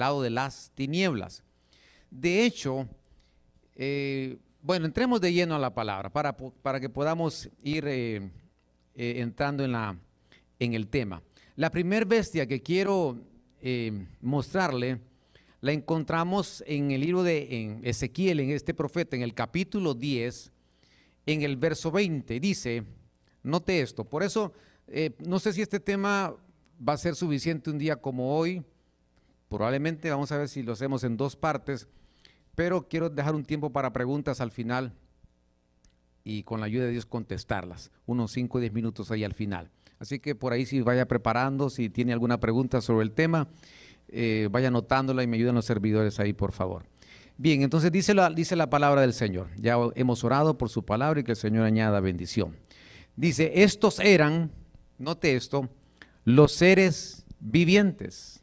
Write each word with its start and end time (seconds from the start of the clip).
lado 0.00 0.20
de 0.22 0.30
las 0.30 0.72
tinieblas. 0.74 1.44
De 2.10 2.44
hecho, 2.44 2.88
eh, 3.76 4.36
bueno, 4.62 4.86
entremos 4.86 5.20
de 5.20 5.32
lleno 5.32 5.54
a 5.54 5.58
la 5.58 5.72
palabra 5.72 6.10
para, 6.10 6.36
para 6.36 6.80
que 6.80 6.88
podamos 6.88 7.48
ir 7.62 7.84
eh, 7.86 8.16
eh, 8.96 9.14
entrando 9.18 9.64
en, 9.64 9.72
la, 9.72 9.96
en 10.58 10.74
el 10.74 10.88
tema. 10.88 11.22
La 11.54 11.70
primer 11.70 12.04
bestia 12.04 12.46
que 12.46 12.60
quiero 12.60 13.18
mostrarle 14.22 14.98
la 15.60 15.72
encontramos 15.72 16.64
en 16.66 16.90
el 16.90 17.02
libro 17.02 17.22
de 17.22 17.78
Ezequiel, 17.82 18.40
en 18.40 18.50
este 18.50 18.72
profeta, 18.72 19.16
en 19.16 19.22
el 19.22 19.34
capítulo 19.34 19.92
10, 19.92 20.50
en 21.26 21.42
el 21.42 21.58
verso 21.58 21.90
20. 21.90 22.40
Dice, 22.40 22.84
note 23.42 23.82
esto, 23.82 24.04
por 24.04 24.22
eso 24.22 24.54
no 25.18 25.38
sé 25.38 25.52
si 25.52 25.60
este 25.60 25.78
tema 25.78 26.34
va 26.86 26.94
a 26.94 26.98
ser 26.98 27.14
suficiente 27.14 27.68
un 27.68 27.76
día 27.76 27.96
como 27.96 28.34
hoy. 28.34 28.64
Probablemente 29.50 30.08
vamos 30.08 30.30
a 30.30 30.38
ver 30.38 30.48
si 30.48 30.62
lo 30.62 30.72
hacemos 30.72 31.02
en 31.02 31.16
dos 31.16 31.34
partes, 31.34 31.88
pero 32.54 32.86
quiero 32.88 33.10
dejar 33.10 33.34
un 33.34 33.44
tiempo 33.44 33.70
para 33.70 33.92
preguntas 33.92 34.40
al 34.40 34.52
final 34.52 34.94
y 36.22 36.44
con 36.44 36.60
la 36.60 36.66
ayuda 36.66 36.84
de 36.84 36.92
Dios 36.92 37.04
contestarlas, 37.04 37.90
unos 38.06 38.30
5 38.30 38.58
o 38.58 38.60
10 38.60 38.72
minutos 38.72 39.10
ahí 39.10 39.24
al 39.24 39.34
final. 39.34 39.68
Así 39.98 40.20
que 40.20 40.36
por 40.36 40.52
ahí 40.52 40.66
si 40.66 40.80
vaya 40.82 41.08
preparando, 41.08 41.68
si 41.68 41.90
tiene 41.90 42.12
alguna 42.12 42.38
pregunta 42.38 42.80
sobre 42.80 43.02
el 43.04 43.10
tema, 43.10 43.48
eh, 44.06 44.48
vaya 44.52 44.68
anotándola 44.68 45.24
y 45.24 45.26
me 45.26 45.36
ayuden 45.36 45.56
los 45.56 45.64
servidores 45.64 46.20
ahí, 46.20 46.32
por 46.32 46.52
favor. 46.52 46.84
Bien, 47.36 47.62
entonces 47.62 47.90
dice 47.90 48.14
la, 48.14 48.30
dice 48.30 48.54
la 48.54 48.70
palabra 48.70 49.00
del 49.00 49.14
Señor. 49.14 49.48
Ya 49.56 49.76
hemos 49.96 50.22
orado 50.22 50.58
por 50.58 50.68
su 50.68 50.84
palabra 50.84 51.18
y 51.18 51.24
que 51.24 51.32
el 51.32 51.36
Señor 51.36 51.64
añada 51.64 51.98
bendición. 51.98 52.56
Dice, 53.16 53.64
estos 53.64 53.98
eran, 53.98 54.52
note 54.96 55.34
esto, 55.34 55.68
los 56.24 56.52
seres 56.52 57.26
vivientes. 57.40 58.39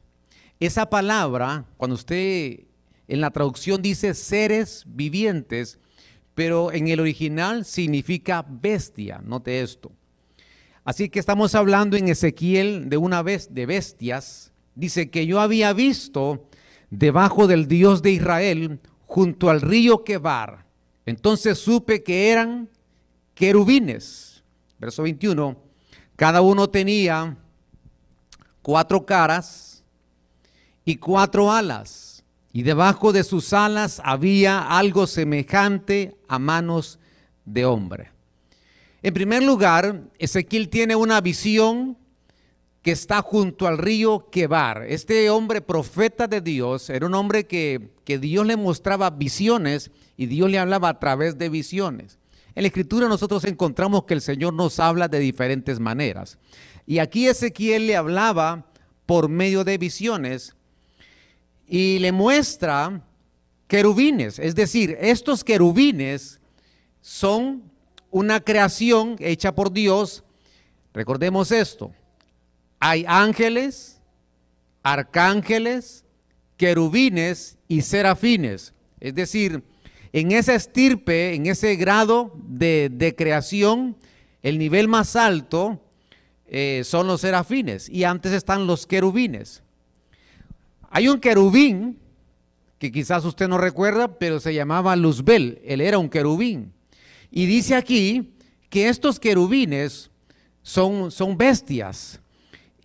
Esa 0.60 0.90
palabra, 0.90 1.66
cuando 1.78 1.96
usted 1.96 2.62
en 3.08 3.22
la 3.22 3.30
traducción 3.30 3.82
dice 3.82 4.14
seres 4.16 4.84
vivientes, 4.88 5.80
pero 6.34 6.72
en 6.72 6.88
el 6.88 7.00
original 7.00 7.64
significa 7.64 8.46
bestia, 8.48 9.22
note 9.24 9.62
esto. 9.62 9.92
Así 10.84 11.10
que 11.10 11.20
estamos 11.20 11.54
hablando 11.54 11.96
en 11.98 12.08
Ezequiel 12.08 12.90
de 12.90 12.98
una 12.98 13.22
vez 13.22 13.54
de 13.54 13.66
bestias. 13.66 14.52
Dice 14.74 15.10
que 15.10 15.26
yo 15.26 15.42
había 15.42 15.74
visto 15.74 16.48
debajo 16.90 17.46
del 17.46 17.68
Dios 17.68 18.02
de 18.02 18.12
Israel 18.12 18.80
junto 19.06 19.50
al 19.50 19.62
río 19.62 20.04
Quebar. 20.04 20.66
Entonces 21.06 21.60
supe 21.60 22.04
que 22.04 22.32
eran 22.32 22.70
querubines. 23.36 24.44
Verso 24.80 25.04
21. 25.04 25.58
Cada 26.16 26.42
uno 26.42 26.70
tenía 26.70 27.38
cuatro 28.62 29.06
caras 29.06 29.67
y 30.88 30.96
cuatro 30.96 31.52
alas, 31.52 32.24
y 32.54 32.64
debajo 32.64 33.12
de 33.12 33.26
sus 33.26 33.52
alas 33.52 34.02
había 34.06 34.62
algo 34.62 35.06
semejante 35.06 36.16
a 36.30 36.40
manos 36.40 36.98
de 37.44 37.66
hombre. 37.66 38.12
En 39.04 39.14
primer 39.14 39.44
lugar, 39.44 40.04
Ezequiel 40.18 40.70
tiene 40.70 40.96
una 40.96 41.20
visión 41.20 41.98
que 42.82 42.94
está 42.94 43.22
junto 43.22 43.68
al 43.68 43.78
río 43.78 44.30
Quebar. 44.32 44.86
Este 44.88 45.30
hombre 45.30 45.60
profeta 45.60 46.26
de 46.26 46.40
Dios 46.40 46.90
era 46.90 47.06
un 47.06 47.16
hombre 47.16 47.48
que, 47.48 47.90
que 48.06 48.18
Dios 48.18 48.46
le 48.46 48.56
mostraba 48.56 49.10
visiones 49.10 49.92
y 50.16 50.28
Dios 50.28 50.50
le 50.50 50.58
hablaba 50.58 50.88
a 50.88 51.00
través 51.00 51.38
de 51.38 51.50
visiones. 51.50 52.18
En 52.56 52.64
la 52.64 52.68
escritura 52.68 53.10
nosotros 53.10 53.44
encontramos 53.44 54.06
que 54.06 54.14
el 54.14 54.22
Señor 54.22 54.54
nos 54.54 54.80
habla 54.80 55.10
de 55.10 55.20
diferentes 55.20 55.82
maneras. 55.82 56.38
Y 56.86 57.00
aquí 57.00 57.28
Ezequiel 57.28 57.88
le 57.88 57.98
hablaba 57.98 58.72
por 59.06 59.28
medio 59.28 59.66
de 59.66 59.78
visiones 59.78 60.57
y 61.68 62.00
le 62.00 62.12
muestra 62.12 63.02
querubines. 63.68 64.40
Es 64.40 64.56
decir, 64.56 64.98
estos 65.02 65.44
querubines 65.44 66.40
son 67.02 67.64
una 68.10 68.40
creación 68.40 69.18
hecha 69.20 69.54
por 69.54 69.72
Dios. 69.72 70.24
Recordemos 70.94 71.52
esto. 71.52 71.92
Hay 72.80 73.06
ángeles, 73.08 74.02
arcángeles, 74.82 76.06
querubines 76.56 77.58
y 77.68 77.82
serafines. 77.82 78.74
Es 79.00 79.14
decir, 79.14 79.64
en 80.14 80.32
esa 80.32 80.56
estirpe, 80.56 81.36
en 81.36 81.46
ese 81.46 81.76
grado 81.76 82.34
de, 82.36 83.14
creación, 83.18 83.98
el 84.42 84.58
nivel 84.58 84.88
más 84.88 85.16
alto 85.16 85.82
eh, 86.48 86.82
son 86.86 87.08
los 87.08 87.22
serafines 87.22 87.90
y 87.90 88.06
antes 88.06 88.32
están 88.32 88.68
los 88.68 88.88
querubines. 88.88 89.64
Hay 90.90 91.08
un 91.08 91.20
querubín 91.20 91.98
que 92.80 92.92
quizás 92.92 93.26
usted 93.26 93.48
no 93.48 93.58
recuerda, 93.58 94.08
pero 94.20 94.40
se 94.40 94.54
llamaba 94.54 94.96
Luzbel, 94.96 95.60
él 95.66 95.82
era 95.82 95.98
un 95.98 96.10
querubín. 96.10 96.74
Y 97.32 97.46
dice 97.46 97.76
aquí 97.76 98.34
que 98.70 98.88
estos 98.88 99.20
querubines 99.20 100.12
son, 100.62 101.12
son 101.12 101.38
bestias. 101.38 102.20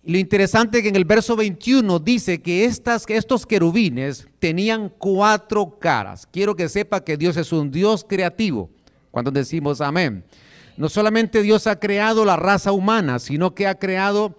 lo 0.03 0.17
interesante 0.17 0.77
es 0.77 0.83
que 0.83 0.89
en 0.89 0.95
el 0.95 1.05
verso 1.05 1.35
21 1.35 1.99
dice 1.99 2.41
que, 2.41 2.65
estas, 2.65 3.05
estos 3.07 3.45
querubines 3.45 4.27
tenían 4.39 4.89
cuatro 4.89 5.77
caras. 5.79 6.27
Quiero 6.31 6.55
que 6.55 6.69
sepa 6.69 7.03
que 7.03 7.17
Dios 7.17 7.37
es 7.37 7.51
un 7.51 7.71
Dios 7.71 8.05
creativo 8.07 8.69
cuando 9.11 9.29
decimos 9.31 9.79
amén 9.79 10.23
no 10.77 10.89
solamente 10.89 11.41
Dios 11.41 11.67
ha 11.67 11.79
creado 11.79 12.25
la 12.25 12.35
raza 12.35 12.71
humana, 12.71 13.19
sino 13.19 13.53
que 13.53 13.67
ha 13.67 13.75
creado 13.75 14.37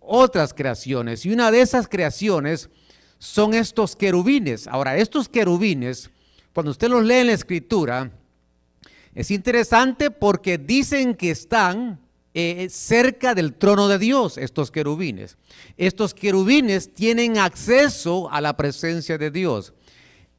otras 0.00 0.52
creaciones. 0.52 1.24
Y 1.26 1.32
una 1.32 1.50
de 1.50 1.60
esas 1.60 1.88
creaciones 1.88 2.70
son 3.18 3.54
estos 3.54 3.96
querubines. 3.96 4.66
Ahora, 4.66 4.96
estos 4.96 5.28
querubines, 5.28 6.10
cuando 6.52 6.70
usted 6.70 6.88
los 6.88 7.04
lee 7.04 7.16
en 7.16 7.26
la 7.28 7.32
escritura, 7.32 8.10
es 9.14 9.30
interesante 9.30 10.10
porque 10.10 10.58
dicen 10.58 11.14
que 11.14 11.30
están 11.30 12.00
eh, 12.34 12.68
cerca 12.70 13.34
del 13.34 13.54
trono 13.54 13.88
de 13.88 13.98
Dios, 13.98 14.36
estos 14.36 14.70
querubines. 14.70 15.38
Estos 15.78 16.12
querubines 16.12 16.92
tienen 16.92 17.38
acceso 17.38 18.30
a 18.30 18.42
la 18.42 18.56
presencia 18.56 19.16
de 19.16 19.30
Dios. 19.30 19.72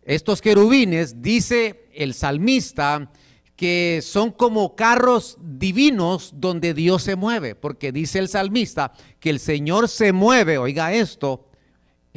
Estos 0.04 0.42
querubines, 0.42 1.24
dice 1.24 1.90
el 1.94 2.14
salmista, 2.14 3.12
que 3.56 4.02
son 4.04 4.32
como 4.32 4.76
carros 4.76 5.38
divinos 5.42 6.32
donde 6.36 6.76
Dios 6.76 7.02
se 7.02 7.16
mueve, 7.16 7.56
porque 7.56 7.92
dice 7.92 8.20
el 8.20 8.30
salmista 8.30 8.94
que 9.20 9.32
el 9.32 9.40
Señor 9.40 9.90
se 9.90 10.14
mueve, 10.14 10.60
oiga 10.60 10.94
esto, 10.94 11.47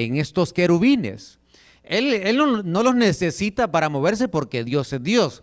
en 0.05 0.16
estos 0.16 0.53
querubines. 0.53 1.38
Él, 1.83 2.37
no, 2.37 2.83
los 2.83 2.94
necesita 2.94 3.71
para 3.71 3.88
moverse 3.88 4.28
porque 4.28 4.65
Dios 4.65 4.93
es 4.93 5.03
Dios, 5.03 5.43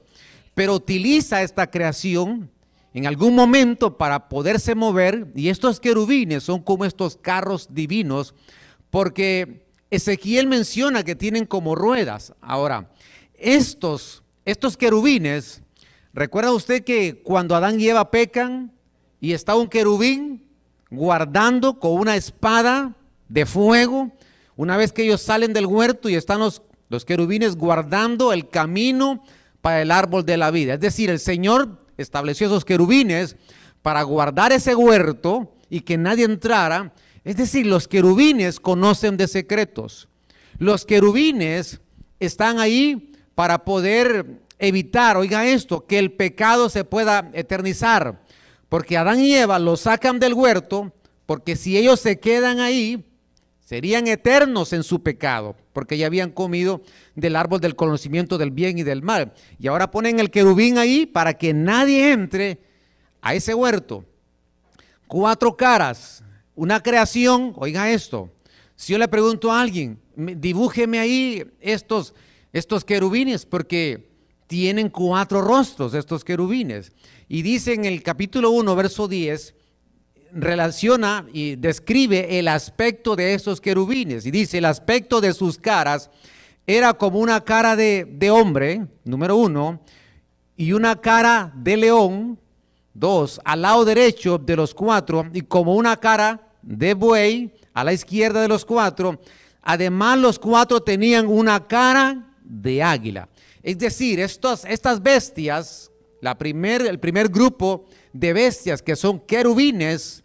pero 0.53 0.75
utiliza 0.75 1.41
esta 1.41 1.69
creación 1.69 2.49
en 2.93 3.05
algún 3.05 3.35
momento 3.35 3.97
para 3.97 4.29
poderse 4.29 4.73
mover 4.73 5.27
y 5.35 5.49
estos 5.49 5.79
querubines 5.79 6.43
son 6.43 6.61
como 6.61 6.85
estos 6.85 7.17
carros 7.17 7.67
divinos 7.71 8.33
porque 8.89 9.65
Ezequiel 9.91 10.47
menciona 10.47 11.03
que 11.03 11.15
tienen 11.15 11.45
como 11.45 11.75
ruedas. 11.75 12.33
Ahora, 12.41 12.89
estos, 13.35 14.23
estos 14.45 14.77
querubines 14.77 15.61
¿Recuerda 16.17 16.51
usted 16.51 16.83
que 16.83 17.21
cuando 17.21 17.55
Adán 17.55 17.79
y 17.79 17.89
Eva 17.89 18.09
pecan 18.09 18.71
y 19.21 19.33
está 19.33 19.55
un 19.55 19.67
querubín 19.67 20.43
guardando 20.89 21.77
con 21.77 21.91
una 21.91 22.15
espada 22.15 22.95
de 23.29 23.45
fuego? 23.45 24.11
Una 24.57 24.75
vez 24.75 24.91
que 24.91 25.03
ellos 25.03 25.21
salen 25.21 25.53
del 25.53 25.67
huerto 25.67 26.09
y 26.09 26.15
están 26.15 26.39
los, 26.39 26.61
querubines 27.05 27.55
guardando 27.55 28.33
el 28.33 28.49
camino 28.49 29.23
para 29.61 29.83
el 29.83 29.91
árbol 29.91 30.25
de 30.25 30.35
la 30.35 30.49
vida. 30.49 30.73
Es 30.73 30.79
decir, 30.79 31.11
el 31.11 31.19
Señor 31.19 31.77
estableció 31.95 32.47
esos 32.47 32.65
querubines 32.65 33.35
para 33.83 34.01
guardar 34.01 34.51
ese 34.51 34.73
huerto 34.73 35.53
y 35.69 35.81
que 35.81 35.97
nadie 35.97 36.25
entrara. 36.25 36.91
Es 37.23 37.37
decir, 37.37 37.67
los 37.67 37.87
querubines 37.87 38.59
conocen 38.59 39.15
de 39.15 39.27
secretos. 39.27 40.09
Los 40.57 40.85
querubines 40.85 41.79
están 42.19 42.59
ahí 42.59 43.13
para 43.35 43.63
poder 43.63 44.41
evitar, 44.57 45.17
oiga 45.17 45.45
esto, 45.45 45.85
que 45.85 45.99
el 45.99 46.13
pecado 46.13 46.69
se 46.69 46.83
pueda 46.83 47.29
eternizar. 47.33 48.23
Porque 48.69 48.97
Adán 48.97 49.19
y 49.19 49.35
Eva 49.35 49.59
lo 49.59 49.77
sacan 49.77 50.19
del 50.19 50.33
huerto, 50.33 50.91
porque 51.27 51.55
si 51.55 51.77
ellos 51.77 51.99
se 51.99 52.19
quedan 52.19 52.59
ahí, 52.59 53.05
serían 53.67 54.07
eternos 54.07 54.71
en 54.71 54.81
su 54.81 55.03
pecado, 55.03 55.53
porque 55.73 55.97
ya 55.97 56.05
habían 56.05 56.31
comido 56.31 56.81
del 57.15 57.35
árbol 57.35 57.59
del 57.59 57.75
conocimiento 57.75 58.37
del 58.37 58.51
bien 58.51 58.77
y 58.77 58.83
del 58.83 59.01
mal. 59.01 59.33
Y 59.59 59.67
ahora 59.67 59.91
ponen 59.91 60.21
el 60.21 60.31
querubín 60.31 60.77
ahí 60.77 61.05
para 61.05 61.33
que 61.33 61.53
nadie 61.53 62.13
entre 62.13 62.61
a 63.21 63.33
ese 63.35 63.53
huerto. 63.53 64.05
Cuatro 65.05 65.57
caras, 65.57 66.23
una 66.55 66.81
creación, 66.81 67.51
oiga 67.57 67.91
esto. 67.91 68.31
Si 68.77 68.93
yo 68.93 68.99
le 68.99 69.09
pregunto 69.09 69.51
a 69.51 69.59
alguien, 69.59 69.99
dibújeme 70.15 70.99
ahí 70.99 71.43
estos, 71.59 72.13
estos 72.53 72.85
querubines, 72.85 73.45
porque 73.45 74.09
tienen 74.47 74.89
cuatro 74.89 75.41
rostros 75.41 75.93
estos 75.93 76.23
querubines. 76.23 76.93
Y 77.27 77.41
dice 77.41 77.73
en 77.73 77.83
el 77.83 78.01
capítulo 78.01 78.51
1, 78.51 78.75
verso 78.77 79.09
10, 79.09 79.56
relaciona 80.33 81.25
y 81.31 81.55
describe 81.55 82.39
el 82.39 82.47
aspecto 82.47 83.15
de 83.15 83.33
esos 83.33 83.61
querubines. 83.61 84.25
Y 84.25 84.31
dice, 84.31 84.57
el 84.57 84.65
aspecto 84.65 85.21
de 85.21 85.33
sus 85.33 85.57
caras 85.57 86.09
era 86.65 86.93
como 86.93 87.19
una 87.19 87.43
cara 87.43 87.75
de, 87.75 88.05
de 88.05 88.29
hombre, 88.29 88.87
número 89.03 89.35
uno, 89.35 89.81
y 90.55 90.73
una 90.73 90.99
cara 90.99 91.51
de 91.55 91.77
león, 91.77 92.39
dos, 92.93 93.39
al 93.45 93.61
lado 93.61 93.85
derecho 93.85 94.37
de 94.37 94.55
los 94.55 94.73
cuatro, 94.73 95.25
y 95.33 95.41
como 95.41 95.75
una 95.75 95.97
cara 95.97 96.49
de 96.61 96.93
buey 96.93 97.53
a 97.73 97.83
la 97.83 97.93
izquierda 97.93 98.41
de 98.41 98.47
los 98.47 98.65
cuatro. 98.65 99.19
Además, 99.61 100.17
los 100.17 100.39
cuatro 100.39 100.81
tenían 100.81 101.27
una 101.27 101.67
cara 101.67 102.33
de 102.43 102.81
águila. 102.81 103.29
Es 103.61 103.77
decir, 103.77 104.19
estos, 104.19 104.65
estas 104.65 105.01
bestias, 105.01 105.91
la 106.21 106.37
primer, 106.37 106.81
el 106.81 106.99
primer 106.99 107.29
grupo 107.29 107.85
de 108.19 108.33
bestias 108.33 108.81
que 108.81 108.95
son 108.95 109.19
querubines, 109.19 110.23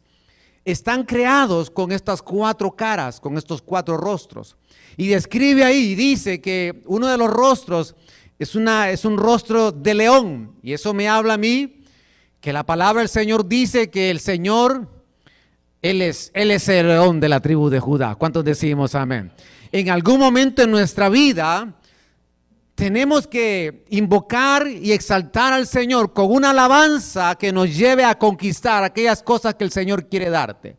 están 0.64 1.04
creados 1.04 1.70
con 1.70 1.92
estas 1.92 2.22
cuatro 2.22 2.70
caras, 2.72 3.20
con 3.20 3.36
estos 3.36 3.62
cuatro 3.62 3.96
rostros. 3.96 4.56
Y 4.96 5.08
describe 5.08 5.64
ahí, 5.64 5.94
dice 5.94 6.40
que 6.40 6.82
uno 6.86 7.08
de 7.08 7.18
los 7.18 7.28
rostros 7.28 7.94
es, 8.38 8.54
una, 8.54 8.90
es 8.90 9.04
un 9.04 9.16
rostro 9.16 9.72
de 9.72 9.94
león. 9.94 10.56
Y 10.62 10.72
eso 10.72 10.94
me 10.94 11.08
habla 11.08 11.34
a 11.34 11.38
mí 11.38 11.82
que 12.40 12.52
la 12.52 12.64
palabra 12.64 13.00
del 13.00 13.08
Señor 13.08 13.46
dice 13.46 13.90
que 13.90 14.10
el 14.10 14.20
Señor, 14.20 14.88
Él 15.80 16.02
es, 16.02 16.30
Él 16.34 16.50
es 16.50 16.68
el 16.68 16.88
león 16.88 17.20
de 17.20 17.28
la 17.28 17.40
tribu 17.40 17.70
de 17.70 17.80
Judá. 17.80 18.14
¿Cuántos 18.14 18.44
decimos 18.44 18.94
amén? 18.94 19.32
En 19.70 19.90
algún 19.90 20.18
momento 20.18 20.62
en 20.62 20.70
nuestra 20.70 21.08
vida, 21.08 21.74
tenemos 22.74 23.26
que 23.26 23.84
invocar 23.90 24.66
y 24.66 24.92
exaltar 24.92 25.52
al 25.52 25.66
Señor 25.66 26.12
con 26.12 26.32
una 26.32 26.50
alabanza 26.50 27.34
que 27.36 27.52
nos 27.52 27.76
lleve 27.76 28.04
a 28.04 28.18
conquistar 28.18 28.82
aquellas 28.82 29.22
cosas 29.22 29.54
que 29.54 29.64
el 29.64 29.70
Señor 29.70 30.08
quiere 30.08 30.30
darte. 30.30 30.76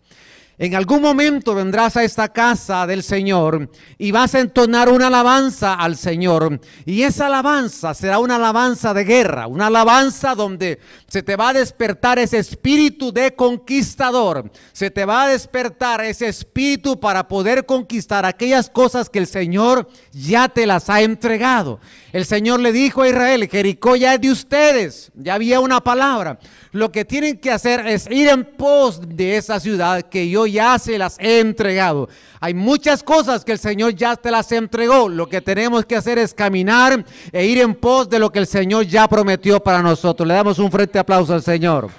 En 0.60 0.76
algún 0.76 1.02
momento 1.02 1.56
vendrás 1.56 1.98
a 1.98 2.04
esta 2.04 2.30
casa 2.32 2.86
del 2.86 3.02
Señor 3.02 3.72
y 3.98 4.12
vas 4.12 4.36
a 4.36 4.40
entonar 4.40 4.88
una 4.88 5.08
alabanza 5.08 5.74
al 5.74 5.98
Señor. 5.98 6.60
Y 6.86 7.02
esa 7.02 7.26
alabanza 7.26 7.96
será 7.96 8.20
una 8.20 8.36
alabanza 8.36 8.94
de 8.94 9.04
guerra, 9.04 9.48
una 9.48 9.68
alabanza 9.68 10.36
donde 10.36 10.80
se 11.08 11.24
te 11.24 11.36
va 11.36 11.50
a 11.50 11.54
despertar 11.54 12.20
ese 12.20 12.38
espíritu 12.38 13.12
de 13.12 13.34
conquistador. 13.34 14.52
Se 14.74 14.92
te 14.92 15.06
va 15.06 15.24
a 15.24 15.30
despertar 15.30 16.02
ese 16.02 16.28
espíritu 16.28 17.00
para 17.00 17.28
poder 17.28 17.66
conquistar 17.66 18.24
aquellas 18.24 18.70
cosas 18.70 19.10
que 19.10 19.20
el 19.20 19.28
Señor 19.28 19.90
ya 20.12 20.50
te 20.50 20.68
las 20.68 20.88
ha 20.88 21.02
entregado. 21.02 21.80
El 22.12 22.26
Señor 22.26 22.60
le 22.60 22.72
dijo 22.72 23.02
a 23.02 23.10
Israel, 23.10 23.50
Jericó 23.50 23.96
ya 23.96 24.14
es 24.14 24.22
de 24.22 24.32
ustedes, 24.32 25.12
ya 25.16 25.34
había 25.34 25.60
una 25.60 25.82
palabra. 25.82 26.38
Lo 26.72 26.92
que 26.92 27.06
tienen 27.06 27.40
que 27.40 27.52
hacer 27.52 27.88
es 27.88 28.08
ir 28.10 28.30
en 28.30 28.46
pos 28.46 29.02
de 29.04 29.38
esa 29.38 29.60
ciudad 29.60 30.04
que 30.04 30.30
yo 30.30 30.43
ya 30.46 30.78
se 30.80 30.98
las 30.98 31.18
he 31.20 31.40
entregado. 31.40 32.10
Hay 32.40 32.54
muchas 32.54 33.04
cosas 33.04 33.46
que 33.46 33.54
el 33.54 33.60
Señor 33.60 33.96
ya 33.96 34.16
te 34.16 34.32
las 34.32 34.52
entregó. 34.52 35.10
Lo 35.10 35.28
que 35.28 35.42
tenemos 35.42 35.86
que 35.86 35.96
hacer 35.96 36.18
es 36.18 36.34
caminar 36.34 37.06
e 37.32 37.46
ir 37.46 37.60
en 37.60 37.76
pos 37.76 38.10
de 38.10 38.20
lo 38.20 38.32
que 38.32 38.40
el 38.40 38.48
Señor 38.48 38.86
ya 38.86 39.08
prometió 39.08 39.62
para 39.62 39.82
nosotros. 39.82 40.28
Le 40.28 40.34
damos 40.34 40.60
un 40.60 40.70
fuerte 40.72 41.00
aplauso 41.00 41.34
al 41.34 41.42
Señor. 41.42 41.90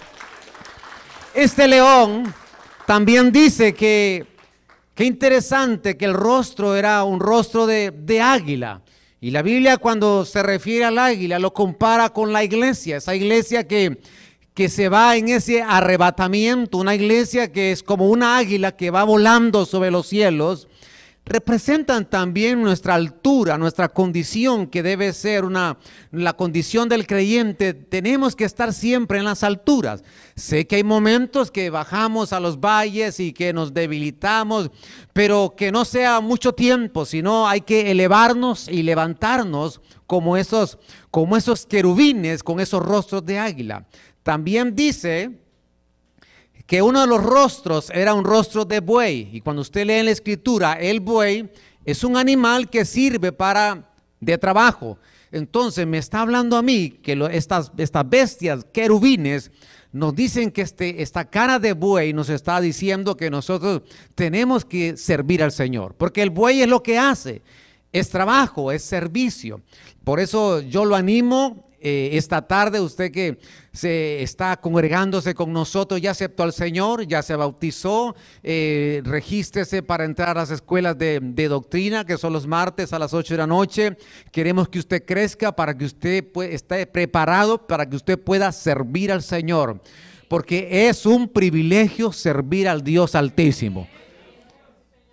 Este 1.35 1.67
león 1.67 2.33
también 2.87 3.33
dice 3.33 3.75
que, 3.75 4.27
qué 4.95 5.05
interesante 5.05 5.97
que 5.97 6.05
el 6.05 6.15
rostro 6.15 6.77
era 6.77 7.03
un 7.05 7.21
rostro 7.21 7.67
de, 7.67 7.91
de 7.91 8.21
águila. 8.21 8.83
Y 9.21 9.31
la 9.31 9.41
Biblia 9.41 9.79
cuando 9.79 10.27
se 10.27 10.43
refiere 10.43 10.85
al 10.85 10.99
águila 10.99 11.39
lo 11.39 11.55
compara 11.55 12.11
con 12.11 12.31
la 12.33 12.45
iglesia, 12.45 12.99
esa 12.99 13.15
iglesia 13.15 13.67
que, 13.67 13.99
que 14.55 14.69
se 14.69 14.89
va 14.89 15.17
en 15.17 15.29
ese 15.29 15.63
arrebatamiento, 15.63 16.79
una 16.79 16.95
iglesia 16.95 17.51
que 17.51 17.73
es 17.73 17.83
como 17.83 18.09
una 18.09 18.39
águila 18.39 18.77
que 18.77 18.91
va 18.91 19.03
volando 19.03 19.67
sobre 19.67 19.91
los 19.91 20.07
cielos 20.07 20.69
representan 21.27 22.09
también 22.09 22.63
nuestra 22.63 22.95
altura, 22.95 23.57
nuestra 23.57 23.89
condición, 23.89 24.67
que 24.67 24.83
debe 24.83 25.13
ser 25.13 25.45
una, 25.45 25.79
la 26.11 26.35
condición 26.35 26.89
del 26.89 27.07
creyente. 27.07 27.73
Tenemos 27.73 28.37
que 28.37 28.45
estar 28.45 28.75
siempre 28.75 29.19
en 29.19 29.25
las 29.25 29.43
alturas. 29.43 30.05
Sé 30.37 30.67
que 30.67 30.77
hay 30.77 30.85
momentos 30.85 31.51
que 31.51 31.71
bajamos 31.71 32.33
a 32.33 32.41
los 32.41 32.61
valles 32.61 33.21
y 33.21 33.33
que 33.33 33.55
nos 33.55 33.73
debilitamos, 33.73 34.71
pero 35.13 35.55
que 35.57 35.73
no 35.73 35.87
sea 35.87 36.21
mucho 36.21 36.53
tiempo, 36.53 37.07
sino 37.07 37.49
hay 37.49 37.63
que 37.63 37.91
elevarnos 37.91 38.69
y 38.69 38.83
levantarnos 38.83 39.81
como 40.07 40.37
esos, 40.37 40.79
como 41.11 41.39
esos 41.39 41.65
querubines 41.65 42.43
con 42.43 42.61
esos 42.61 42.83
rostros 42.83 43.25
de 43.25 43.39
águila. 43.39 43.87
También 44.25 44.75
dice 44.75 45.31
que 46.67 46.83
uno 46.83 47.03
de 47.03 47.07
los 47.07 47.23
rostros 47.23 47.91
era 47.91 48.15
un 48.15 48.25
rostro 48.25 48.65
de 48.65 48.81
buey. 48.81 49.29
Y 49.33 49.41
cuando 49.43 49.63
usted 49.63 49.87
lee 49.87 49.93
en 49.95 50.07
la 50.07 50.11
escritura, 50.11 50.73
el 50.73 51.01
buey 51.01 51.49
es 51.85 52.03
un 52.03 52.17
animal 52.17 52.69
que 52.69 52.85
sirve 52.85 53.31
para 53.31 53.93
de 54.19 54.39
trabajo. 54.39 54.99
Entonces 55.31 55.87
me 55.87 55.99
está 55.99 56.23
hablando 56.23 56.57
a 56.57 56.63
mí 56.63 56.91
que 57.03 57.19
estas, 57.33 57.71
estas 57.77 58.09
bestias 58.09 58.65
querubines 58.73 59.51
nos 59.93 60.15
dicen 60.15 60.51
que 60.51 60.63
este, 60.63 61.03
esta 61.03 61.27
cara 61.27 61.59
de 61.59 61.75
buey 61.75 62.15
nos 62.15 62.31
está 62.31 62.61
diciendo 62.61 63.17
que 63.17 63.31
nosotros 63.31 63.83
tenemos 64.15 64.65
que 64.65 64.97
servir 64.97 65.43
al 65.43 65.53
Señor. 65.53 65.95
Porque 65.97 66.23
el 66.23 66.31
buey 66.31 66.63
es 66.63 66.69
lo 66.69 66.83
que 66.83 66.99
hace, 66.99 67.43
es 67.93 68.09
trabajo, 68.09 68.73
es 68.73 68.83
servicio. 68.83 69.61
Por 70.03 70.19
eso 70.19 70.63
yo 70.63 70.87
lo 70.87 70.97
animo 70.97 71.69
eh, 71.87 72.17
esta 72.17 72.41
tarde, 72.41 72.81
usted 72.81 73.13
que 73.13 73.39
se 73.71 74.23
está 74.23 74.57
congregándose 74.57 75.35
con 75.35 75.53
nosotros, 75.53 76.01
ya 76.01 76.13
aceptó 76.13 76.43
al 76.43 76.55
Señor, 76.55 77.07
ya 77.07 77.21
se 77.21 77.37
bautizó, 77.37 78.17
eh, 78.43 79.03
regístrese 79.05 79.83
para 79.83 80.07
entrar 80.07 80.31
a 80.31 80.41
las 80.41 80.51
escuelas 80.51 80.97
de, 80.97 81.21
doctrina, 81.47 82.07
que 82.07 82.17
son 82.17 82.33
los 82.33 82.47
martes 82.47 82.95
a 82.95 82.99
las 82.99 83.13
8 83.13 83.35
de 83.35 83.39
la 83.39 83.47
noche. 83.47 83.99
Queremos 84.33 84.71
que 84.71 84.79
usted 84.79 85.05
crezca 85.05 85.55
para 85.55 85.77
que 85.77 85.85
usted 85.85 86.25
esté 86.51 86.87
preparado, 86.87 87.67
para 87.67 87.87
que 87.87 87.97
usted 87.97 88.19
pueda 88.19 88.51
servir 88.51 89.13
al 89.13 89.23
Señor, 89.23 89.79
porque 90.27 90.89
es 90.89 91.05
un 91.05 91.29
privilegio 91.29 92.13
servir 92.13 92.67
al 92.67 92.83
Dios 92.83 93.15
Altísimo. 93.15 93.87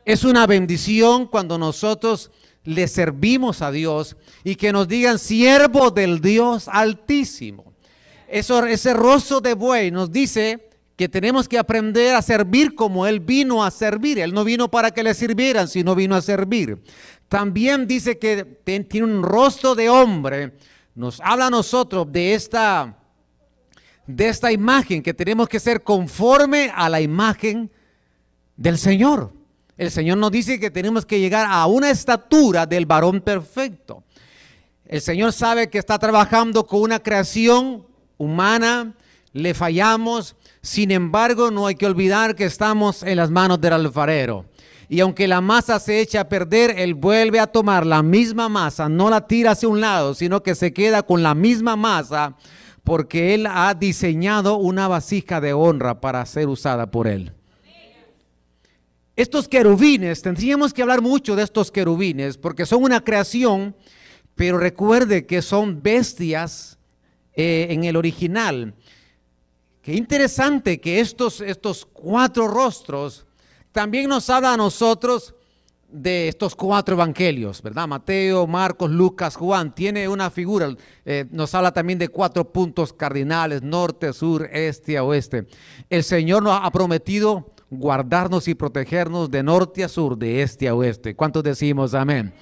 Es 0.05 0.23
una 0.23 0.47
bendición 0.47 1.27
cuando 1.27 1.57
nosotros 1.57 2.31
le 2.63 2.87
servimos 2.87 3.61
a 3.61 3.71
Dios 3.71 4.15
y 4.43 4.55
que 4.55 4.71
nos 4.71 4.87
digan 4.87 5.19
siervo 5.19 5.91
del 5.91 6.21
Dios 6.21 6.67
altísimo. 6.67 7.73
Eso, 8.27 8.65
ese 8.65 8.93
rostro 8.93 9.41
de 9.41 9.53
buey 9.53 9.91
nos 9.91 10.11
dice 10.11 10.69
que 10.95 11.09
tenemos 11.09 11.49
que 11.49 11.57
aprender 11.57 12.15
a 12.15 12.21
servir 12.21 12.75
como 12.75 13.07
Él 13.07 13.19
vino 13.19 13.63
a 13.63 13.71
servir. 13.71 14.19
Él 14.19 14.33
no 14.33 14.43
vino 14.43 14.69
para 14.69 14.91
que 14.91 15.03
le 15.03 15.13
sirvieran, 15.13 15.67
sino 15.67 15.95
vino 15.95 16.15
a 16.15 16.21
servir. 16.21 16.81
También 17.27 17.87
dice 17.87 18.19
que 18.19 18.45
tiene 18.63 19.03
un 19.03 19.23
rostro 19.23 19.73
de 19.73 19.89
hombre. 19.89 20.53
Nos 20.93 21.19
habla 21.21 21.47
a 21.47 21.49
nosotros 21.49 22.11
de 22.11 22.33
esta, 22.33 22.97
de 24.05 24.27
esta 24.27 24.51
imagen, 24.51 25.01
que 25.01 25.13
tenemos 25.13 25.49
que 25.49 25.59
ser 25.59 25.81
conforme 25.81 26.71
a 26.75 26.87
la 26.89 27.01
imagen 27.01 27.71
del 28.55 28.77
Señor. 28.77 29.33
El 29.77 29.91
Señor 29.91 30.17
nos 30.17 30.31
dice 30.31 30.59
que 30.59 30.71
tenemos 30.71 31.05
que 31.05 31.19
llegar 31.19 31.47
a 31.49 31.65
una 31.65 31.89
estatura 31.89 32.65
del 32.65 32.85
varón 32.85 33.21
perfecto. 33.21 34.03
El 34.85 35.01
Señor 35.01 35.33
sabe 35.33 35.69
que 35.69 35.77
está 35.77 35.97
trabajando 35.97 36.65
con 36.65 36.81
una 36.81 36.99
creación 36.99 37.85
humana, 38.17 38.93
le 39.33 39.53
fallamos, 39.53 40.35
sin 40.61 40.91
embargo 40.91 41.49
no 41.49 41.67
hay 41.67 41.75
que 41.75 41.85
olvidar 41.85 42.35
que 42.35 42.43
estamos 42.43 43.01
en 43.03 43.17
las 43.17 43.31
manos 43.31 43.61
del 43.61 43.73
alfarero. 43.73 44.45
Y 44.89 44.99
aunque 44.99 45.29
la 45.29 45.39
masa 45.39 45.79
se 45.79 46.01
echa 46.01 46.19
a 46.19 46.27
perder, 46.27 46.77
Él 46.77 46.93
vuelve 46.93 47.39
a 47.39 47.47
tomar 47.47 47.85
la 47.85 48.03
misma 48.03 48.49
masa, 48.49 48.89
no 48.89 49.09
la 49.09 49.25
tira 49.25 49.51
hacia 49.51 49.69
un 49.69 49.79
lado, 49.79 50.13
sino 50.13 50.43
que 50.43 50.53
se 50.53 50.73
queda 50.73 51.03
con 51.03 51.23
la 51.23 51.33
misma 51.33 51.77
masa, 51.77 52.35
porque 52.83 53.33
Él 53.33 53.47
ha 53.49 53.73
diseñado 53.73 54.57
una 54.57 54.89
vasija 54.89 55.39
de 55.39 55.53
honra 55.53 56.01
para 56.01 56.25
ser 56.25 56.49
usada 56.49 56.91
por 56.91 57.07
Él. 57.07 57.31
Estos 59.21 59.47
querubines, 59.47 60.23
tendríamos 60.23 60.73
que 60.73 60.81
hablar 60.81 60.99
mucho 60.99 61.35
de 61.35 61.43
estos 61.43 61.69
querubines 61.69 62.39
porque 62.39 62.65
son 62.65 62.81
una 62.81 63.03
creación, 63.03 63.75
pero 64.33 64.57
recuerde 64.57 65.27
que 65.27 65.43
son 65.43 65.83
bestias 65.83 66.79
eh, 67.35 67.67
en 67.69 67.83
el 67.83 67.97
original. 67.97 68.73
Qué 69.83 69.93
interesante 69.93 70.81
que 70.81 70.99
estos, 70.99 71.39
estos 71.39 71.85
cuatro 71.85 72.47
rostros 72.47 73.27
también 73.71 74.09
nos 74.09 74.27
habla 74.27 74.55
a 74.55 74.57
nosotros 74.57 75.35
de 75.87 76.27
estos 76.27 76.55
cuatro 76.55 76.95
evangelios, 76.95 77.61
¿verdad? 77.61 77.87
Mateo, 77.87 78.47
Marcos, 78.47 78.89
Lucas, 78.89 79.35
Juan, 79.35 79.75
tiene 79.75 80.07
una 80.07 80.31
figura, 80.31 80.75
eh, 81.05 81.25
nos 81.29 81.53
habla 81.53 81.71
también 81.71 81.99
de 81.99 82.09
cuatro 82.09 82.51
puntos 82.51 82.91
cardinales, 82.91 83.61
norte, 83.61 84.13
sur, 84.13 84.49
este, 84.51 84.99
oeste. 84.99 85.45
El 85.91 86.03
Señor 86.03 86.41
nos 86.41 86.59
ha 86.59 86.71
prometido 86.71 87.51
guardarnos 87.71 88.49
y 88.49 88.53
protegernos 88.53 89.31
de 89.31 89.41
norte 89.41 89.83
a 89.83 89.87
sur, 89.87 90.17
de 90.17 90.43
este 90.43 90.67
a 90.67 90.75
oeste. 90.75 91.15
¿Cuántos 91.15 91.41
decimos 91.41 91.93
amén? 91.93 92.33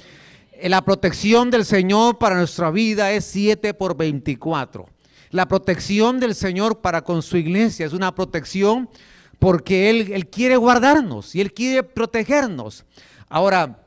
La 0.64 0.84
protección 0.84 1.52
del 1.52 1.64
Señor 1.64 2.18
para 2.18 2.36
nuestra 2.36 2.72
vida 2.72 3.12
es 3.12 3.26
7 3.26 3.76
por 3.76 3.96
24. 3.96 4.88
La 5.30 5.48
protección 5.48 6.20
del 6.20 6.34
Señor 6.34 6.80
para 6.80 7.04
con 7.04 7.22
su 7.22 7.38
iglesia 7.38 7.86
es 7.86 7.94
una 7.94 8.14
protección 8.14 8.90
porque 9.38 9.92
Él, 9.92 10.12
Él 10.12 10.28
quiere 10.28 10.58
guardarnos 10.58 11.36
y 11.36 11.42
Él 11.42 11.54
quiere 11.54 11.84
protegernos. 11.84 12.84
Ahora, 13.30 13.84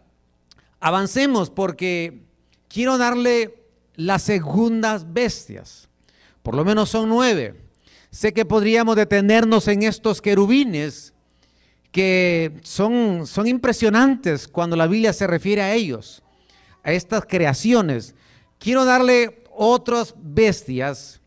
avancemos 0.79 1.51
porque 1.51 2.23
quiero 2.69 2.99
darle 2.99 3.67
las 3.97 4.23
segundas 4.23 5.13
bestias. 5.13 5.89
Por 6.45 6.55
lo 6.55 6.65
menos 6.65 6.89
son 6.89 7.09
nueve. 7.09 7.61
Sé 8.11 8.33
que 8.33 8.45
podríamos 8.45 8.95
detenernos 8.95 9.67
en 9.67 9.83
estos 9.83 10.23
querubines 10.23 11.13
que 11.93 12.59
son, 12.63 13.27
son 13.27 13.47
impresionantes 13.47 14.49
cuando 14.49 14.75
la 14.75 14.87
Biblia 14.87 15.13
se 15.13 15.27
refiere 15.27 15.63
a 15.63 15.75
ellos, 15.75 16.23
a 16.83 16.93
estas 16.93 17.25
creaciones. 17.27 18.15
Quiero 18.59 18.85
darle 18.85 19.45
otras 19.55 20.15
bestias. 20.17 21.21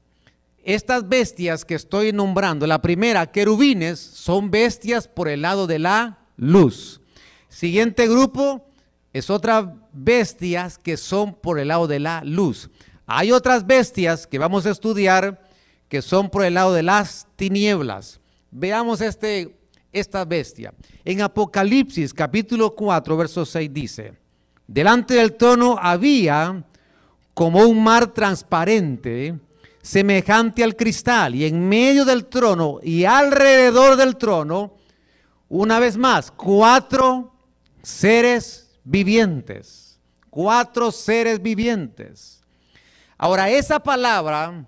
Estas 0.64 1.08
bestias 1.08 1.64
que 1.64 1.76
estoy 1.76 2.12
nombrando, 2.12 2.66
la 2.66 2.82
primera, 2.82 3.32
querubines, 3.32 4.00
son 4.00 4.50
bestias 4.50 5.08
por 5.08 5.30
el 5.30 5.44
lado 5.44 5.68
de 5.68 5.78
la 5.78 6.18
luz. 6.38 7.00
Siguiente 7.48 8.08
grupo 8.08 8.68
es 9.14 9.30
otras 9.30 9.68
bestias 9.94 10.80
que 10.80 10.98
son 10.98 11.36
por 11.36 11.60
el 11.60 11.68
lado 11.68 11.88
de 11.88 12.00
la 12.00 12.24
luz. 12.24 12.72
Hay 13.06 13.32
otras 13.32 13.68
bestias 13.68 14.26
que 14.26 14.40
vamos 14.40 14.66
a 14.66 14.72
estudiar 14.72 15.44
que 15.88 16.02
son 16.02 16.30
por 16.32 16.44
el 16.44 16.56
lado 16.56 16.74
de 16.74 16.82
las 16.82 17.28
tinieblas. 17.36 18.20
Veamos 18.50 19.02
este, 19.02 19.55
esta 19.96 20.26
bestia. 20.26 20.74
En 21.04 21.22
Apocalipsis 21.22 22.14
capítulo 22.14 22.76
4, 22.76 23.18
verso 23.18 23.46
6 23.46 23.74
dice, 23.74 24.14
delante 24.68 25.14
del 25.14 25.34
trono 25.34 25.78
había 25.82 26.64
como 27.34 27.64
un 27.64 27.84
mar 27.84 28.08
transparente, 28.08 29.40
semejante 29.82 30.64
al 30.64 30.76
cristal, 30.76 31.36
y 31.36 31.46
en 31.46 31.68
medio 31.68 32.06
del 32.06 32.26
trono 32.26 32.80
y 32.84 33.06
alrededor 33.06 33.96
del 33.96 34.18
trono, 34.18 34.74
una 35.48 35.80
vez 35.80 35.96
más, 35.96 36.32
cuatro 36.32 37.34
seres 37.82 38.78
vivientes, 38.84 40.00
cuatro 40.30 40.92
seres 40.92 41.42
vivientes. 41.42 42.42
Ahora, 43.18 43.50
esa 43.50 43.80
palabra, 43.80 44.66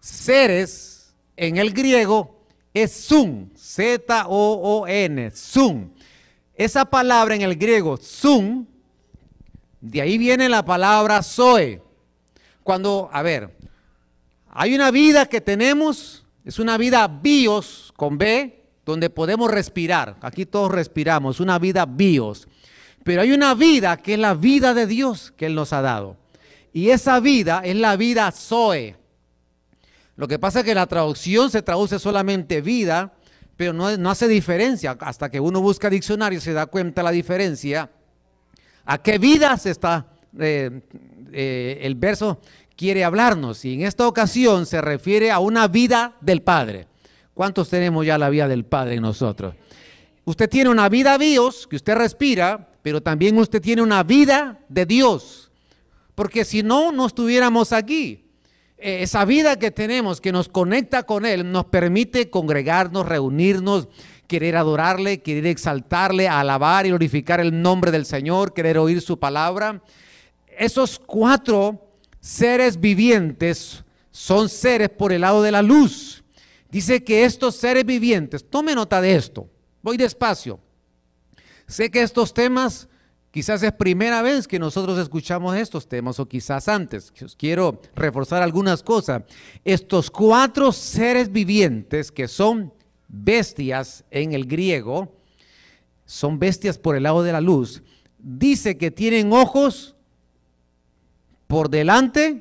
seres, 0.00 1.14
en 1.36 1.56
el 1.56 1.72
griego 1.72 2.33
es 2.74 2.92
sun, 2.92 3.52
Z-O-O-N, 3.56 5.30
sun. 5.30 5.94
Esa 6.56 6.84
palabra 6.84 7.36
en 7.36 7.42
el 7.42 7.56
griego, 7.56 7.96
sun, 7.96 8.68
de 9.80 10.02
ahí 10.02 10.18
viene 10.18 10.48
la 10.48 10.64
palabra 10.64 11.22
Zoe. 11.22 11.80
Cuando, 12.64 13.08
a 13.12 13.22
ver, 13.22 13.56
hay 14.50 14.74
una 14.74 14.90
vida 14.90 15.26
que 15.26 15.40
tenemos, 15.40 16.24
es 16.44 16.58
una 16.58 16.76
vida 16.76 17.06
bios 17.06 17.92
con 17.96 18.18
B, 18.18 18.64
donde 18.84 19.08
podemos 19.08 19.50
respirar. 19.50 20.16
Aquí 20.20 20.44
todos 20.44 20.72
respiramos, 20.72 21.38
una 21.38 21.58
vida 21.58 21.86
bios. 21.86 22.48
Pero 23.04 23.22
hay 23.22 23.32
una 23.32 23.54
vida 23.54 23.96
que 23.98 24.14
es 24.14 24.18
la 24.18 24.34
vida 24.34 24.74
de 24.74 24.86
Dios 24.86 25.32
que 25.36 25.46
Él 25.46 25.54
nos 25.54 25.72
ha 25.72 25.82
dado. 25.82 26.16
Y 26.72 26.90
esa 26.90 27.20
vida 27.20 27.62
es 27.64 27.76
la 27.76 27.96
vida 27.96 28.32
Zoe. 28.32 28.96
Lo 30.16 30.28
que 30.28 30.38
pasa 30.38 30.60
es 30.60 30.64
que 30.64 30.74
la 30.74 30.86
traducción 30.86 31.50
se 31.50 31.62
traduce 31.62 31.98
solamente 31.98 32.60
vida, 32.60 33.12
pero 33.56 33.72
no, 33.72 34.10
hace 34.10 34.28
diferencia. 34.28 34.96
Hasta 35.00 35.30
que 35.30 35.40
uno 35.40 35.60
busca 35.60 35.90
diccionario 35.90 36.40
se 36.40 36.52
da 36.52 36.66
cuenta 36.66 37.02
la 37.02 37.10
diferencia. 37.10 37.90
¿A 38.84 38.98
qué 38.98 39.18
vida 39.18 39.56
se 39.56 39.70
está? 39.70 40.06
Eh, 40.38 40.82
eh, 41.32 41.78
el 41.82 41.94
verso 41.96 42.40
quiere 42.76 43.04
hablarnos. 43.04 43.64
Y 43.64 43.74
en 43.74 43.82
esta 43.82 44.06
ocasión 44.06 44.66
se 44.66 44.80
refiere 44.80 45.30
a 45.30 45.40
una 45.40 45.68
vida 45.68 46.16
del 46.20 46.42
Padre. 46.42 46.86
¿Cuántos 47.32 47.68
tenemos 47.68 48.06
ya 48.06 48.16
la 48.16 48.30
vida 48.30 48.46
del 48.46 48.64
Padre 48.64 48.94
en 48.94 49.02
nosotros? 49.02 49.54
Usted 50.24 50.48
tiene 50.48 50.70
una 50.70 50.88
vida 50.88 51.18
Dios, 51.18 51.66
que 51.66 51.76
usted 51.76 51.96
respira, 51.96 52.68
pero 52.82 53.02
también 53.02 53.36
usted 53.38 53.60
tiene 53.60 53.82
una 53.82 54.02
vida 54.02 54.60
de 54.68 54.86
Dios. 54.86 55.50
Porque 56.14 56.44
si 56.44 56.62
no, 56.62 56.92
no 56.92 57.06
estuviéramos 57.06 57.72
aquí. 57.72 58.23
Eh, 58.86 59.02
esa 59.02 59.24
vida 59.24 59.58
que 59.58 59.70
tenemos, 59.70 60.20
que 60.20 60.30
nos 60.30 60.50
conecta 60.50 61.04
con 61.04 61.24
Él, 61.24 61.50
nos 61.50 61.64
permite 61.64 62.28
congregarnos, 62.28 63.08
reunirnos, 63.08 63.88
querer 64.26 64.56
adorarle, 64.56 65.22
querer 65.22 65.46
exaltarle, 65.46 66.28
alabar 66.28 66.84
y 66.84 66.90
glorificar 66.90 67.40
el 67.40 67.62
nombre 67.62 67.90
del 67.90 68.04
Señor, 68.04 68.52
querer 68.52 68.76
oír 68.76 69.00
su 69.00 69.18
palabra. 69.18 69.82
Esos 70.58 70.98
cuatro 70.98 71.96
seres 72.20 72.78
vivientes 72.78 73.82
son 74.10 74.50
seres 74.50 74.90
por 74.90 75.14
el 75.14 75.22
lado 75.22 75.42
de 75.42 75.52
la 75.52 75.62
luz. 75.62 76.22
Dice 76.70 77.02
que 77.02 77.24
estos 77.24 77.56
seres 77.56 77.86
vivientes, 77.86 78.44
tome 78.50 78.74
nota 78.74 79.00
de 79.00 79.14
esto, 79.14 79.48
voy 79.80 79.96
despacio. 79.96 80.60
Sé 81.66 81.90
que 81.90 82.02
estos 82.02 82.34
temas 82.34 82.86
quizás 83.34 83.64
es 83.64 83.72
primera 83.72 84.22
vez 84.22 84.46
que 84.46 84.60
nosotros 84.60 84.96
escuchamos 84.96 85.56
estos 85.56 85.88
temas 85.88 86.20
o 86.20 86.28
quizás 86.28 86.68
antes. 86.68 87.12
Quiero 87.36 87.80
reforzar 87.96 88.44
algunas 88.44 88.80
cosas. 88.80 89.24
Estos 89.64 90.08
cuatro 90.08 90.70
seres 90.70 91.32
vivientes 91.32 92.12
que 92.12 92.28
son 92.28 92.72
bestias 93.08 94.04
en 94.12 94.34
el 94.34 94.46
griego, 94.46 95.12
son 96.06 96.38
bestias 96.38 96.78
por 96.78 96.94
el 96.94 97.02
lado 97.02 97.24
de 97.24 97.32
la 97.32 97.40
luz, 97.40 97.82
dice 98.20 98.78
que 98.78 98.92
tienen 98.92 99.32
ojos 99.32 99.96
por 101.48 101.68
delante 101.70 102.40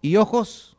y 0.00 0.16
ojos 0.16 0.76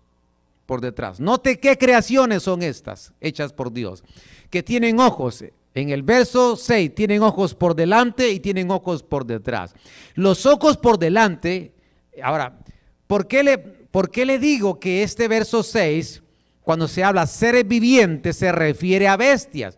por 0.66 0.82
detrás. 0.82 1.22
Note 1.22 1.62
qué 1.62 1.78
creaciones 1.78 2.44
son 2.44 2.64
estas, 2.64 3.14
hechas 3.22 3.54
por 3.54 3.72
Dios, 3.72 4.04
que 4.50 4.62
tienen 4.62 5.00
ojos. 5.00 5.42
En 5.76 5.90
el 5.90 6.04
verso 6.04 6.56
6 6.56 6.94
tienen 6.94 7.24
ojos 7.24 7.56
por 7.56 7.76
delante 7.76 8.30
y 8.30 8.40
tienen 8.40 8.70
ojos 8.70 9.04
por 9.04 9.26
detrás. 9.26 9.74
Los 10.14 10.46
ojos 10.46 10.78
por 10.78 11.00
delante, 11.00 11.74
ahora, 12.22 12.60
¿por 13.08 13.28
qué 13.28 13.44
le, 13.44 13.58
por 13.58 14.12
qué 14.12 14.26
le 14.26 14.38
digo 14.38 14.80
que 14.80 15.04
este 15.04 15.28
verso 15.28 15.64
6 15.64 16.24
cuando 16.64 16.88
se 16.88 17.04
habla 17.04 17.28
seres 17.28 17.68
vivientes 17.68 18.38
se 18.38 18.52
refiere 18.52 19.08
a 19.08 19.18
bestias, 19.18 19.78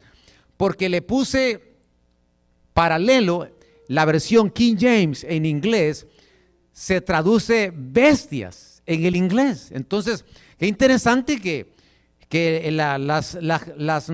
porque 0.55 0.87
le 0.87 1.01
puse 1.01 1.75
paralelo 2.73 3.49
la 3.87 4.05
versión 4.05 4.49
King 4.49 4.75
James 4.79 5.23
en 5.23 5.45
inglés, 5.45 6.07
se 6.71 7.01
traduce 7.01 7.71
bestias 7.73 8.83
en 8.85 9.05
el 9.05 9.15
inglés. 9.15 9.71
Entonces, 9.71 10.25
qué 10.57 10.67
interesante 10.67 11.39
que, 11.39 11.73
que 12.29 12.69
las, 12.71 13.35
mm, 13.35 13.37
las 13.77 14.09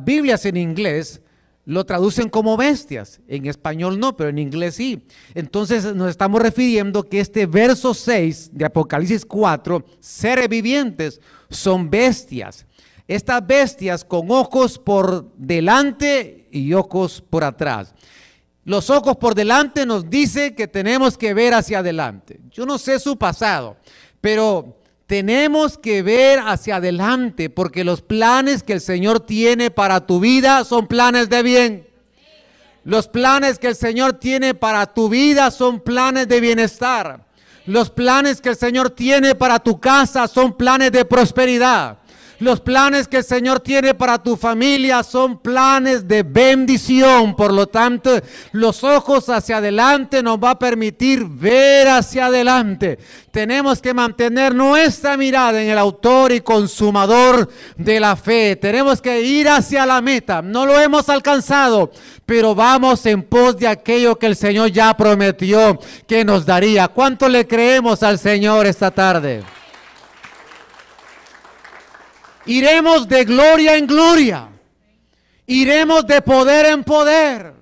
Biblias 0.00 0.44
en 0.44 0.56
inglés 0.56 1.20
lo 1.64 1.84
traducen 1.84 2.28
como 2.28 2.56
bestias. 2.56 3.20
En 3.28 3.46
español 3.46 3.98
no, 3.98 4.16
pero 4.16 4.30
en 4.30 4.38
inglés 4.38 4.76
sí. 4.76 5.02
Entonces 5.34 5.94
nos 5.94 6.10
estamos 6.10 6.40
refiriendo 6.40 7.02
que 7.02 7.20
este 7.20 7.46
verso 7.46 7.92
6 7.92 8.50
de 8.52 8.64
Apocalipsis 8.64 9.24
4, 9.24 9.84
seres 10.00 10.48
vivientes, 10.48 11.20
son 11.50 11.90
bestias. 11.90 12.66
Estas 13.08 13.46
bestias 13.46 14.04
con 14.04 14.30
ojos 14.30 14.78
por 14.78 15.32
delante 15.36 16.48
y 16.50 16.72
ojos 16.72 17.22
por 17.28 17.44
atrás. 17.44 17.94
Los 18.64 18.90
ojos 18.90 19.16
por 19.16 19.36
delante 19.36 19.86
nos 19.86 20.10
dice 20.10 20.54
que 20.54 20.66
tenemos 20.66 21.16
que 21.16 21.34
ver 21.34 21.54
hacia 21.54 21.78
adelante. 21.78 22.40
Yo 22.50 22.66
no 22.66 22.78
sé 22.78 22.98
su 22.98 23.16
pasado, 23.16 23.76
pero 24.20 24.75
tenemos 25.06 25.78
que 25.78 26.02
ver 26.02 26.40
hacia 26.40 26.76
adelante 26.76 27.48
porque 27.48 27.84
los 27.84 28.02
planes 28.02 28.62
que 28.62 28.72
el 28.72 28.80
Señor 28.80 29.20
tiene 29.20 29.70
para 29.70 30.06
tu 30.06 30.18
vida 30.20 30.64
son 30.64 30.88
planes 30.88 31.28
de 31.28 31.42
bien. 31.42 31.86
Los 32.82 33.08
planes 33.08 33.58
que 33.58 33.68
el 33.68 33.76
Señor 33.76 34.14
tiene 34.14 34.54
para 34.54 34.86
tu 34.86 35.08
vida 35.08 35.50
son 35.50 35.80
planes 35.80 36.28
de 36.28 36.40
bienestar. 36.40 37.24
Los 37.66 37.90
planes 37.90 38.40
que 38.40 38.50
el 38.50 38.56
Señor 38.56 38.90
tiene 38.90 39.34
para 39.34 39.58
tu 39.58 39.80
casa 39.80 40.28
son 40.28 40.56
planes 40.56 40.92
de 40.92 41.04
prosperidad. 41.04 41.98
Los 42.38 42.60
planes 42.60 43.08
que 43.08 43.18
el 43.18 43.24
Señor 43.24 43.60
tiene 43.60 43.94
para 43.94 44.22
tu 44.22 44.36
familia 44.36 45.02
son 45.02 45.38
planes 45.38 46.06
de 46.06 46.22
bendición. 46.22 47.34
Por 47.34 47.52
lo 47.52 47.66
tanto, 47.66 48.10
los 48.52 48.84
ojos 48.84 49.30
hacia 49.30 49.56
adelante 49.56 50.22
nos 50.22 50.38
va 50.38 50.50
a 50.50 50.58
permitir 50.58 51.24
ver 51.24 51.88
hacia 51.88 52.26
adelante. 52.26 52.98
Tenemos 53.30 53.80
que 53.80 53.94
mantener 53.94 54.54
nuestra 54.54 55.16
mirada 55.16 55.62
en 55.62 55.70
el 55.70 55.78
autor 55.78 56.32
y 56.32 56.42
consumador 56.42 57.50
de 57.76 58.00
la 58.00 58.16
fe. 58.16 58.56
Tenemos 58.56 59.00
que 59.00 59.22
ir 59.22 59.48
hacia 59.48 59.86
la 59.86 60.02
meta. 60.02 60.42
No 60.42 60.66
lo 60.66 60.78
hemos 60.78 61.08
alcanzado, 61.08 61.90
pero 62.26 62.54
vamos 62.54 63.06
en 63.06 63.22
pos 63.22 63.56
de 63.56 63.68
aquello 63.68 64.18
que 64.18 64.26
el 64.26 64.36
Señor 64.36 64.70
ya 64.70 64.94
prometió 64.94 65.78
que 66.06 66.22
nos 66.22 66.44
daría. 66.44 66.88
¿Cuánto 66.88 67.30
le 67.30 67.46
creemos 67.46 68.02
al 68.02 68.18
Señor 68.18 68.66
esta 68.66 68.90
tarde? 68.90 69.42
Iremos 72.46 73.08
de 73.08 73.24
gloria 73.24 73.76
en 73.76 73.86
gloria. 73.86 74.48
Iremos 75.46 76.06
de 76.06 76.22
poder 76.22 76.66
en 76.66 76.84
poder. 76.84 77.52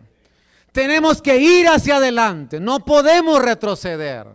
Tenemos 0.72 1.22
que 1.22 1.36
ir 1.36 1.68
hacia 1.68 1.96
adelante. 1.96 2.60
No 2.60 2.84
podemos 2.84 3.42
retroceder. 3.42 4.26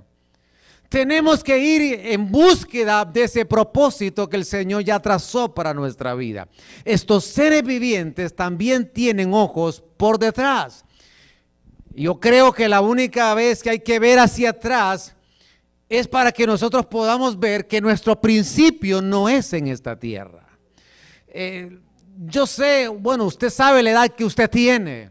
Tenemos 0.89 1.43
que 1.43 1.59
ir 1.59 1.99
en 2.05 2.31
búsqueda 2.31 3.05
de 3.05 3.25
ese 3.25 3.45
propósito 3.45 4.27
que 4.27 4.37
el 4.37 4.45
Señor 4.45 4.83
ya 4.83 4.99
trazó 4.99 5.53
para 5.53 5.73
nuestra 5.73 6.15
vida. 6.15 6.47
Estos 6.83 7.25
seres 7.25 7.63
vivientes 7.63 8.35
también 8.35 8.91
tienen 8.91 9.31
ojos 9.31 9.83
por 9.97 10.17
detrás. 10.17 10.83
Yo 11.93 12.19
creo 12.19 12.53
que 12.53 12.67
la 12.67 12.81
única 12.81 13.35
vez 13.35 13.61
que 13.61 13.69
hay 13.69 13.79
que 13.79 13.99
ver 13.99 14.17
hacia 14.17 14.51
atrás 14.51 15.15
es 15.89 16.07
para 16.07 16.31
que 16.31 16.45
nosotros 16.45 16.85
podamos 16.85 17.37
ver 17.37 17.67
que 17.67 17.81
nuestro 17.81 18.21
principio 18.21 19.01
no 19.01 19.27
es 19.27 19.51
en 19.53 19.67
esta 19.67 19.97
tierra. 19.97 20.47
Eh, 21.27 21.79
yo 22.25 22.45
sé, 22.45 22.87
bueno, 22.87 23.25
usted 23.25 23.49
sabe 23.49 23.81
la 23.81 23.91
edad 23.91 24.07
que 24.09 24.23
usted 24.23 24.49
tiene, 24.49 25.09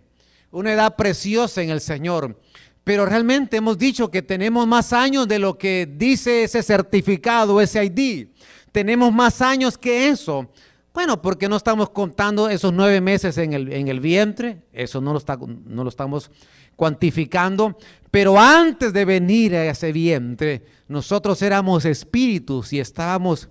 una 0.53 0.73
edad 0.73 0.95
preciosa 0.95 1.63
en 1.63 1.71
el 1.71 1.81
Señor. 1.81 2.39
Pero 2.85 3.05
realmente 3.05 3.59
hemos 3.59 3.77
dicho 3.77 4.11
que 4.11 4.23
tenemos 4.23 4.67
más 4.67 4.93
años 4.93 5.29
de 5.29 5.39
lo 5.39 5.59
que 5.59 5.87
dice 5.91 6.45
ese 6.45 6.63
certificado, 6.63 7.61
ese 7.61 7.85
ID. 7.85 8.29
Tenemos 8.73 9.13
más 9.13 9.43
años 9.43 9.77
que 9.77 10.09
eso. 10.09 10.49
Bueno, 10.95 11.21
porque 11.21 11.49
no 11.49 11.57
estamos 11.57 11.91
contando 11.91 12.49
esos 12.49 12.73
nueve 12.73 13.01
meses 13.01 13.37
en 13.37 13.53
el, 13.53 13.73
en 13.73 13.89
el 13.89 14.01
vientre, 14.01 14.63
eso 14.73 15.01
no 15.01 15.13
lo, 15.13 15.19
está, 15.19 15.37
no 15.37 15.85
lo 15.85 15.89
estamos 15.89 16.31
cuantificando. 16.79 17.77
Pero 18.09 18.39
antes 18.39 18.93
de 18.93 19.05
venir 19.05 19.57
a 19.57 19.67
ese 19.67 19.91
vientre, 19.91 20.65
nosotros 20.87 21.43
éramos 21.43 21.85
espíritus 21.85 22.73
y 22.73 22.79
estábamos 22.79 23.49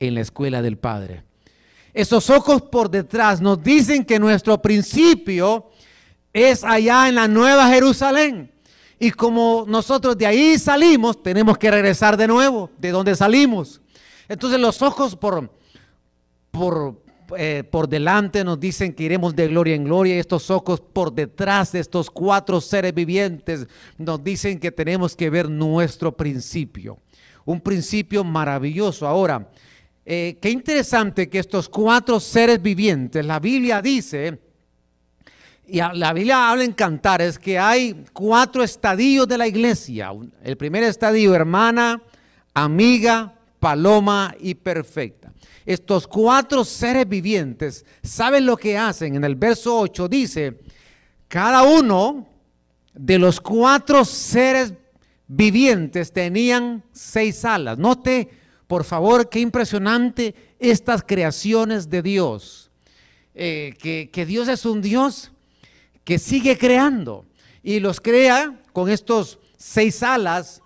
en 0.00 0.14
la 0.14 0.22
escuela 0.22 0.62
del 0.62 0.78
Padre. 0.78 1.24
Esos 1.92 2.30
ojos 2.30 2.62
por 2.62 2.90
detrás 2.90 3.42
nos 3.42 3.62
dicen 3.62 4.02
que 4.02 4.18
nuestro 4.18 4.60
principio 4.62 5.70
es 6.32 6.64
allá 6.64 7.06
en 7.08 7.16
la 7.16 7.28
Nueva 7.28 7.68
Jerusalén. 7.68 8.50
Y 8.98 9.10
como 9.10 9.66
nosotros 9.68 10.16
de 10.16 10.26
ahí 10.26 10.58
salimos, 10.58 11.22
tenemos 11.22 11.58
que 11.58 11.70
regresar 11.70 12.16
de 12.16 12.26
nuevo, 12.26 12.70
de 12.78 12.92
donde 12.92 13.14
salimos. 13.14 13.82
Entonces 14.26 14.58
los 14.58 14.80
ojos 14.80 15.14
por, 15.14 15.52
por, 16.50 17.03
eh, 17.36 17.64
por 17.64 17.88
delante 17.88 18.44
nos 18.44 18.58
dicen 18.60 18.92
que 18.92 19.04
iremos 19.04 19.34
de 19.34 19.48
gloria 19.48 19.74
en 19.74 19.84
gloria. 19.84 20.16
Y 20.16 20.18
estos 20.18 20.50
ojos 20.50 20.80
por 20.80 21.12
detrás 21.12 21.72
de 21.72 21.80
estos 21.80 22.10
cuatro 22.10 22.60
seres 22.60 22.94
vivientes 22.94 23.66
nos 23.98 24.22
dicen 24.22 24.58
que 24.58 24.72
tenemos 24.72 25.16
que 25.16 25.30
ver 25.30 25.48
nuestro 25.48 26.16
principio. 26.16 26.98
Un 27.44 27.60
principio 27.60 28.24
maravilloso. 28.24 29.06
Ahora, 29.06 29.50
eh, 30.06 30.38
qué 30.40 30.50
interesante 30.50 31.28
que 31.28 31.38
estos 31.38 31.68
cuatro 31.68 32.20
seres 32.20 32.60
vivientes, 32.60 33.24
la 33.24 33.40
Biblia 33.40 33.80
dice 33.80 34.38
y 35.66 35.78
la 35.78 36.12
Biblia 36.12 36.50
habla 36.50 36.64
en 36.64 36.72
cantares 36.72 37.38
que 37.38 37.58
hay 37.58 38.04
cuatro 38.12 38.62
estadios 38.62 39.26
de 39.26 39.38
la 39.38 39.46
iglesia. 39.46 40.10
El 40.42 40.56
primer 40.56 40.82
estadio, 40.82 41.34
hermana, 41.34 42.02
amiga, 42.52 43.34
paloma 43.60 44.34
y 44.38 44.54
perfecta. 44.54 45.32
Estos 45.66 46.06
cuatro 46.06 46.64
seres 46.64 47.08
vivientes, 47.08 47.84
¿saben 48.02 48.44
lo 48.44 48.56
que 48.56 48.76
hacen? 48.76 49.16
En 49.16 49.24
el 49.24 49.34
verso 49.34 49.78
8 49.78 50.08
dice, 50.08 50.60
cada 51.28 51.62
uno 51.62 52.28
de 52.92 53.18
los 53.18 53.40
cuatro 53.40 54.04
seres 54.04 54.74
vivientes 55.26 56.12
tenían 56.12 56.84
seis 56.92 57.44
alas. 57.44 57.78
Note, 57.78 58.28
por 58.66 58.84
favor, 58.84 59.28
qué 59.28 59.40
impresionante 59.40 60.34
estas 60.58 61.02
creaciones 61.02 61.88
de 61.88 62.02
Dios. 62.02 62.70
Eh, 63.34 63.74
que, 63.80 64.10
que 64.12 64.26
Dios 64.26 64.46
es 64.46 64.64
un 64.64 64.80
Dios 64.80 65.32
que 66.04 66.20
sigue 66.20 66.56
creando 66.56 67.24
y 67.64 67.80
los 67.80 68.00
crea 68.00 68.60
con 68.72 68.88
estos 68.88 69.40
seis 69.56 70.02
alas, 70.04 70.62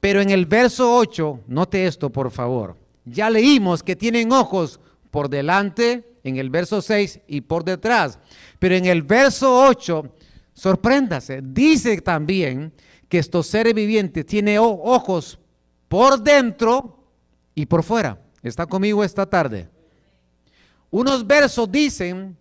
pero 0.00 0.20
en 0.20 0.28
el 0.30 0.44
verso 0.44 0.94
8, 0.96 1.40
note 1.46 1.86
esto 1.86 2.10
por 2.10 2.30
favor, 2.30 2.76
ya 3.04 3.30
leímos 3.30 3.82
que 3.82 3.96
tienen 3.96 4.32
ojos 4.32 4.80
por 5.10 5.28
delante 5.28 6.18
en 6.22 6.36
el 6.36 6.50
verso 6.50 6.82
6 6.82 7.20
y 7.26 7.40
por 7.40 7.64
detrás, 7.64 8.18
pero 8.58 8.74
en 8.74 8.86
el 8.86 9.02
verso 9.02 9.66
8, 9.66 10.14
sorpréndase, 10.52 11.40
dice 11.42 12.00
también 12.00 12.72
que 13.08 13.18
estos 13.18 13.46
seres 13.46 13.74
vivientes 13.74 14.24
tienen 14.26 14.58
ojos 14.58 15.38
por 15.88 16.22
dentro 16.22 17.04
y 17.54 17.66
por 17.66 17.82
fuera. 17.82 18.20
¿Está 18.42 18.66
conmigo 18.66 19.02
esta 19.02 19.26
tarde? 19.26 19.68
Unos 20.90 21.26
versos 21.26 21.70
dicen 21.70 22.36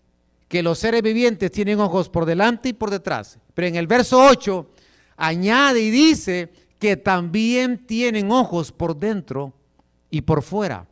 que 0.48 0.64
los 0.64 0.80
seres 0.80 1.02
vivientes 1.02 1.52
tienen 1.52 1.80
ojos 1.80 2.10
por 2.10 2.26
delante 2.26 2.70
y 2.70 2.74
por 2.74 2.90
detrás. 2.90 3.38
Pero 3.54 3.68
en 3.68 3.76
el 3.76 3.88
verso 3.88 4.24
8 4.24 4.70
añade 5.18 5.82
y 5.82 5.90
dice 5.90 6.52
que 6.80 6.98
también 6.98 7.86
tienen 7.86 8.32
ojos 8.32 8.72
por 8.72 8.98
dentro 8.98 9.54
y 10.10 10.22
por 10.22 10.42
fuera. 10.42 10.88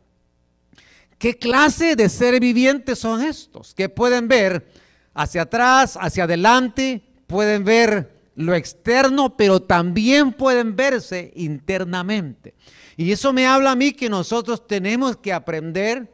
¿Qué 1.17 1.38
clase 1.38 1.95
de 1.95 2.10
seres 2.10 2.39
vivientes 2.39 2.99
son 2.99 3.21
estos? 3.21 3.73
Que 3.73 3.89
pueden 3.89 4.27
ver 4.27 4.71
hacia 5.13 5.43
atrás, 5.43 5.97
hacia 5.99 6.25
adelante, 6.25 7.01
pueden 7.25 7.63
ver 7.63 8.15
lo 8.36 8.53
externo, 8.53 9.36
pero 9.36 9.62
también 9.62 10.32
pueden 10.32 10.75
verse 10.75 11.32
internamente. 11.36 12.53
Y 12.95 13.12
eso 13.12 13.34
me 13.34 13.47
habla 13.47 13.71
a 13.71 13.75
mí 13.75 13.93
que 13.93 14.10
nosotros 14.10 14.67
tenemos 14.67 15.17
que 15.17 15.34
aprender 15.34 16.12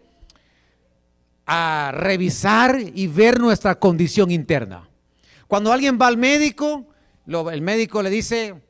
a 1.46 1.92
revisar 1.94 2.80
y 2.94 3.08
ver 3.08 3.39
nuestra 3.39 3.78
condición 3.78 4.32
interna. 4.32 4.89
Cuando 5.48 5.74
alguien 5.74 6.00
va 6.02 6.08
al 6.08 6.18
médico, 6.18 6.88
el 7.28 7.62
médico 7.62 8.02
le 8.02 8.10
dice, 8.10 8.62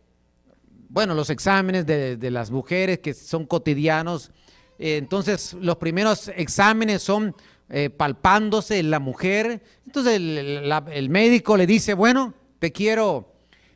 bueno, 0.94 1.16
los 1.16 1.30
exámenes 1.30 1.86
de, 1.86 2.32
las 2.32 2.52
mujeres 2.52 3.00
que 3.00 3.14
son 3.14 3.46
cotidianos, 3.46 4.32
eh, 4.78 4.98
entonces 4.98 5.54
los 5.60 5.78
primeros 5.78 6.30
exámenes 6.36 7.02
son 7.02 7.36
eh, 7.70 7.90
palpándose 7.90 8.82
la 8.84 9.00
mujer, 9.00 9.62
entonces 9.86 10.14
el, 10.16 11.10
médico 11.10 11.58
le 11.58 11.66
dice, 11.66 11.96
bueno, 11.96 12.34
te 12.60 12.72
quiero, 12.72 13.34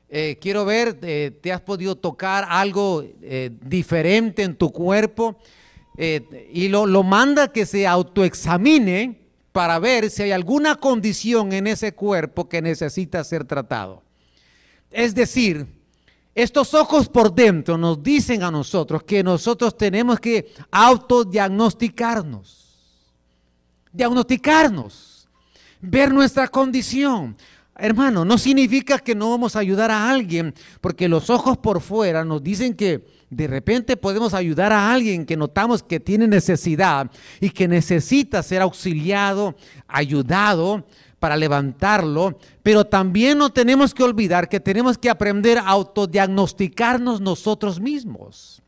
eh, 0.09 0.37
quiero 0.39 0.63
ver, 0.63 0.93
te 0.93 1.51
has 1.51 1.61
podido 1.61 1.95
tocar 1.95 2.45
algo 2.47 3.03
diferente 3.65 4.43
en 4.43 4.55
tu 4.55 4.71
cuerpo, 4.71 5.39
eh, 5.97 6.47
y 6.53 6.67
lo, 6.67 6.85
lo 6.85 7.01
manda 7.01 7.51
que 7.51 7.65
se 7.65 7.87
autoexamine 7.87 9.19
para 9.51 9.79
ver 9.79 10.11
si 10.11 10.21
hay 10.21 10.31
alguna 10.31 10.75
condición 10.75 11.51
en 11.51 11.65
ese 11.65 11.93
cuerpo 11.93 12.47
que 12.47 12.61
necesita 12.61 13.23
ser 13.23 13.45
tratado. 13.45 14.03
Es 14.91 15.15
decir, 15.15 15.65
estos 16.37 16.73
ojos 16.75 17.09
por 17.09 17.33
dentro 17.33 17.79
nos 17.79 18.03
dicen 18.03 18.43
a 18.43 18.51
nosotros 18.51 19.01
que 19.01 19.23
nosotros 19.23 19.75
tenemos 19.75 20.19
que 20.19 20.53
autodiagnosticarnos, 20.69 22.77
diagnosticarnos, 23.91 25.27
ver 25.81 26.13
nuestra 26.13 26.47
condición. 26.47 27.35
Hermano, 27.75 28.23
no 28.23 28.37
significa 28.37 28.99
que 28.99 29.15
no 29.15 29.31
vamos 29.31 29.55
a 29.55 29.59
ayudar 29.59 29.89
a 29.89 30.11
alguien, 30.11 30.53
porque 30.79 31.09
los 31.09 31.31
ojos 31.31 31.57
por 31.57 31.81
fuera 31.81 32.23
nos 32.23 32.43
dicen 32.43 32.75
que 32.75 33.03
de 33.31 33.47
repente 33.47 33.97
podemos 33.97 34.35
ayudar 34.35 34.71
a 34.71 34.93
alguien 34.93 35.25
que 35.25 35.37
notamos 35.37 35.81
que 35.81 35.99
tiene 35.99 36.27
necesidad 36.27 37.09
y 37.41 37.49
que 37.49 37.67
necesita 37.67 38.43
ser 38.43 38.61
auxiliado, 38.61 39.55
ayudado 39.87 40.85
para 41.19 41.35
levantarlo, 41.35 42.37
pero 42.61 42.85
también 42.85 43.37
no 43.37 43.51
tenemos 43.51 43.93
que 43.93 44.03
olvidar 44.03 44.49
que 44.49 44.59
tenemos 44.59 44.97
que 44.97 45.09
aprender 45.09 45.57
a 45.57 45.67
autodiagnosticarnos 45.67 47.21
nosotros 47.21 47.79
mismos. 47.79 48.61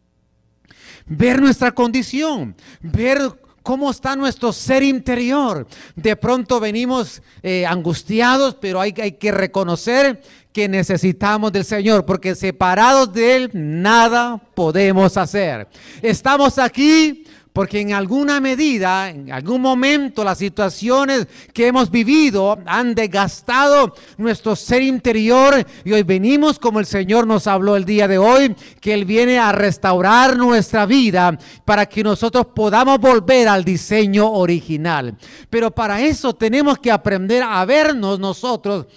Ver 1.05 1.41
nuestra 1.41 1.71
condición, 1.71 2.55
ver 2.81 3.19
cómo 3.63 3.91
está 3.91 4.15
nuestro 4.15 4.51
ser 4.51 4.83
interior. 4.83 5.67
De 5.95 6.15
pronto 6.15 6.59
venimos 6.59 7.21
eh, 7.43 7.65
angustiados, 7.65 8.55
pero 8.59 8.81
hay, 8.81 8.93
hay 8.99 9.13
que 9.13 9.31
reconocer 9.31 10.21
que 10.51 10.67
necesitamos 10.67 11.51
del 11.51 11.65
Señor, 11.65 12.05
porque 12.05 12.33
separados 12.33 13.13
de 13.13 13.35
Él 13.35 13.51
nada 13.53 14.41
podemos 14.55 15.17
hacer. 15.17 15.67
Estamos 16.01 16.57
aquí 16.57 17.25
porque 17.60 17.82
en 17.82 17.91
alguna 17.91 18.39
medida, 18.39 19.10
en 19.10 19.34
algún 19.34 19.60
momento, 19.60 20.24
las 20.24 20.38
situaciones 20.38 21.28
que 21.52 21.67
hemos 21.67 21.91
vivido 21.91 22.58
han 22.65 22.95
desgastado 22.95 23.93
nuestro 24.15 24.56
ser 24.56 24.82
interior 24.82 25.67
y 25.84 25.91
hoy 25.91 26.04
venimos 26.04 26.58
como 26.58 26.80
el 26.80 26.86
Señor 26.86 27.28
nos 27.28 27.48
habló 27.48 27.76
el 27.76 27.84
día 27.84 28.08
de 28.08 28.17
hoy, 28.17 28.56
que 28.80 28.93
Él 28.93 29.04
viene 29.04 29.39
a 29.39 29.52
restaurar 29.52 30.38
nuestra 30.38 30.86
vida 30.86 31.38
para 31.65 31.86
que 31.86 32.02
nosotros 32.02 32.45
podamos 32.56 32.98
volver 32.98 33.50
al 33.50 33.65
diseño 33.65 34.32
original. 34.32 35.17
Pero 35.50 35.69
para 35.69 36.02
eso 36.02 36.34
tenemos 36.34 36.80
que 36.80 36.93
aprender 36.93 37.43
a 37.43 37.65
vernos 37.65 38.22
nosotros 38.22 38.88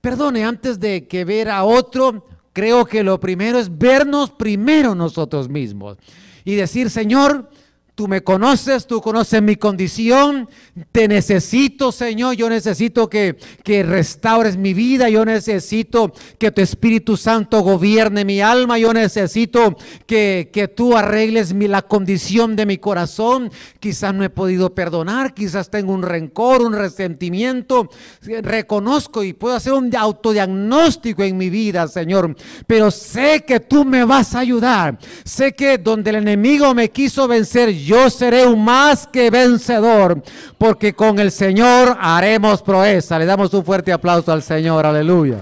Perdone, 0.00 0.44
antes 0.44 0.78
de 0.78 1.08
que 1.08 1.24
ver 1.24 1.50
a 1.50 1.64
otro, 1.64 2.24
creo 2.52 2.84
que 2.84 3.02
lo 3.02 3.18
primero 3.18 3.58
es 3.58 3.76
vernos 3.76 4.30
primero 4.30 4.94
nosotros 4.94 5.48
mismos 5.48 5.96
y 6.44 6.54
decir, 6.54 6.90
Señor, 6.90 7.50
Tú 7.96 8.08
me 8.08 8.22
conoces, 8.22 8.86
tú 8.86 9.00
conoces 9.00 9.40
mi 9.40 9.56
condición. 9.56 10.50
Te 10.92 11.08
necesito, 11.08 11.90
Señor. 11.90 12.36
Yo 12.36 12.50
necesito 12.50 13.08
que, 13.08 13.38
que 13.64 13.82
restaures 13.82 14.58
mi 14.58 14.74
vida. 14.74 15.08
Yo 15.08 15.24
necesito 15.24 16.12
que 16.36 16.50
tu 16.50 16.60
Espíritu 16.60 17.16
Santo 17.16 17.60
gobierne 17.60 18.26
mi 18.26 18.42
alma. 18.42 18.78
Yo 18.78 18.92
necesito 18.92 19.78
que, 20.04 20.50
que 20.52 20.68
tú 20.68 20.94
arregles 20.94 21.54
la 21.54 21.80
condición 21.80 22.54
de 22.54 22.66
mi 22.66 22.76
corazón. 22.76 23.50
Quizás 23.80 24.12
no 24.12 24.24
he 24.24 24.28
podido 24.28 24.74
perdonar. 24.74 25.32
Quizás 25.32 25.70
tengo 25.70 25.94
un 25.94 26.02
rencor, 26.02 26.60
un 26.60 26.74
resentimiento. 26.74 27.88
Reconozco 28.20 29.24
y 29.24 29.32
puedo 29.32 29.56
hacer 29.56 29.72
un 29.72 29.96
autodiagnóstico 29.96 31.22
en 31.22 31.38
mi 31.38 31.48
vida, 31.48 31.88
Señor. 31.88 32.36
Pero 32.66 32.90
sé 32.90 33.46
que 33.46 33.58
tú 33.58 33.86
me 33.86 34.04
vas 34.04 34.34
a 34.34 34.40
ayudar. 34.40 34.98
Sé 35.24 35.54
que 35.54 35.78
donde 35.78 36.10
el 36.10 36.16
enemigo 36.16 36.74
me 36.74 36.90
quiso 36.90 37.26
vencer, 37.26 37.85
yo 37.86 38.10
seré 38.10 38.44
un 38.44 38.64
más 38.64 39.06
que 39.06 39.30
vencedor, 39.30 40.20
porque 40.58 40.92
con 40.92 41.20
el 41.20 41.30
Señor 41.30 41.96
haremos 42.00 42.60
proeza. 42.60 43.18
Le 43.18 43.26
damos 43.26 43.54
un 43.54 43.64
fuerte 43.64 43.92
aplauso 43.92 44.32
al 44.32 44.42
Señor, 44.42 44.84
aleluya. 44.84 45.40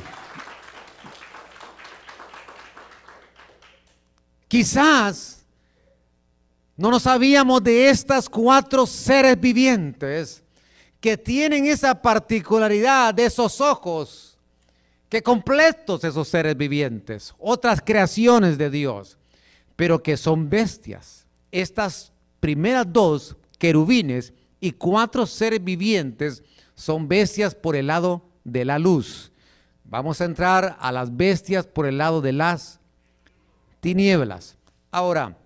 Quizás 4.46 5.42
no 6.76 6.90
nos 6.90 7.04
sabíamos 7.04 7.64
de 7.64 7.88
estas 7.88 8.28
cuatro 8.28 8.84
seres 8.86 9.40
vivientes 9.40 10.42
que 11.00 11.16
tienen 11.16 11.66
esa 11.66 12.00
particularidad 12.00 13.14
de 13.14 13.26
esos 13.26 13.60
ojos, 13.60 14.38
que 15.08 15.22
completos 15.22 16.04
esos 16.04 16.28
seres 16.28 16.56
vivientes, 16.56 17.34
otras 17.38 17.80
creaciones 17.80 18.58
de 18.58 18.70
Dios, 18.70 19.16
pero 19.76 20.02
que 20.02 20.16
son 20.16 20.50
bestias. 20.50 21.26
Estas 21.50 22.13
primeras 22.44 22.92
dos 22.92 23.38
querubines 23.56 24.34
y 24.60 24.72
cuatro 24.72 25.24
seres 25.24 25.64
vivientes 25.64 26.42
son 26.74 27.08
bestias 27.08 27.54
por 27.54 27.74
el 27.74 27.86
lado 27.86 28.20
de 28.44 28.66
la 28.66 28.78
luz. 28.78 29.32
Vamos 29.82 30.20
a 30.20 30.26
entrar 30.26 30.76
a 30.78 30.92
las 30.92 31.16
bestias 31.16 31.66
por 31.66 31.86
el 31.86 31.96
lado 31.96 32.20
de 32.20 32.34
las 32.34 32.80
tinieblas. 33.80 34.58
Ahora, 34.90 35.38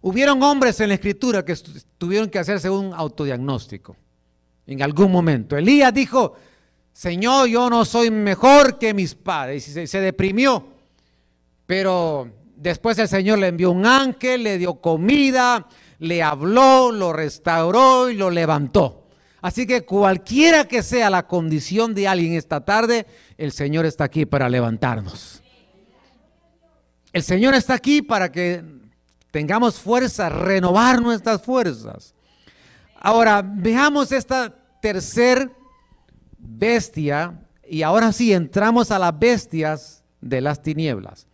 hubieron 0.00 0.42
hombres 0.42 0.80
en 0.80 0.88
la 0.88 0.94
escritura 0.94 1.44
que 1.44 1.54
tuvieron 1.98 2.30
que 2.30 2.38
hacerse 2.38 2.70
un 2.70 2.94
autodiagnóstico 2.94 3.94
en 4.66 4.82
algún 4.82 5.12
momento. 5.12 5.58
Elías 5.58 5.92
dijo, 5.92 6.36
Señor, 6.94 7.48
yo 7.48 7.68
no 7.68 7.84
soy 7.84 8.10
mejor 8.10 8.78
que 8.78 8.94
mis 8.94 9.14
padres. 9.14 9.68
Y 9.68 9.72
se, 9.72 9.86
se 9.86 10.00
deprimió. 10.00 10.68
Pero 11.66 12.30
después 12.56 12.98
el 12.98 13.08
Señor 13.08 13.40
le 13.40 13.48
envió 13.48 13.70
un 13.70 13.84
ángel, 13.84 14.44
le 14.44 14.56
dio 14.56 14.76
comida, 14.76 15.68
le 16.02 16.20
habló, 16.20 16.90
lo 16.90 17.12
restauró 17.12 18.10
y 18.10 18.16
lo 18.16 18.28
levantó. 18.28 19.06
Así 19.40 19.68
que 19.68 19.84
cualquiera 19.84 20.66
que 20.66 20.82
sea 20.82 21.08
la 21.10 21.28
condición 21.28 21.94
de 21.94 22.08
alguien 22.08 22.32
esta 22.32 22.64
tarde, 22.64 23.06
el 23.38 23.52
Señor 23.52 23.86
está 23.86 24.02
aquí 24.04 24.26
para 24.26 24.48
levantarnos. 24.48 25.44
El 27.12 27.22
Señor 27.22 27.54
está 27.54 27.74
aquí 27.74 28.02
para 28.02 28.32
que 28.32 28.64
tengamos 29.30 29.78
fuerza, 29.78 30.28
renovar 30.28 31.00
nuestras 31.00 31.40
fuerzas. 31.40 32.14
Ahora, 32.96 33.40
veamos 33.40 34.10
esta 34.10 34.52
tercer 34.80 35.52
bestia 36.36 37.40
y 37.64 37.82
ahora 37.82 38.10
sí 38.10 38.32
entramos 38.32 38.90
a 38.90 38.98
las 38.98 39.16
bestias 39.16 40.02
de 40.20 40.40
las 40.40 40.62
tinieblas. 40.62 41.28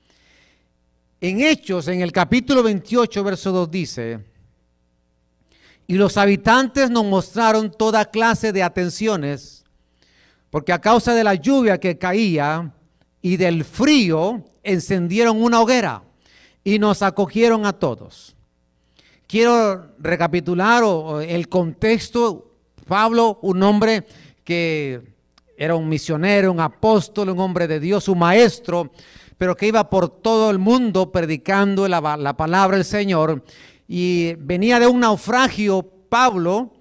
En 1.23 1.41
Hechos, 1.41 1.89
en 1.89 2.03
el 2.03 2.13
capítulo 2.13 2.63
28, 2.63 3.25
verso 3.25 3.51
2 3.51 3.71
dice, 3.71 4.29
y 5.91 5.95
los 5.95 6.19
habitantes 6.19 6.91
nos 6.91 7.07
mostraron 7.07 7.73
toda 7.73 8.05
clase 8.05 8.53
de 8.53 8.63
atenciones, 8.63 9.65
porque 10.51 10.73
a 10.73 10.81
causa 10.81 11.15
de 11.15 11.25
la 11.25 11.35
lluvia 11.35 11.81
que 11.81 11.97
caía 11.97 12.75
y 13.23 13.39
del 13.39 13.65
frío, 13.65 14.45
encendieron 14.63 15.43
una 15.43 15.63
hoguera 15.63 16.03
y 16.63 16.79
nos 16.79 17.01
acogieron 17.01 17.65
a 17.65 17.73
todos. 17.73 18.37
Quiero 19.27 19.95
recapitular 19.99 20.85
el 21.27 21.49
contexto. 21.49 22.53
Pablo, 22.87 23.39
un 23.43 23.63
hombre 23.63 24.07
que 24.45 25.01
era 25.57 25.75
un 25.75 25.89
misionero, 25.89 26.53
un 26.53 26.61
apóstol, 26.61 27.31
un 27.31 27.41
hombre 27.41 27.67
de 27.67 27.81
Dios, 27.81 28.09
un 28.09 28.19
maestro, 28.19 28.93
pero 29.39 29.57
que 29.57 29.67
iba 29.67 29.89
por 29.89 30.09
todo 30.21 30.51
el 30.51 30.59
mundo 30.59 31.11
predicando 31.11 31.89
la, 31.89 32.17
la 32.19 32.37
palabra 32.37 32.77
del 32.77 32.85
Señor 32.85 33.43
y 33.89 34.35
venía 34.35 34.79
de 34.79 34.87
un 34.87 35.01
naufragio 35.01 35.83
Pablo 36.11 36.75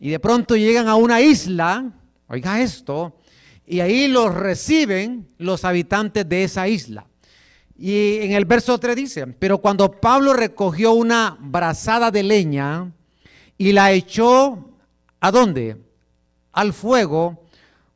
y 0.00 0.08
de 0.08 0.18
pronto 0.18 0.56
llegan 0.56 0.88
a 0.88 0.96
una 0.96 1.20
isla, 1.20 1.92
oiga 2.26 2.60
esto, 2.60 3.18
y 3.66 3.80
ahí 3.80 4.08
los 4.08 4.34
reciben 4.34 5.28
los 5.38 5.64
habitantes 5.64 6.28
de 6.28 6.44
esa 6.44 6.66
isla. 6.66 7.06
Y 7.76 8.18
en 8.18 8.32
el 8.32 8.44
verso 8.44 8.78
3 8.78 8.96
dice, 8.96 9.26
pero 9.26 9.58
cuando 9.58 10.00
Pablo 10.00 10.32
recogió 10.32 10.92
una 10.92 11.36
brazada 11.40 12.10
de 12.10 12.22
leña 12.22 12.92
y 13.58 13.72
la 13.72 13.92
echó, 13.92 14.70
¿a 15.20 15.30
dónde? 15.30 15.76
Al 16.52 16.72
fuego, 16.72 17.46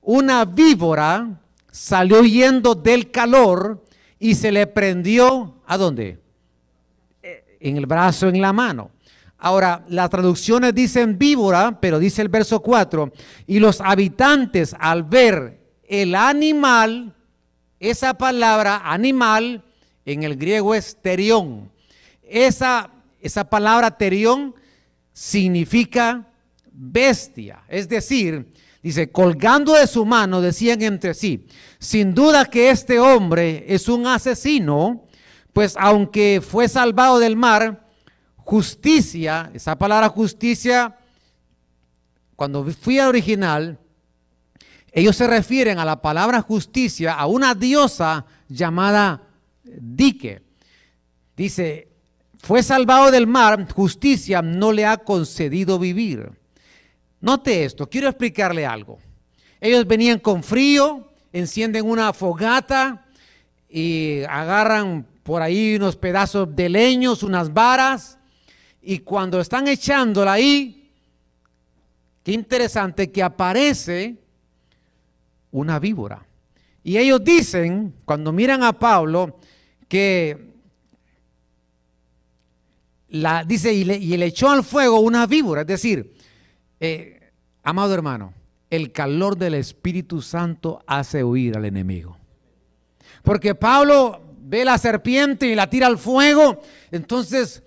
una 0.02 0.44
víbora 0.44 1.40
salió 1.70 2.20
huyendo 2.20 2.74
del 2.74 3.10
calor 3.10 3.84
y 4.18 4.34
se 4.34 4.50
le 4.50 4.66
prendió, 4.66 5.62
¿a 5.66 5.78
dónde? 5.78 6.18
En 7.60 7.76
el 7.76 7.86
brazo, 7.86 8.28
en 8.28 8.40
la 8.40 8.52
mano. 8.52 8.90
Ahora, 9.38 9.84
las 9.88 10.10
traducciones 10.10 10.74
dicen 10.74 11.16
víbora, 11.16 11.80
pero 11.80 11.98
dice 11.98 12.22
el 12.22 12.28
verso 12.28 12.60
4, 12.60 13.12
y 13.46 13.60
los 13.60 13.80
habitantes 13.80 14.74
al 14.78 15.04
ver 15.04 15.60
el 15.88 16.14
animal, 16.14 17.14
esa 17.78 18.14
palabra 18.14 18.82
animal 18.84 19.64
en 20.04 20.24
el 20.24 20.36
griego 20.36 20.74
es 20.74 20.96
terión. 21.00 21.70
Esa, 22.22 22.90
esa 23.20 23.48
palabra 23.48 23.96
terión 23.96 24.54
significa 25.12 26.26
bestia, 26.72 27.62
es 27.68 27.88
decir, 27.88 28.52
dice, 28.82 29.10
colgando 29.10 29.72
de 29.72 29.86
su 29.86 30.04
mano, 30.04 30.40
decían 30.40 30.82
entre 30.82 31.14
sí, 31.14 31.46
sin 31.78 32.14
duda 32.14 32.44
que 32.44 32.70
este 32.70 32.98
hombre 32.98 33.64
es 33.68 33.88
un 33.88 34.06
asesino, 34.06 35.07
pues 35.58 35.74
aunque 35.76 36.40
fue 36.40 36.68
salvado 36.68 37.18
del 37.18 37.34
mar, 37.34 37.84
justicia, 38.36 39.50
esa 39.52 39.76
palabra 39.76 40.08
justicia, 40.08 40.96
cuando 42.36 42.64
fui 42.66 43.00
al 43.00 43.08
original, 43.08 43.76
ellos 44.92 45.16
se 45.16 45.26
refieren 45.26 45.80
a 45.80 45.84
la 45.84 46.00
palabra 46.00 46.42
justicia 46.42 47.12
a 47.14 47.26
una 47.26 47.56
diosa 47.56 48.24
llamada 48.48 49.24
Dique. 49.64 50.42
Dice, 51.36 51.88
fue 52.38 52.62
salvado 52.62 53.10
del 53.10 53.26
mar, 53.26 53.66
justicia 53.72 54.40
no 54.42 54.70
le 54.70 54.86
ha 54.86 54.98
concedido 54.98 55.80
vivir. 55.80 56.30
Note 57.20 57.64
esto, 57.64 57.88
quiero 57.90 58.06
explicarle 58.06 58.64
algo. 58.64 59.00
Ellos 59.60 59.88
venían 59.88 60.20
con 60.20 60.44
frío, 60.44 61.10
encienden 61.32 61.84
una 61.84 62.12
fogata 62.12 63.06
y 63.68 64.22
agarran 64.22 65.17
por 65.28 65.42
ahí 65.42 65.76
unos 65.76 65.94
pedazos 65.94 66.56
de 66.56 66.70
leños, 66.70 67.22
unas 67.22 67.52
varas, 67.52 68.18
y 68.80 69.00
cuando 69.00 69.38
están 69.42 69.68
echándola 69.68 70.32
ahí, 70.32 70.90
qué 72.22 72.32
interesante 72.32 73.12
que 73.12 73.22
aparece 73.22 74.16
una 75.50 75.78
víbora. 75.78 76.26
Y 76.82 76.96
ellos 76.96 77.22
dicen, 77.22 77.92
cuando 78.06 78.32
miran 78.32 78.62
a 78.62 78.72
Pablo, 78.72 79.38
que 79.86 80.48
la, 83.10 83.44
dice, 83.44 83.74
y 83.74 83.84
le, 83.84 84.24
echó 84.24 84.48
al 84.48 84.64
fuego 84.64 84.98
una 85.00 85.26
víbora. 85.26 85.60
Es 85.60 85.66
decir, 85.66 86.14
eh, 86.80 87.32
amado 87.62 87.92
hermano, 87.92 88.32
el 88.70 88.92
calor 88.92 89.36
del 89.36 89.52
Espíritu 89.52 90.22
Santo 90.22 90.82
hace 90.86 91.22
huir 91.22 91.54
al 91.54 91.66
enemigo. 91.66 92.16
Porque 93.22 93.54
Pablo 93.54 94.27
ve 94.48 94.64
la 94.64 94.78
serpiente 94.78 95.46
y 95.46 95.54
la 95.54 95.68
tira 95.68 95.86
al 95.86 95.98
fuego, 95.98 96.62
entonces 96.90 97.62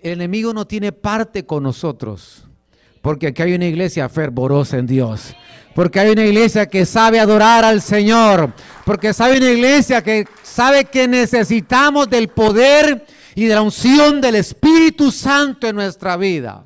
el 0.00 0.12
enemigo 0.12 0.54
no 0.54 0.64
tiene 0.66 0.92
parte 0.92 1.44
con 1.44 1.64
nosotros. 1.64 2.44
Porque 3.02 3.28
aquí 3.28 3.42
hay 3.42 3.54
una 3.54 3.66
iglesia 3.66 4.08
fervorosa 4.08 4.78
en 4.78 4.86
Dios. 4.86 5.34
Porque 5.74 6.00
hay 6.00 6.10
una 6.10 6.24
iglesia 6.24 6.66
que 6.66 6.86
sabe 6.86 7.18
adorar 7.18 7.64
al 7.64 7.82
Señor. 7.82 8.52
Porque 8.84 9.12
sabe 9.12 9.38
una 9.38 9.50
iglesia 9.50 10.02
que 10.02 10.26
sabe 10.42 10.84
que 10.84 11.06
necesitamos 11.06 12.08
del 12.08 12.28
poder 12.28 13.04
y 13.34 13.46
de 13.46 13.54
la 13.54 13.62
unción 13.62 14.20
del 14.20 14.36
Espíritu 14.36 15.10
Santo 15.10 15.66
en 15.66 15.76
nuestra 15.76 16.16
vida. 16.16 16.64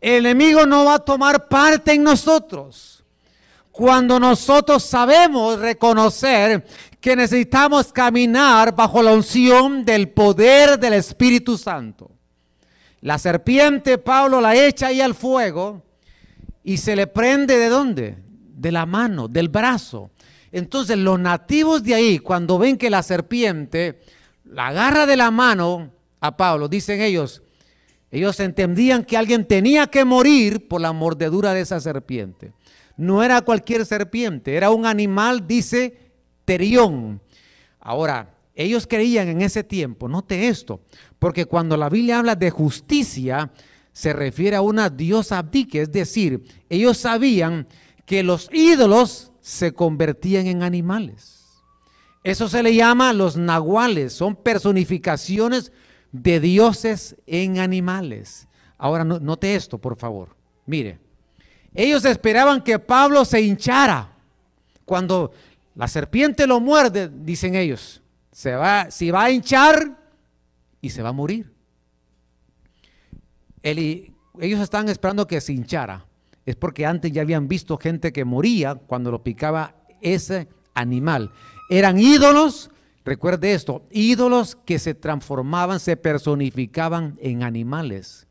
El 0.00 0.26
enemigo 0.26 0.66
no 0.66 0.86
va 0.86 0.94
a 0.94 0.98
tomar 0.98 1.48
parte 1.48 1.92
en 1.92 2.02
nosotros. 2.02 2.94
Cuando 3.74 4.20
nosotros 4.20 4.84
sabemos 4.84 5.58
reconocer 5.58 6.64
que 7.04 7.16
necesitamos 7.16 7.92
caminar 7.92 8.74
bajo 8.74 9.02
la 9.02 9.12
unción 9.12 9.84
del 9.84 10.08
poder 10.08 10.78
del 10.78 10.94
Espíritu 10.94 11.58
Santo. 11.58 12.10
La 13.02 13.18
serpiente 13.18 13.98
Pablo 13.98 14.40
la 14.40 14.56
echa 14.56 14.86
ahí 14.86 15.02
al 15.02 15.14
fuego 15.14 15.82
y 16.62 16.78
se 16.78 16.96
le 16.96 17.06
prende 17.06 17.58
de 17.58 17.68
dónde? 17.68 18.16
De 18.56 18.72
la 18.72 18.86
mano, 18.86 19.28
del 19.28 19.50
brazo. 19.50 20.12
Entonces 20.50 20.96
los 20.96 21.20
nativos 21.20 21.82
de 21.82 21.94
ahí, 21.94 22.18
cuando 22.20 22.56
ven 22.56 22.78
que 22.78 22.88
la 22.88 23.02
serpiente 23.02 24.00
la 24.46 24.68
agarra 24.68 25.04
de 25.04 25.18
la 25.18 25.30
mano 25.30 25.92
a 26.20 26.38
Pablo, 26.38 26.68
dicen 26.68 27.02
ellos, 27.02 27.42
ellos 28.10 28.40
entendían 28.40 29.04
que 29.04 29.18
alguien 29.18 29.46
tenía 29.46 29.88
que 29.88 30.06
morir 30.06 30.68
por 30.68 30.80
la 30.80 30.94
mordedura 30.94 31.52
de 31.52 31.60
esa 31.60 31.80
serpiente. 31.80 32.54
No 32.96 33.22
era 33.22 33.42
cualquier 33.42 33.84
serpiente, 33.84 34.56
era 34.56 34.70
un 34.70 34.86
animal, 34.86 35.46
dice, 35.46 36.03
terión. 36.44 37.20
Ahora, 37.80 38.34
ellos 38.54 38.86
creían 38.86 39.28
en 39.28 39.42
ese 39.42 39.64
tiempo, 39.64 40.08
note 40.08 40.48
esto, 40.48 40.80
porque 41.18 41.46
cuando 41.46 41.76
la 41.76 41.88
Biblia 41.88 42.20
habla 42.20 42.36
de 42.36 42.50
justicia, 42.50 43.50
se 43.92 44.12
refiere 44.12 44.56
a 44.56 44.60
una 44.60 44.90
diosa 44.90 45.38
abdique, 45.38 45.82
es 45.82 45.92
decir, 45.92 46.44
ellos 46.68 46.98
sabían 46.98 47.66
que 48.06 48.22
los 48.22 48.48
ídolos 48.52 49.32
se 49.40 49.72
convertían 49.72 50.46
en 50.46 50.62
animales. 50.62 51.62
Eso 52.22 52.48
se 52.48 52.62
le 52.62 52.74
llama 52.74 53.12
los 53.12 53.36
nahuales, 53.36 54.12
son 54.12 54.34
personificaciones 54.34 55.72
de 56.10 56.40
dioses 56.40 57.16
en 57.26 57.58
animales. 57.58 58.48
Ahora 58.78 59.04
note 59.04 59.54
esto, 59.54 59.78
por 59.78 59.96
favor. 59.96 60.36
Mire, 60.66 60.98
ellos 61.74 62.04
esperaban 62.04 62.62
que 62.62 62.78
Pablo 62.78 63.24
se 63.24 63.40
hinchara. 63.40 64.12
Cuando 64.84 65.32
la 65.74 65.88
serpiente 65.88 66.46
lo 66.46 66.60
muerde, 66.60 67.10
dicen 67.12 67.54
ellos, 67.54 68.02
se 68.30 68.54
va, 68.54 68.88
va 69.12 69.24
a 69.24 69.30
hinchar 69.30 69.96
y 70.80 70.90
se 70.90 71.02
va 71.02 71.08
a 71.08 71.12
morir. 71.12 71.52
ellos 73.62 74.60
estaban 74.60 74.88
esperando 74.88 75.26
que 75.26 75.40
se 75.40 75.52
hinchara. 75.52 76.06
Es 76.44 76.56
porque 76.56 76.84
antes 76.84 77.10
ya 77.10 77.22
habían 77.22 77.48
visto 77.48 77.78
gente 77.78 78.12
que 78.12 78.24
moría 78.24 78.74
cuando 78.74 79.10
lo 79.10 79.22
picaba 79.22 79.74
ese 80.02 80.48
animal. 80.74 81.32
Eran 81.70 81.98
ídolos, 81.98 82.70
recuerde 83.04 83.54
esto, 83.54 83.86
ídolos 83.90 84.56
que 84.56 84.78
se 84.78 84.94
transformaban, 84.94 85.80
se 85.80 85.96
personificaban 85.96 87.16
en 87.20 87.42
animales. 87.42 88.26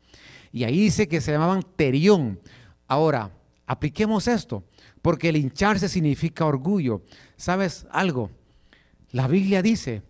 Y 0.52 0.62
ahí 0.62 0.78
dice 0.78 1.08
que 1.08 1.20
se 1.20 1.32
llamaban 1.32 1.64
terión. 1.76 2.38
Ahora, 2.86 3.32
apliquemos 3.66 4.28
esto, 4.28 4.64
porque 5.02 5.28
el 5.28 5.36
hincharse 5.36 5.88
significa 5.88 6.46
orgullo. 6.46 7.02
¿Sabes 7.36 7.86
algo? 7.90 8.30
La 9.10 9.28
Biblia 9.28 9.62
dice 9.62 10.02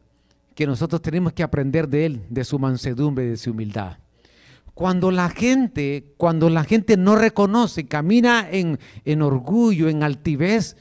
que 0.54 0.66
nosotros 0.66 1.02
tenemos 1.02 1.32
que 1.32 1.42
aprender 1.42 1.88
de 1.88 2.06
Él, 2.06 2.22
de 2.30 2.44
su 2.44 2.58
mansedumbre, 2.58 3.26
de 3.26 3.36
su 3.36 3.50
humildad. 3.50 3.98
Cuando 4.72 5.10
la 5.10 5.28
gente, 5.28 6.14
cuando 6.16 6.50
la 6.50 6.64
gente 6.64 6.96
no 6.96 7.14
reconoce, 7.14 7.86
camina 7.86 8.48
en, 8.50 8.78
en 9.04 9.22
orgullo, 9.22 9.88
en 9.88 10.02
altivez, 10.02 10.76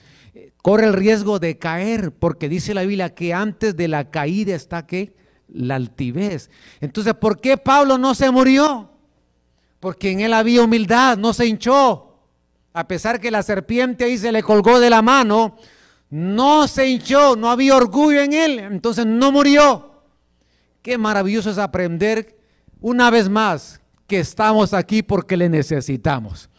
corre 0.61 0.85
el 0.85 0.93
riesgo 0.93 1.39
de 1.39 1.57
caer, 1.57 2.11
porque 2.11 2.49
dice 2.49 2.73
la 2.73 2.83
Biblia 2.83 3.13
que 3.13 3.33
antes 3.33 3.75
de 3.75 3.87
la 3.87 4.09
caída 4.09 4.55
está 4.55 4.87
que 4.87 5.15
la 5.47 5.75
altivez. 5.75 6.49
Entonces, 6.81 7.13
¿por 7.13 7.39
qué 7.39 7.57
Pablo 7.57 7.97
no 7.97 8.15
se 8.15 8.31
murió? 8.31 8.89
Porque 9.79 10.11
en 10.11 10.21
él 10.21 10.33
había 10.33 10.63
humildad, 10.63 11.17
no 11.17 11.33
se 11.33 11.45
hinchó. 11.45 12.12
A 12.73 12.87
pesar 12.87 13.19
que 13.19 13.29
la 13.29 13.43
serpiente 13.43 14.03
ahí 14.03 14.17
se 14.17 14.31
le 14.31 14.41
colgó 14.41 14.79
de 14.79 14.89
la 14.89 15.03
mano, 15.03 15.57
no 16.09 16.67
se 16.67 16.87
hinchó, 16.87 17.35
no 17.35 17.51
había 17.51 17.75
orgullo 17.75 18.21
en 18.21 18.33
él, 18.33 18.59
entonces 18.59 19.05
no 19.05 19.31
murió. 19.31 20.03
Qué 20.81 20.97
maravilloso 20.97 21.51
es 21.51 21.57
aprender 21.59 22.35
una 22.81 23.09
vez 23.11 23.29
más 23.29 23.79
que 24.07 24.19
estamos 24.19 24.73
aquí 24.73 25.03
porque 25.03 25.37
le 25.37 25.49
necesitamos. 25.49 26.49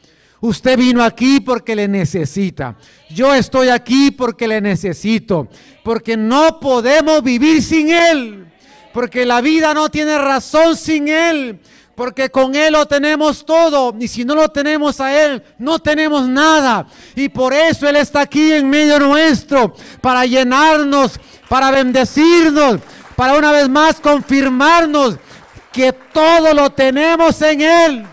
Usted 0.40 0.79
vino 0.79 1.03
aquí 1.03 1.40
porque 1.40 1.74
le 1.74 1.88
necesita. 1.88 2.77
Yo 3.11 3.35
estoy 3.35 3.68
aquí 3.68 4.11
porque 4.11 4.46
le 4.46 4.61
necesito. 4.61 5.48
Porque 5.83 6.16
no 6.16 6.61
podemos 6.61 7.22
vivir 7.22 7.62
sin 7.62 7.90
Él. 7.90 8.46
Porque 8.92 9.24
la 9.24 9.40
vida 9.40 9.72
no 9.72 9.88
tiene 9.88 10.18
razón 10.18 10.77
sin 10.77 11.09
Él 11.09 11.61
porque 11.95 12.31
con 12.31 12.55
Él 12.55 12.73
lo 12.73 12.87
tenemos 12.87 13.45
todo. 13.45 13.95
Y 13.99 14.09
si 14.09 14.25
no 14.25 14.35
lo 14.35 14.49
tenemos 14.49 15.01
a 15.01 15.25
Él, 15.25 15.43
no 15.59 15.79
tenemos 15.79 16.29
nada. 16.29 16.87
Y 17.15 17.29
por 17.29 17.53
eso 17.53 17.89
Él 17.89 17.97
está 17.97 18.23
aquí 18.23 18.53
en 18.53 18.69
medio 18.69 18.99
nuestro, 18.99 19.75
para 20.01 20.27
llenarnos, 20.27 21.19
para 21.49 21.71
bendecirnos, 21.71 22.81
para 23.17 23.35
una 23.35 23.53
vez 23.53 23.69
más 23.69 24.01
confirmarnos 24.01 25.17
que 25.73 25.93
todo 25.93 26.53
lo 26.55 26.71
tenemos 26.71 27.41
en 27.43 27.61
Él. 27.61 28.07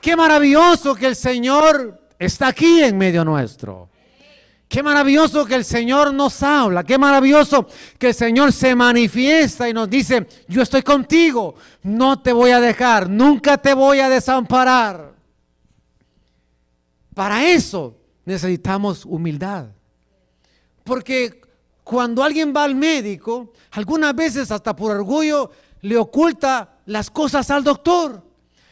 Qué 0.00 0.16
maravilloso 0.16 0.94
que 0.94 1.06
el 1.06 1.16
Señor 1.16 2.00
está 2.18 2.48
aquí 2.48 2.82
en 2.82 2.98
medio 2.98 3.24
nuestro. 3.24 3.91
Qué 4.72 4.82
maravilloso 4.82 5.44
que 5.44 5.54
el 5.54 5.66
Señor 5.66 6.14
nos 6.14 6.42
habla, 6.42 6.82
qué 6.82 6.96
maravilloso 6.96 7.66
que 7.98 8.08
el 8.08 8.14
Señor 8.14 8.54
se 8.54 8.74
manifiesta 8.74 9.68
y 9.68 9.74
nos 9.74 9.90
dice, 9.90 10.26
yo 10.48 10.62
estoy 10.62 10.80
contigo, 10.80 11.56
no 11.82 12.22
te 12.22 12.32
voy 12.32 12.52
a 12.52 12.58
dejar, 12.58 13.10
nunca 13.10 13.58
te 13.58 13.74
voy 13.74 14.00
a 14.00 14.08
desamparar. 14.08 15.14
Para 17.14 17.44
eso 17.44 17.98
necesitamos 18.24 19.04
humildad. 19.04 19.66
Porque 20.84 21.42
cuando 21.84 22.24
alguien 22.24 22.54
va 22.56 22.64
al 22.64 22.74
médico, 22.74 23.52
algunas 23.72 24.14
veces 24.14 24.50
hasta 24.50 24.74
por 24.74 24.92
orgullo 24.92 25.50
le 25.82 25.98
oculta 25.98 26.78
las 26.86 27.10
cosas 27.10 27.50
al 27.50 27.62
doctor. 27.62 28.22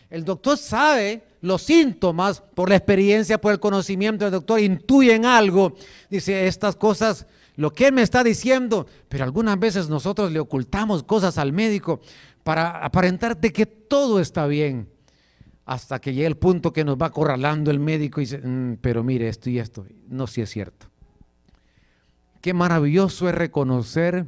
El 0.09 0.25
doctor 0.25 0.57
sabe 0.57 1.30
los 1.41 1.63
síntomas, 1.63 2.41
por 2.41 2.69
la 2.69 2.77
experiencia, 2.77 3.41
por 3.41 3.53
el 3.53 3.61
conocimiento 3.61 4.25
del 4.25 4.33
doctor, 4.33 4.61
intuyen 4.61 5.25
algo. 5.25 5.75
Dice, 6.11 6.47
estas 6.47 6.77
cosas, 6.77 7.27
lo 7.57 7.73
que 7.73 7.87
él 7.87 7.95
me 7.95 8.03
está 8.03 8.23
diciendo, 8.23 8.87
pero 9.09 9.25
algunas 9.25 9.59
veces 9.59 9.89
nosotros 9.89 10.33
le 10.33 10.41
ocultamos 10.41 11.03
cosas 11.03 11.39
al 11.39 11.53
médico 11.53 12.01
para 12.43 12.85
aparentar 12.85 13.41
de 13.41 13.53
que 13.53 13.67
todo 13.67 14.21
está 14.21 14.47
bien. 14.47 14.89
Hasta 15.65 16.01
que 16.01 16.13
llega 16.13 16.27
el 16.27 16.37
punto 16.37 16.73
que 16.73 16.85
nos 16.85 16.97
va 16.97 17.07
acorralando 17.07 17.71
el 17.71 17.79
médico 17.79 18.21
y 18.21 18.25
dice, 18.25 18.39
mm, 18.39 18.79
pero 18.81 19.05
mire 19.05 19.29
esto 19.29 19.51
y 19.51 19.59
esto. 19.59 19.87
No, 20.09 20.27
si 20.27 20.41
es 20.41 20.51
cierto. 20.51 20.87
Qué 22.41 22.55
maravilloso 22.55 23.29
es 23.29 23.35
reconocer 23.35 24.27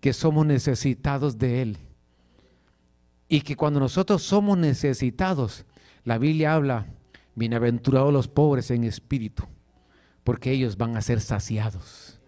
que 0.00 0.12
somos 0.12 0.44
necesitados 0.46 1.38
de 1.38 1.62
Él. 1.62 1.78
Y 3.28 3.42
que 3.42 3.56
cuando 3.56 3.80
nosotros 3.80 4.22
somos 4.22 4.56
necesitados, 4.58 5.64
la 6.06 6.18
Biblia 6.18 6.54
habla, 6.54 6.86
bienaventurados 7.34 8.12
los 8.12 8.28
pobres 8.28 8.70
en 8.70 8.84
espíritu, 8.84 9.42
porque 10.22 10.52
ellos 10.52 10.76
van 10.76 10.96
a 10.96 11.02
ser 11.02 11.20
saciados. 11.20 12.20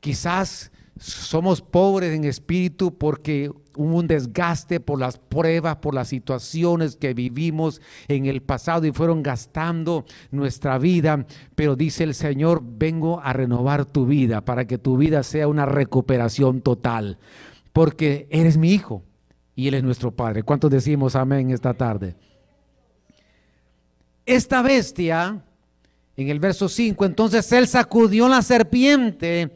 Quizás 0.00 0.72
somos 0.98 1.62
pobres 1.62 2.12
en 2.14 2.24
espíritu 2.24 2.98
porque 2.98 3.48
hubo 3.76 3.96
un 3.96 4.08
desgaste 4.08 4.80
por 4.80 4.98
las 4.98 5.18
pruebas, 5.18 5.76
por 5.76 5.94
las 5.94 6.08
situaciones 6.08 6.96
que 6.96 7.14
vivimos 7.14 7.80
en 8.08 8.26
el 8.26 8.42
pasado 8.42 8.86
y 8.86 8.92
fueron 8.92 9.22
gastando 9.22 10.04
nuestra 10.32 10.76
vida. 10.78 11.24
Pero 11.54 11.76
dice 11.76 12.02
el 12.02 12.14
Señor, 12.14 12.60
vengo 12.64 13.20
a 13.20 13.32
renovar 13.32 13.84
tu 13.84 14.04
vida 14.04 14.44
para 14.44 14.66
que 14.66 14.78
tu 14.78 14.96
vida 14.96 15.22
sea 15.22 15.46
una 15.46 15.64
recuperación 15.64 16.60
total. 16.60 17.18
Porque 17.72 18.26
eres 18.30 18.56
mi 18.58 18.72
hijo 18.72 19.04
y 19.54 19.68
Él 19.68 19.74
es 19.74 19.84
nuestro 19.84 20.10
Padre. 20.10 20.42
¿Cuántos 20.42 20.72
decimos 20.72 21.14
amén 21.14 21.50
esta 21.52 21.72
tarde? 21.72 22.16
Esta 24.26 24.62
bestia, 24.62 25.42
en 26.16 26.28
el 26.28 26.38
verso 26.38 26.68
5, 26.68 27.04
entonces 27.04 27.50
él 27.52 27.66
sacudió 27.66 28.28
la 28.28 28.42
serpiente 28.42 29.50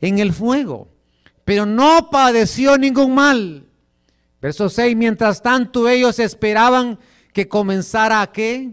en 0.00 0.18
el 0.18 0.32
fuego, 0.32 0.88
pero 1.44 1.66
no 1.66 2.10
padeció 2.10 2.78
ningún 2.78 3.14
mal. 3.14 3.66
Verso 4.40 4.68
6, 4.68 4.96
mientras 4.96 5.42
tanto 5.42 5.88
ellos 5.88 6.18
esperaban 6.18 6.98
que 7.32 7.48
comenzara 7.48 8.22
a 8.22 8.32
qué? 8.32 8.72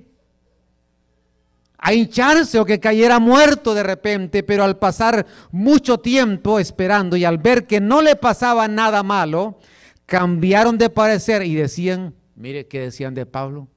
A 1.78 1.94
hincharse 1.94 2.60
o 2.60 2.66
que 2.66 2.80
cayera 2.80 3.20
muerto 3.20 3.74
de 3.74 3.84
repente, 3.84 4.44
pero 4.44 4.64
al 4.64 4.78
pasar 4.78 5.26
mucho 5.52 5.98
tiempo 5.98 6.60
esperando 6.60 7.18
y 7.18 7.26
al 7.26 7.38
ver 7.38 7.68
que 7.68 7.82
no 7.82 8.02
le 8.02 8.16
pasaba 8.16 8.68
nada 8.68 9.04
malo, 9.04 9.60
cambiaron 10.06 10.78
de 10.78 10.90
parecer 10.90 11.44
y 11.44 11.56
decían, 11.56 12.14
mire 12.36 12.68
qué 12.68 12.80
decían 12.80 13.14
de 13.14 13.26
Pablo, 13.26 13.68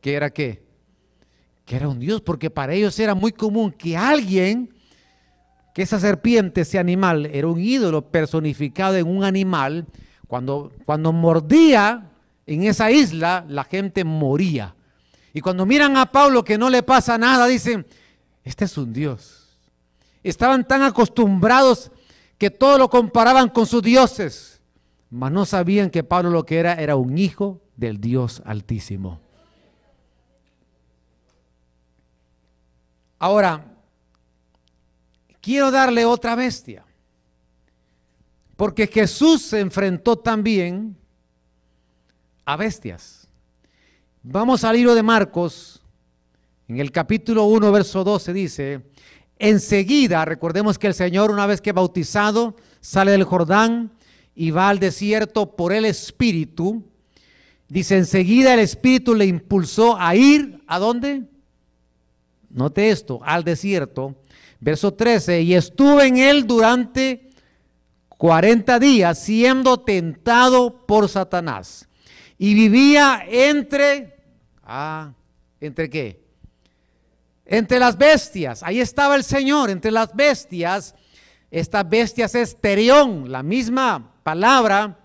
que 0.00 0.14
era 0.14 0.30
qué? 0.30 0.69
Que 1.70 1.76
era 1.76 1.86
un 1.86 2.00
dios, 2.00 2.20
porque 2.20 2.50
para 2.50 2.74
ellos 2.74 2.98
era 2.98 3.14
muy 3.14 3.30
común 3.30 3.70
que 3.70 3.96
alguien, 3.96 4.74
que 5.72 5.82
esa 5.82 6.00
serpiente, 6.00 6.62
ese 6.62 6.80
animal, 6.80 7.26
era 7.26 7.46
un 7.46 7.60
ídolo 7.60 8.10
personificado 8.10 8.96
en 8.96 9.06
un 9.06 9.22
animal, 9.22 9.86
cuando, 10.26 10.72
cuando 10.84 11.12
mordía 11.12 12.10
en 12.44 12.64
esa 12.64 12.90
isla, 12.90 13.44
la 13.48 13.62
gente 13.62 14.02
moría. 14.02 14.74
Y 15.32 15.42
cuando 15.42 15.64
miran 15.64 15.96
a 15.96 16.10
Pablo 16.10 16.42
que 16.42 16.58
no 16.58 16.70
le 16.70 16.82
pasa 16.82 17.16
nada, 17.18 17.46
dicen, 17.46 17.86
este 18.42 18.64
es 18.64 18.76
un 18.76 18.92
dios. 18.92 19.56
Estaban 20.24 20.66
tan 20.66 20.82
acostumbrados 20.82 21.92
que 22.36 22.50
todo 22.50 22.78
lo 22.78 22.90
comparaban 22.90 23.48
con 23.48 23.66
sus 23.66 23.80
dioses, 23.80 24.60
mas 25.08 25.30
no 25.30 25.46
sabían 25.46 25.90
que 25.90 26.02
Pablo 26.02 26.30
lo 26.30 26.44
que 26.44 26.58
era 26.58 26.74
era 26.74 26.96
un 26.96 27.16
hijo 27.16 27.62
del 27.76 28.00
Dios 28.00 28.42
Altísimo. 28.44 29.29
Ahora, 33.22 33.66
quiero 35.42 35.70
darle 35.70 36.06
otra 36.06 36.34
bestia, 36.34 36.86
porque 38.56 38.86
Jesús 38.86 39.42
se 39.42 39.60
enfrentó 39.60 40.16
también 40.16 40.96
a 42.46 42.56
bestias. 42.56 43.28
Vamos 44.22 44.64
al 44.64 44.76
libro 44.76 44.94
de 44.94 45.02
Marcos, 45.02 45.82
en 46.66 46.80
el 46.80 46.90
capítulo 46.90 47.44
1, 47.44 47.70
verso 47.70 48.04
12 48.04 48.32
dice, 48.32 48.86
enseguida, 49.38 50.24
recordemos 50.24 50.78
que 50.78 50.86
el 50.86 50.94
Señor 50.94 51.30
una 51.30 51.44
vez 51.44 51.60
que 51.60 51.72
bautizado, 51.72 52.56
sale 52.80 53.10
del 53.10 53.24
Jordán 53.24 53.92
y 54.34 54.50
va 54.50 54.70
al 54.70 54.78
desierto 54.78 55.56
por 55.56 55.74
el 55.74 55.84
Espíritu. 55.84 56.82
Dice, 57.68 57.98
enseguida 57.98 58.54
el 58.54 58.60
Espíritu 58.60 59.14
le 59.14 59.26
impulsó 59.26 59.98
a 59.98 60.16
ir, 60.16 60.62
¿a 60.66 60.78
dónde? 60.78 61.29
Note 62.50 62.90
esto, 62.90 63.20
al 63.24 63.44
desierto. 63.44 64.16
Verso 64.60 64.92
13, 64.92 65.40
y 65.40 65.54
estuve 65.54 66.06
en 66.06 66.18
él 66.18 66.46
durante 66.46 67.30
40 68.18 68.78
días 68.78 69.18
siendo 69.18 69.80
tentado 69.80 70.86
por 70.86 71.08
Satanás. 71.08 71.88
Y 72.36 72.52
vivía 72.52 73.22
entre, 73.26 74.16
ah, 74.62 75.12
¿entre 75.60 75.88
qué? 75.88 76.20
Entre 77.46 77.78
las 77.78 77.96
bestias. 77.96 78.62
Ahí 78.62 78.80
estaba 78.80 79.16
el 79.16 79.24
Señor, 79.24 79.70
entre 79.70 79.90
las 79.90 80.14
bestias. 80.14 80.94
Estas 81.50 81.88
bestias 81.88 82.34
es 82.34 82.60
terión, 82.60 83.32
la 83.32 83.42
misma 83.42 84.12
palabra 84.22 84.98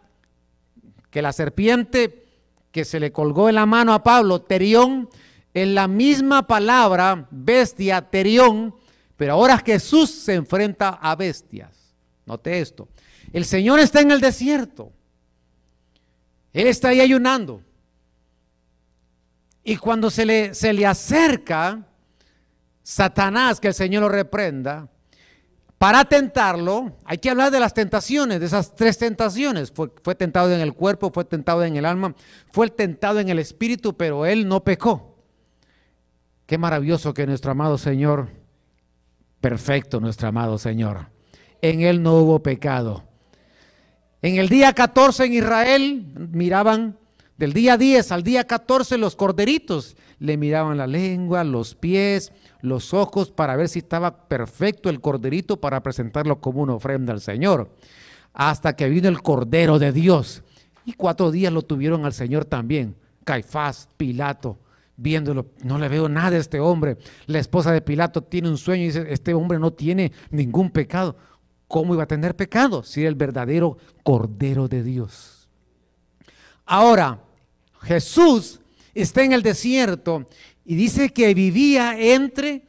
que 1.10 1.21
la 1.21 1.31
serpiente 1.31 2.25
que 2.73 2.84
se 2.84 2.99
le 2.99 3.13
colgó 3.13 3.47
en 3.47 3.55
la 3.55 3.65
mano 3.65 3.93
a 3.93 4.03
Pablo, 4.03 4.41
terión 4.41 5.10
en 5.56 5.74
la 5.74 5.88
misma 5.88 6.46
palabra, 6.46 7.28
bestia, 7.32 8.02
terión, 8.02 8.76
pero 9.15 9.34
ahora 9.34 9.58
Jesús 9.58 10.12
se 10.12 10.34
enfrenta 10.34 10.89
a 10.89 11.15
bestias. 11.15 11.96
Note 12.26 12.60
esto. 12.60 12.89
El 13.32 13.46
Señor 13.46 13.80
está 13.80 14.02
en 14.02 14.12
el 14.12 14.20
desierto. 14.20 14.91
Él 16.52 16.68
está 16.68 16.89
ahí 16.89 17.00
ayunando. 17.00 17.63
Y 19.63 19.78
cuando 19.78 20.12
se 20.12 20.26
le, 20.26 20.54
se 20.54 20.74
le 20.74 20.86
acerca 20.86 21.88
Satanás, 22.84 23.62
que 23.62 23.70
el 23.70 23.74
Señor 23.74 24.02
lo 24.02 24.10
reprenda, 24.10 24.89
para 25.78 26.04
tentarlo, 26.04 26.98
hay 27.06 27.18
que 27.18 27.30
hablar 27.30 27.50
de 27.50 27.62
las 27.62 27.74
tentaciones, 27.74 28.41
de 28.41 28.46
esas 28.46 28.76
tres 28.76 28.98
tentaciones. 28.98 29.72
Fue, 29.72 29.89
fue, 30.04 30.15
tentado 30.15 30.52
en 30.52 30.60
el 30.60 30.74
cuerpo, 30.74 31.12
fue 31.13 31.24
tentado 31.24 31.63
en 31.63 31.78
el 31.78 31.86
alma, 31.86 32.13
fue 32.52 32.70
tentado 32.70 33.22
en 33.22 33.30
el 33.30 33.39
espíritu, 33.39 33.96
pero 33.96 34.26
él 34.26 34.50
no 34.50 34.62
pecó. 34.62 35.14
Qué 36.45 36.58
maravilloso 36.60 37.13
que 37.13 37.25
nuestro 37.25 37.51
amado 37.51 37.77
Señor, 37.77 38.29
perfecto 39.41 39.99
nuestro 39.99 40.27
amado 40.27 40.60
Señor, 40.60 41.08
en 41.62 41.81
Él 41.81 42.03
no 42.03 42.15
hubo 42.17 42.43
pecado. 42.43 43.03
En 44.21 44.38
el 44.38 44.49
día 44.49 44.73
14 44.73 45.25
en 45.25 45.34
Israel 45.34 46.05
miraban, 46.31 46.97
del 47.38 47.53
día 47.53 47.77
10 47.77 48.12
al 48.12 48.23
día 48.23 48.45
14 48.45 48.97
los 48.97 49.15
corderitos, 49.15 49.97
le 50.19 50.38
miraban 50.38 50.77
la 50.77 50.88
lengua, 50.88 51.43
los 51.43 51.73
pies, 51.73 52.31
los 52.62 52.93
ojos 52.93 53.31
para 53.31 53.55
ver 53.55 53.67
si 53.67 53.79
estaba 53.79 54.27
perfecto 54.27 54.89
el 54.89 55.01
corderito 55.01 55.60
para 55.60 55.81
presentarlo 55.81 56.39
como 56.39 56.62
una 56.62 56.75
ofrenda 56.75 57.12
al 57.12 57.21
Señor. 57.21 57.71
Hasta 58.34 58.75
que 58.75 58.89
vino 58.89 59.10
el 59.10 59.21
Cordero 59.21 59.79
de 59.79 59.91
Dios. 59.91 60.43
Y 60.86 60.93
cuatro 60.93 61.31
días 61.31 61.51
lo 61.51 61.62
tuvieron 61.63 62.05
al 62.05 62.13
Señor 62.13 62.45
también. 62.45 62.95
Caifás, 63.23 63.89
Pilato, 63.97 64.60
viéndolo, 64.97 65.47
no 65.63 65.77
le 65.77 65.89
veo 65.89 66.10
nada 66.10 66.38
a 66.38 66.39
este 66.39 66.60
hombre. 66.60 66.97
La 67.25 67.39
esposa 67.39 67.71
de 67.71 67.81
Pilato 67.81 68.23
tiene 68.23 68.49
un 68.49 68.58
sueño 68.58 68.84
y 68.84 68.88
dice, 68.88 69.05
este 69.10 69.34
hombre 69.34 69.60
no 69.60 69.71
tiene 69.71 70.12
ningún 70.29 70.71
pecado. 70.71 71.15
¿Cómo 71.67 71.93
iba 71.93 72.03
a 72.03 72.08
tener 72.08 72.36
pecado 72.36 72.84
si 72.84 73.01
era 73.01 73.10
el 73.10 73.15
verdadero 73.15 73.77
Cordero 74.03 74.67
de 74.67 74.84
Dios? 74.84 75.49
Ahora, 76.65 77.19
Jesús 77.81 78.60
está 78.93 79.23
en 79.23 79.34
el 79.34 79.43
desierto 79.43 80.25
y 80.63 80.75
dice 80.75 81.10
que 81.10 81.34
vivía 81.34 81.99
entre 81.99 82.63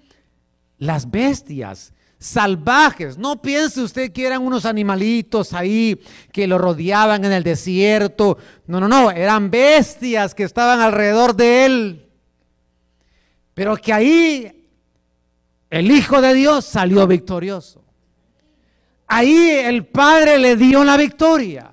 las 0.78 1.10
bestias 1.10 1.92
salvajes. 2.18 3.18
No 3.18 3.40
piense 3.40 3.80
usted 3.82 4.12
que 4.12 4.26
eran 4.26 4.42
unos 4.42 4.64
animalitos 4.64 5.52
ahí 5.52 6.00
que 6.32 6.46
lo 6.46 6.58
rodeaban 6.58 7.24
en 7.24 7.32
el 7.32 7.42
desierto. 7.42 8.38
No, 8.66 8.80
no, 8.80 8.88
no, 8.88 9.10
eran 9.10 9.50
bestias 9.50 10.34
que 10.34 10.42
estaban 10.42 10.80
alrededor 10.80 11.34
de 11.36 11.66
él. 11.66 12.05
Pero 13.56 13.74
que 13.78 13.90
ahí 13.90 14.68
el 15.70 15.90
Hijo 15.90 16.20
de 16.20 16.34
Dios 16.34 16.66
salió 16.66 17.06
victorioso. 17.06 17.82
Ahí 19.06 19.48
el 19.64 19.86
Padre 19.86 20.36
le 20.36 20.56
dio 20.56 20.84
la 20.84 20.98
victoria. 20.98 21.70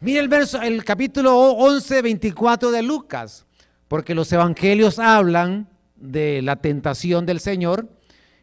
Mire 0.00 0.20
el 0.20 0.28
verso, 0.28 0.60
el 0.60 0.84
capítulo 0.84 1.34
11, 1.52 2.02
24 2.02 2.70
de 2.70 2.82
Lucas, 2.82 3.46
porque 3.88 4.14
los 4.14 4.30
evangelios 4.30 4.98
hablan 4.98 5.70
de 5.96 6.42
la 6.42 6.56
tentación 6.56 7.24
del 7.24 7.40
Señor. 7.40 7.88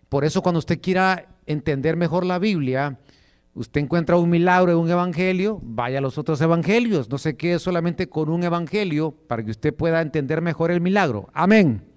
Por 0.10 0.26
eso 0.26 0.42
cuando 0.42 0.58
usted 0.58 0.82
quiera 0.82 1.28
entender 1.46 1.96
mejor 1.96 2.26
la 2.26 2.40
Biblia, 2.40 2.98
usted 3.54 3.82
encuentra 3.82 4.18
un 4.18 4.32
milagro 4.32 4.72
en 4.72 4.80
un 4.80 4.90
evangelio, 4.90 5.60
vaya 5.62 6.00
a 6.00 6.02
los 6.02 6.18
otros 6.18 6.42
evangelios. 6.42 7.08
No 7.08 7.20
se 7.20 7.38
quede 7.38 7.60
solamente 7.60 8.10
con 8.10 8.30
un 8.30 8.44
evangelio 8.44 9.12
para 9.12 9.46
que 9.46 9.52
usted 9.52 9.76
pueda 9.76 10.02
entender 10.02 10.42
mejor 10.42 10.72
el 10.72 10.82
milagro. 10.82 11.30
Amén. 11.34 11.89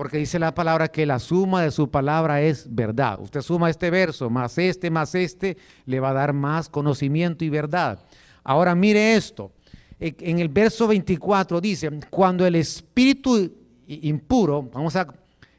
Porque 0.00 0.16
dice 0.16 0.38
la 0.38 0.54
palabra 0.54 0.88
que 0.88 1.04
la 1.04 1.18
suma 1.18 1.60
de 1.62 1.70
su 1.70 1.90
palabra 1.90 2.40
es 2.40 2.66
verdad. 2.74 3.20
Usted 3.20 3.42
suma 3.42 3.68
este 3.68 3.90
verso, 3.90 4.30
más 4.30 4.56
este, 4.56 4.88
más 4.88 5.14
este, 5.14 5.58
le 5.84 6.00
va 6.00 6.08
a 6.08 6.14
dar 6.14 6.32
más 6.32 6.70
conocimiento 6.70 7.44
y 7.44 7.50
verdad. 7.50 8.02
Ahora 8.42 8.74
mire 8.74 9.14
esto. 9.14 9.52
En 9.98 10.38
el 10.38 10.48
verso 10.48 10.88
24 10.88 11.60
dice, 11.60 11.90
cuando 12.08 12.46
el 12.46 12.54
espíritu 12.54 13.52
impuro, 13.86 14.70
vamos 14.72 14.96
a 14.96 15.06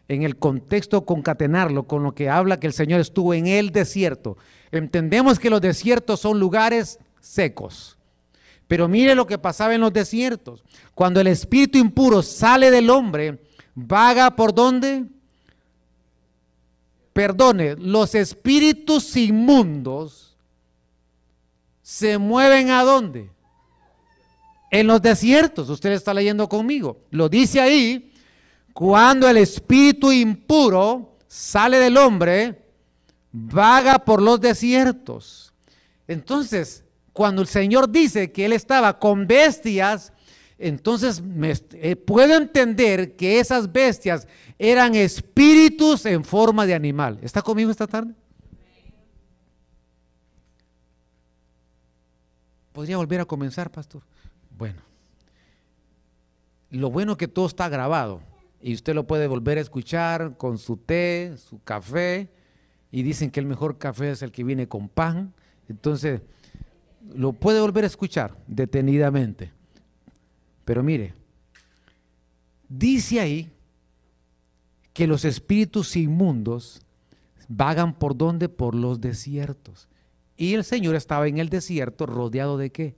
en 0.08 0.24
el 0.24 0.36
contexto 0.38 1.06
concatenarlo 1.06 1.84
con 1.84 2.02
lo 2.02 2.16
que 2.16 2.28
habla 2.28 2.60
que 2.60 2.66
el 2.66 2.74
Señor 2.74 3.00
estuvo 3.00 3.36
en 3.36 3.46
el 3.46 3.70
desierto. 3.70 4.38
Entendemos 4.72 5.38
que 5.38 5.52
los 5.52 5.62
desiertos 5.62 6.20
son 6.20 6.40
lugares 6.40 6.98
secos. 7.20 7.96
Pero 8.68 8.88
mire 8.88 9.14
lo 9.14 9.28
que 9.28 9.38
pasaba 9.38 9.76
en 9.76 9.82
los 9.82 9.94
desiertos. 9.94 10.64
Cuando 10.96 11.22
el 11.22 11.28
espíritu 11.28 11.78
impuro 11.78 12.24
sale 12.24 12.72
del 12.72 12.90
hombre, 12.90 13.38
vaga 13.76 14.36
por 14.36 14.54
dónde? 14.54 15.06
Perdone, 17.14 17.76
los 17.76 18.16
espíritus 18.16 19.16
inmundos 19.18 20.38
se 21.82 22.18
mueven 22.18 22.70
a 22.70 22.84
dónde? 22.84 23.30
En 24.72 24.88
los 24.88 25.02
desiertos. 25.02 25.70
Usted 25.70 25.92
está 25.92 26.14
leyendo 26.14 26.48
conmigo. 26.48 27.02
Lo 27.10 27.28
dice 27.28 27.60
ahí, 27.60 28.14
cuando 28.74 29.28
el 29.28 29.38
espíritu 29.38 30.12
impuro 30.12 31.18
sale 31.28 31.78
del 31.78 31.98
hombre, 31.98 32.62
vaga 33.32 34.00
por 34.00 34.22
los 34.22 34.40
desiertos. 34.40 35.54
Entonces, 36.08 36.84
cuando 37.14 37.42
el 37.42 37.48
Señor 37.48 37.90
dice 37.90 38.32
que 38.32 38.46
él 38.46 38.54
estaba 38.54 38.98
con 38.98 39.28
bestias, 39.28 40.14
entonces 40.62 41.22
eh, 41.74 41.96
puedo 41.96 42.36
entender 42.36 43.16
que 43.16 43.40
esas 43.40 43.72
bestias 43.72 44.28
eran 44.58 44.96
espíritus 44.96 46.06
en 46.06 46.24
forma 46.24 46.66
de 46.66 46.74
animal. 46.74 47.20
¿Está 47.22 47.42
conmigo 47.42 47.72
esta 47.72 47.88
tarde? 47.88 48.14
¿Podría 52.72 52.98
volver 52.98 53.22
a 53.22 53.26
comenzar, 53.26 53.70
pastor? 53.70 54.02
Bueno, 54.58 54.82
lo 56.70 56.90
bueno 56.90 57.18
que 57.18 57.28
todo 57.28 57.48
está 57.48 57.68
grabado 57.68 58.22
y 58.62 58.74
usted 58.74 58.94
lo 58.94 59.08
puede 59.08 59.28
volver 59.28 59.58
a 59.58 59.62
escuchar 59.62 60.38
con 60.38 60.58
su 60.58 60.78
té, 60.78 61.36
su 61.38 61.62
café, 61.64 62.30
y 62.92 63.04
dicen 63.04 63.32
que 63.32 63.40
el 63.40 63.46
mejor 63.46 63.78
café 63.78 64.12
es 64.12 64.22
el 64.22 64.32
que 64.32 64.44
viene 64.44 64.68
con 64.68 64.90
pan. 64.90 65.34
Entonces, 65.70 66.22
lo 67.14 67.34
puede 67.34 67.62
volver 67.62 67.86
a 67.86 67.88
escuchar 67.88 68.38
detenidamente. 68.48 69.52
Pero 70.66 70.84
mire, 70.84 71.14
dice 72.70 73.20
ahí 73.20 73.52
que 74.94 75.08
los 75.08 75.26
espíritus 75.26 75.96
inmundos 75.96 76.82
vagan 77.48 77.94
por 77.94 78.16
donde? 78.16 78.50
Por 78.50 78.76
los 78.76 79.02
desiertos. 79.02 79.88
Y 80.38 80.54
el 80.54 80.64
Señor 80.64 80.96
estaba 80.96 81.28
en 81.28 81.38
el 81.38 81.50
desierto 81.50 82.06
rodeado 82.06 82.58
de 82.58 82.72
qué? 82.72 82.96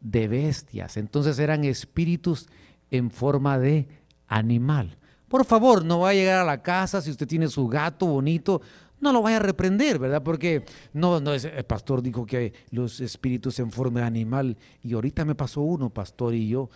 De 0.00 0.28
bestias. 0.28 0.96
Entonces 0.96 1.38
eran 1.38 1.64
espíritus 1.64 2.48
en 2.90 3.10
forma 3.10 3.58
de 3.58 3.88
animal. 4.28 4.96
Por 5.28 5.44
favor, 5.44 5.84
no 5.84 6.00
va 6.00 6.10
a 6.10 6.14
llegar 6.14 6.40
a 6.40 6.44
la 6.44 6.62
casa 6.62 7.02
si 7.02 7.10
usted 7.10 7.26
tiene 7.26 7.48
su 7.48 7.66
gato 7.66 8.06
bonito, 8.06 8.62
no 9.00 9.12
lo 9.12 9.22
vaya 9.22 9.36
a 9.36 9.40
reprender, 9.40 9.98
¿verdad? 9.98 10.22
Porque 10.22 10.64
no, 10.92 11.20
no, 11.20 11.34
el 11.34 11.64
pastor 11.64 12.02
dijo 12.02 12.24
que 12.24 12.52
los 12.70 13.00
espíritus 13.00 13.58
en 13.58 13.70
forma 13.70 14.00
de 14.00 14.06
animal 14.06 14.56
y 14.82 14.94
ahorita 14.94 15.24
me 15.24 15.34
pasó 15.34 15.60
uno, 15.60 15.90
pastor, 15.90 16.34
y 16.34 16.48
yo 16.48 16.70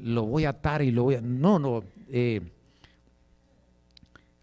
lo 0.00 0.24
voy 0.24 0.44
a 0.44 0.50
atar 0.50 0.82
y 0.82 0.90
lo 0.90 1.04
voy 1.04 1.16
a... 1.16 1.20
No, 1.20 1.58
no, 1.58 1.84
eh, 2.08 2.40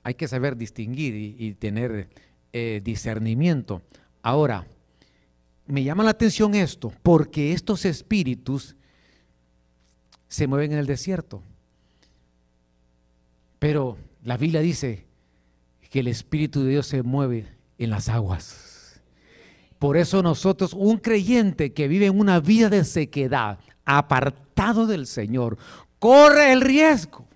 hay 0.03 0.13
que 0.15 0.27
saber 0.27 0.57
distinguir 0.57 1.15
y, 1.15 1.53
tener 1.53 2.09
eh, 2.51 2.81
discernimiento. 2.83 3.81
Ahora, 4.21 4.67
me 5.65 5.83
llama 5.83 6.03
la 6.03 6.11
atención 6.11 6.55
esto, 6.55 6.93
porque 7.01 7.53
estos 7.53 7.85
espíritus 7.85 8.75
se 10.27 10.45
mueven 10.45 10.73
en 10.73 10.79
el 10.79 10.85
desierto. 10.85 11.41
Pero 13.59 13.97
la 14.23 14.35
Biblia 14.35 14.59
dice 14.59 15.05
que 15.93 15.99
el 15.99 16.07
Espíritu 16.07 16.63
de 16.63 16.71
Dios 16.71 16.87
se 16.87 17.03
mueve 17.03 17.45
en 17.77 17.91
las 17.91 18.09
aguas. 18.09 18.99
Por 19.77 19.95
eso 19.95 20.23
nosotros, 20.23 20.73
un 20.73 20.97
creyente 20.97 21.71
que 21.71 21.87
vive 21.87 22.07
en 22.07 22.19
una 22.19 22.39
vida 22.39 22.67
de 22.67 22.83
sequedad, 22.83 23.59
apartado 23.85 24.87
del 24.87 25.05
Señor, 25.05 25.55
corre 25.99 26.51
el 26.51 26.61
riesgo. 26.61 27.27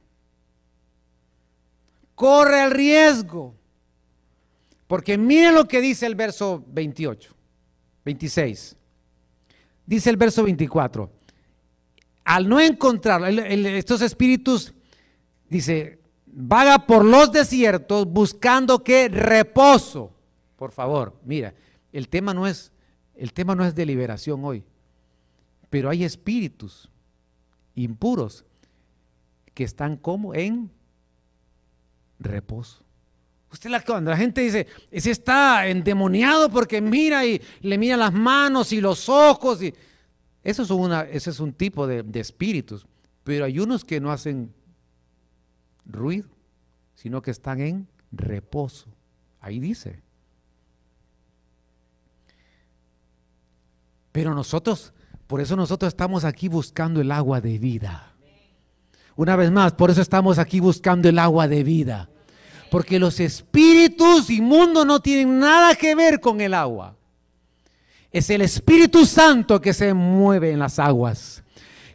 Corre 2.15 2.63
el 2.63 2.71
riesgo. 2.71 3.53
Porque 4.87 5.19
miren 5.19 5.53
lo 5.53 5.67
que 5.67 5.79
dice 5.79 6.07
el 6.07 6.15
verso 6.15 6.65
28, 6.69 7.35
26. 8.05 8.75
Dice 9.85 10.09
el 10.09 10.17
verso 10.17 10.41
24. 10.41 11.11
Al 12.23 12.49
no 12.49 12.59
encontrar 12.59 13.21
estos 13.29 14.01
espíritus, 14.01 14.73
dice, 15.47 15.99
vaga 16.39 16.85
por 16.85 17.03
los 17.03 17.31
desiertos 17.31 18.05
buscando 18.05 18.83
que 18.83 19.09
reposo. 19.09 20.11
Por 20.55 20.71
favor, 20.71 21.19
mira, 21.25 21.55
el 21.91 22.07
tema 22.09 22.33
no 22.33 22.45
es 22.45 22.71
el 23.15 23.33
tema 23.33 23.55
no 23.55 23.65
es 23.65 23.73
de 23.73 23.87
liberación 23.87 24.45
hoy, 24.45 24.63
pero 25.71 25.89
hay 25.89 26.03
espíritus 26.03 26.87
impuros 27.73 28.45
que 29.55 29.63
están 29.63 29.97
como 29.97 30.35
en 30.35 30.69
reposo. 32.19 32.83
Usted 33.51 33.71
la, 33.71 33.81
cuando 33.81 34.11
la 34.11 34.17
gente 34.17 34.41
dice, 34.41 34.67
ese 34.91 35.09
está 35.09 35.67
endemoniado 35.67 36.51
porque 36.51 36.79
mira 36.79 37.25
y 37.25 37.41
le 37.61 37.79
mira 37.79 37.97
las 37.97 38.13
manos 38.13 38.71
y 38.71 38.79
los 38.79 39.09
ojos 39.09 39.63
y 39.63 39.73
eso 40.43 40.61
es 40.61 40.69
una, 40.69 41.01
ese 41.01 41.31
es 41.31 41.39
un 41.39 41.53
tipo 41.53 41.87
de, 41.87 42.03
de 42.03 42.19
espíritus, 42.19 42.85
pero 43.23 43.45
hay 43.45 43.57
unos 43.57 43.83
que 43.83 43.99
no 43.99 44.11
hacen 44.11 44.53
ruido, 45.87 46.27
sino 46.95 47.21
que 47.21 47.31
están 47.31 47.61
en 47.61 47.87
reposo. 48.11 48.87
Ahí 49.39 49.59
dice. 49.59 50.01
Pero 54.11 54.33
nosotros, 54.33 54.93
por 55.27 55.41
eso 55.41 55.55
nosotros 55.55 55.89
estamos 55.89 56.25
aquí 56.25 56.47
buscando 56.47 57.01
el 57.01 57.11
agua 57.11 57.39
de 57.39 57.59
vida. 57.59 58.13
Una 59.15 59.35
vez 59.35 59.51
más, 59.51 59.73
por 59.73 59.89
eso 59.89 60.01
estamos 60.01 60.37
aquí 60.37 60.59
buscando 60.59 61.09
el 61.09 61.19
agua 61.19 61.47
de 61.47 61.63
vida. 61.63 62.09
Porque 62.69 62.99
los 62.99 63.19
espíritus 63.19 64.29
inmundos 64.29 64.85
no 64.85 64.99
tienen 64.99 65.39
nada 65.39 65.75
que 65.75 65.95
ver 65.95 66.19
con 66.19 66.41
el 66.41 66.53
agua. 66.53 66.95
Es 68.11 68.29
el 68.29 68.41
Espíritu 68.41 69.05
Santo 69.05 69.61
que 69.61 69.73
se 69.73 69.93
mueve 69.93 70.51
en 70.51 70.59
las 70.59 70.79
aguas. 70.79 71.43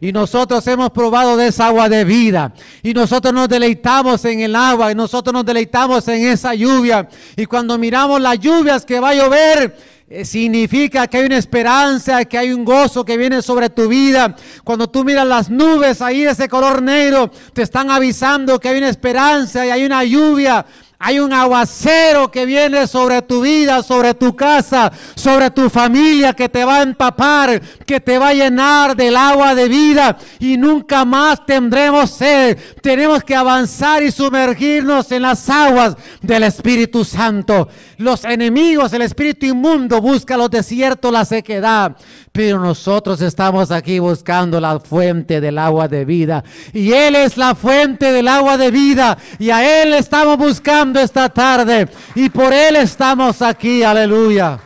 Y 0.02 0.10
nosotros 0.10 0.66
hemos 0.66 0.90
probado 0.90 1.36
de 1.36 1.46
esa 1.46 1.68
agua 1.68 1.88
de 1.88 2.04
vida. 2.04 2.52
Y 2.82 2.92
nosotros 2.92 3.32
nos 3.32 3.48
deleitamos 3.48 4.24
en 4.24 4.40
el 4.40 4.56
agua. 4.56 4.90
Y 4.90 4.96
nosotros 4.96 5.32
nos 5.32 5.44
deleitamos 5.44 6.08
en 6.08 6.26
esa 6.26 6.56
lluvia. 6.56 7.08
Y 7.36 7.46
cuando 7.46 7.78
miramos 7.78 8.20
las 8.20 8.36
lluvias 8.40 8.84
que 8.84 8.98
va 8.98 9.10
a 9.10 9.14
llover, 9.14 9.76
eh, 10.08 10.24
significa 10.24 11.06
que 11.06 11.18
hay 11.18 11.26
una 11.26 11.38
esperanza, 11.38 12.24
que 12.24 12.36
hay 12.36 12.52
un 12.52 12.64
gozo 12.64 13.04
que 13.04 13.16
viene 13.16 13.42
sobre 13.42 13.70
tu 13.70 13.86
vida. 13.86 14.34
Cuando 14.64 14.90
tú 14.90 15.04
miras 15.04 15.24
las 15.24 15.48
nubes 15.48 16.02
ahí 16.02 16.24
de 16.24 16.32
ese 16.32 16.48
color 16.48 16.82
negro, 16.82 17.30
te 17.52 17.62
están 17.62 17.88
avisando 17.88 18.58
que 18.58 18.70
hay 18.70 18.78
una 18.78 18.88
esperanza 18.88 19.64
y 19.64 19.70
hay 19.70 19.84
una 19.84 20.02
lluvia 20.02 20.66
hay 21.04 21.18
un 21.18 21.32
aguacero 21.32 22.30
que 22.30 22.46
viene 22.46 22.86
sobre 22.86 23.22
tu 23.22 23.40
vida, 23.40 23.82
sobre 23.82 24.14
tu 24.14 24.36
casa, 24.36 24.92
sobre 25.16 25.50
tu 25.50 25.68
familia, 25.68 26.32
que 26.32 26.48
te 26.48 26.64
va 26.64 26.76
a 26.76 26.82
empapar, 26.82 27.60
que 27.84 27.98
te 27.98 28.18
va 28.18 28.28
a 28.28 28.34
llenar 28.34 28.94
del 28.94 29.16
agua 29.16 29.56
de 29.56 29.66
vida 29.66 30.16
y 30.38 30.56
nunca 30.56 31.04
más 31.04 31.44
tendremos 31.44 32.08
sed. 32.08 32.56
Tenemos 32.80 33.24
que 33.24 33.34
avanzar 33.34 34.04
y 34.04 34.12
sumergirnos 34.12 35.10
en 35.10 35.22
las 35.22 35.50
aguas 35.50 35.96
del 36.20 36.44
Espíritu 36.44 37.04
Santo. 37.04 37.68
Los 37.98 38.24
enemigos, 38.24 38.92
el 38.92 39.02
espíritu 39.02 39.46
inmundo 39.46 40.00
busca 40.00 40.36
los 40.36 40.50
desiertos, 40.50 41.12
la 41.12 41.24
sequedad. 41.24 41.96
Pero 42.30 42.58
nosotros 42.58 43.20
estamos 43.20 43.70
aquí 43.70 43.98
buscando 43.98 44.58
la 44.58 44.80
fuente 44.80 45.40
del 45.40 45.58
agua 45.58 45.86
de 45.86 46.04
vida. 46.04 46.42
Y 46.72 46.92
Él 46.92 47.14
es 47.14 47.36
la 47.36 47.54
fuente 47.54 48.10
del 48.10 48.26
agua 48.26 48.56
de 48.56 48.70
vida. 48.70 49.18
Y 49.38 49.50
a 49.50 49.82
Él 49.82 49.92
estamos 49.92 50.38
buscando 50.38 50.91
esta 51.00 51.28
tarde. 51.28 51.88
Y 52.14 52.28
por 52.28 52.52
Él 52.52 52.76
estamos 52.76 53.40
aquí. 53.42 53.82
Aleluya. 53.82 54.60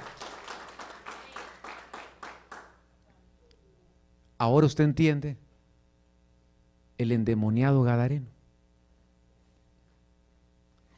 Ahora 4.38 4.66
usted 4.66 4.84
entiende 4.84 5.36
el 6.98 7.12
endemoniado 7.12 7.82
Gadareno. 7.82 8.26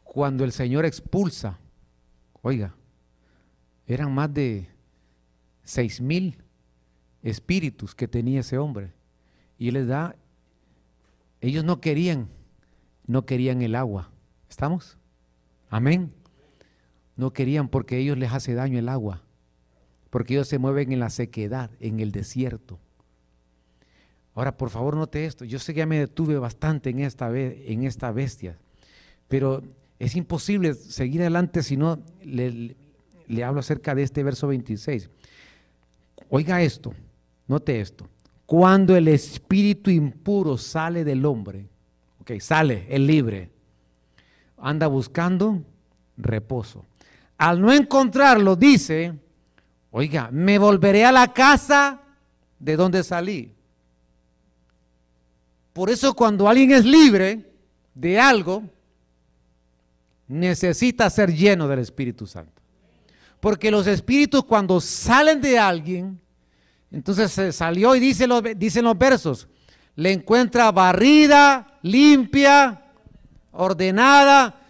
Cuando 0.04 0.44
el 0.44 0.52
Señor 0.52 0.84
expulsa, 0.84 1.58
oiga, 2.42 2.74
eran 3.86 4.12
más 4.12 4.32
de 4.34 4.68
seis 5.62 6.00
mil 6.00 6.36
espíritus 7.22 7.94
que 7.94 8.08
tenía 8.08 8.40
ese 8.40 8.58
hombre. 8.58 8.92
Y 9.58 9.70
les 9.70 9.86
da, 9.86 10.16
ellos 11.40 11.64
no 11.64 11.80
querían, 11.80 12.28
no 13.06 13.24
querían 13.24 13.62
el 13.62 13.74
agua. 13.74 14.10
¿Estamos? 14.48 14.97
Amén. 15.70 16.12
No 17.16 17.32
querían 17.32 17.68
porque 17.68 17.98
ellos 17.98 18.16
les 18.16 18.32
hace 18.32 18.54
daño 18.54 18.78
el 18.78 18.88
agua. 18.88 19.22
Porque 20.10 20.34
ellos 20.34 20.48
se 20.48 20.58
mueven 20.58 20.92
en 20.92 21.00
la 21.00 21.10
sequedad, 21.10 21.70
en 21.80 22.00
el 22.00 22.12
desierto. 22.12 22.78
Ahora, 24.34 24.56
por 24.56 24.70
favor, 24.70 24.96
note 24.96 25.24
esto. 25.24 25.44
Yo 25.44 25.58
sé 25.58 25.74
que 25.74 25.78
ya 25.78 25.86
me 25.86 25.98
detuve 25.98 26.38
bastante 26.38 26.90
en 26.90 27.00
esta, 27.00 27.36
en 27.36 27.84
esta 27.84 28.12
bestia, 28.12 28.56
pero 29.26 29.62
es 29.98 30.14
imposible 30.14 30.74
seguir 30.74 31.22
adelante 31.22 31.62
si 31.62 31.76
no 31.76 32.00
le, 32.22 32.76
le 33.26 33.44
hablo 33.44 33.60
acerca 33.60 33.94
de 33.94 34.04
este 34.04 34.22
verso 34.22 34.46
26. 34.46 35.10
Oiga 36.30 36.62
esto. 36.62 36.94
Note 37.48 37.80
esto. 37.80 38.08
Cuando 38.46 38.96
el 38.96 39.08
espíritu 39.08 39.90
impuro 39.90 40.56
sale 40.56 41.04
del 41.04 41.24
hombre, 41.26 41.66
ok, 42.20 42.38
sale, 42.40 42.86
el 42.88 43.06
libre, 43.06 43.50
anda 44.60 44.86
buscando 44.86 45.62
reposo. 46.16 46.84
Al 47.36 47.60
no 47.60 47.72
encontrarlo, 47.72 48.56
dice, 48.56 49.14
oiga, 49.90 50.28
me 50.32 50.58
volveré 50.58 51.04
a 51.04 51.12
la 51.12 51.32
casa 51.32 52.00
de 52.58 52.76
donde 52.76 53.04
salí. 53.04 53.54
Por 55.72 55.90
eso 55.90 56.14
cuando 56.14 56.48
alguien 56.48 56.72
es 56.72 56.84
libre 56.84 57.48
de 57.94 58.18
algo, 58.18 58.64
necesita 60.26 61.08
ser 61.08 61.32
lleno 61.32 61.68
del 61.68 61.78
Espíritu 61.78 62.26
Santo. 62.26 62.60
Porque 63.40 63.70
los 63.70 63.86
espíritus 63.86 64.44
cuando 64.44 64.80
salen 64.80 65.40
de 65.40 65.58
alguien, 65.58 66.20
entonces 66.90 67.30
se 67.30 67.52
salió 67.52 67.94
y 67.94 68.00
dice 68.00 68.26
los, 68.26 68.42
dicen 68.56 68.84
los 68.84 68.98
versos, 68.98 69.46
le 69.94 70.12
encuentra 70.12 70.72
barrida, 70.72 71.78
limpia, 71.82 72.87
ordenada, 73.52 74.60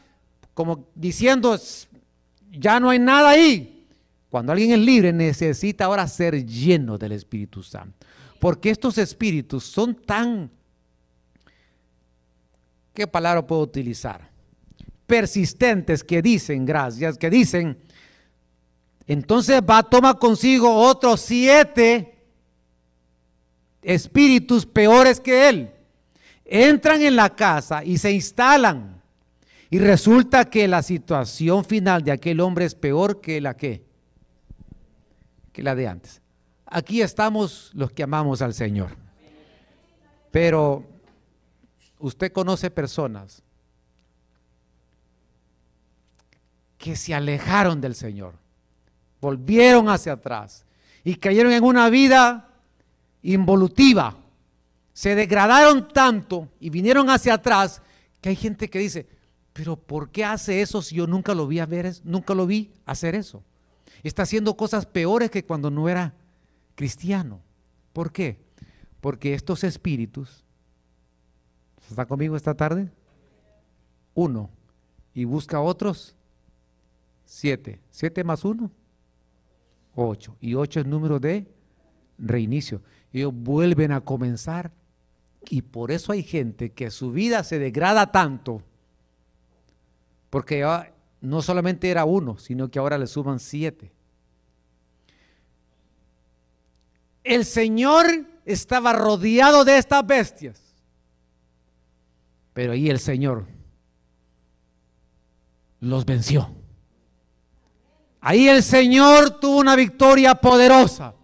como 0.54 0.88
diciendo, 0.94 1.58
ya 2.50 2.80
no 2.80 2.90
hay 2.90 2.98
nada 2.98 3.30
ahí. 3.30 3.86
Cuando 4.30 4.52
alguien 4.52 4.72
es 4.72 4.78
libre 4.78 5.12
necesita 5.12 5.86
ahora 5.86 6.06
ser 6.06 6.44
lleno 6.44 6.98
del 6.98 7.12
Espíritu 7.12 7.62
Santo. 7.62 8.06
Porque 8.38 8.70
estos 8.70 8.98
espíritus 8.98 9.64
son 9.64 9.94
tan, 9.94 10.50
¿qué 12.94 13.06
palabra 13.06 13.46
puedo 13.46 13.62
utilizar? 13.62 14.28
Persistentes 15.06 16.04
que 16.04 16.22
dicen, 16.22 16.64
gracias, 16.64 17.16
que 17.16 17.30
dicen, 17.30 17.78
entonces 19.06 19.60
va, 19.62 19.82
toma 19.82 20.18
consigo 20.18 20.72
otros 20.72 21.20
siete 21.20 22.14
espíritus 23.82 24.66
peores 24.66 25.18
que 25.18 25.48
él. 25.48 25.72
Entran 26.50 27.02
en 27.02 27.14
la 27.14 27.36
casa 27.36 27.84
y 27.84 27.98
se 27.98 28.10
instalan. 28.10 29.02
Y 29.70 29.78
resulta 29.78 30.46
que 30.46 30.66
la 30.66 30.82
situación 30.82 31.62
final 31.64 32.02
de 32.02 32.10
aquel 32.10 32.40
hombre 32.40 32.64
es 32.64 32.74
peor 32.74 33.20
que 33.20 33.38
la 33.40 33.54
que, 33.54 33.84
que 35.52 35.62
la 35.62 35.74
de 35.74 35.86
antes. 35.86 36.22
Aquí 36.64 37.02
estamos 37.02 37.70
los 37.74 37.92
que 37.92 38.02
amamos 38.02 38.40
al 38.40 38.54
Señor. 38.54 38.96
Pero 40.30 40.84
usted 41.98 42.32
conoce 42.32 42.70
personas 42.70 43.42
que 46.78 46.96
se 46.96 47.14
alejaron 47.14 47.80
del 47.80 47.94
Señor, 47.94 48.34
volvieron 49.20 49.90
hacia 49.90 50.12
atrás 50.12 50.64
y 51.04 51.16
cayeron 51.16 51.52
en 51.52 51.64
una 51.64 51.90
vida 51.90 52.48
involutiva. 53.22 54.16
Se 54.98 55.14
degradaron 55.14 55.86
tanto 55.86 56.48
y 56.58 56.70
vinieron 56.70 57.08
hacia 57.08 57.34
atrás 57.34 57.82
que 58.20 58.30
hay 58.30 58.34
gente 58.34 58.68
que 58.68 58.80
dice, 58.80 59.06
pero 59.52 59.76
¿por 59.76 60.10
qué 60.10 60.24
hace 60.24 60.60
eso 60.60 60.82
si 60.82 60.96
yo 60.96 61.06
nunca 61.06 61.36
lo 61.36 61.46
vi 61.46 61.60
a 61.60 61.66
ver, 61.66 61.94
nunca 62.02 62.34
lo 62.34 62.48
vi 62.48 62.72
hacer 62.84 63.14
eso? 63.14 63.44
Está 64.02 64.24
haciendo 64.24 64.56
cosas 64.56 64.86
peores 64.86 65.30
que 65.30 65.44
cuando 65.44 65.70
no 65.70 65.88
era 65.88 66.14
cristiano. 66.74 67.38
¿Por 67.92 68.10
qué? 68.10 68.40
Porque 69.00 69.34
estos 69.34 69.62
espíritus, 69.62 70.42
¿está 71.88 72.04
conmigo 72.04 72.34
esta 72.34 72.56
tarde? 72.56 72.90
Uno. 74.14 74.50
Y 75.14 75.22
busca 75.26 75.60
otros 75.60 76.16
siete. 77.24 77.78
Siete 77.92 78.24
más 78.24 78.44
uno, 78.44 78.68
ocho. 79.94 80.36
Y 80.40 80.54
ocho 80.54 80.80
es 80.80 80.86
número 80.86 81.20
de 81.20 81.46
reinicio. 82.18 82.82
Ellos 83.12 83.32
vuelven 83.32 83.92
a 83.92 84.00
comenzar. 84.00 84.72
Y 85.48 85.62
por 85.62 85.90
eso 85.90 86.12
hay 86.12 86.22
gente 86.22 86.72
que 86.72 86.90
su 86.90 87.10
vida 87.12 87.42
se 87.42 87.58
degrada 87.58 88.12
tanto. 88.12 88.62
Porque 90.30 90.66
no 91.20 91.42
solamente 91.42 91.90
era 91.90 92.04
uno, 92.04 92.38
sino 92.38 92.70
que 92.70 92.78
ahora 92.78 92.98
le 92.98 93.06
suman 93.06 93.40
siete. 93.40 93.92
el 97.28 97.44
Señor 97.44 98.06
estaba 98.44 98.92
rodeado 98.92 99.64
de 99.64 99.78
estas 99.78 100.06
bestias. 100.06 100.60
Pero 102.54 102.72
ahí 102.72 102.88
el 102.88 102.98
Señor 102.98 103.46
los 105.80 106.04
venció. 106.04 106.50
Ahí 108.20 108.48
el 108.48 108.62
Señor 108.62 109.38
tuvo 109.38 109.58
una 109.58 109.76
victoria 109.76 110.34
poderosa. 110.34 111.14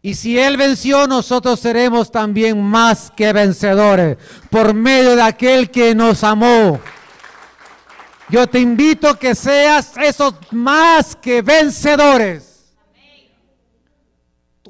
Y 0.00 0.14
si 0.14 0.38
Él 0.38 0.56
venció, 0.56 1.06
nosotros 1.06 1.58
seremos 1.58 2.10
también 2.10 2.62
más 2.62 3.12
que 3.16 3.32
vencedores 3.32 4.16
por 4.48 4.72
medio 4.72 5.16
de 5.16 5.22
aquel 5.22 5.70
que 5.70 5.94
nos 5.94 6.22
amó. 6.22 6.80
Yo 8.30 8.46
te 8.46 8.60
invito 8.60 9.08
a 9.08 9.18
que 9.18 9.34
seas 9.34 9.96
esos 9.96 10.34
más 10.50 11.16
que 11.16 11.42
vencedores. 11.42 12.48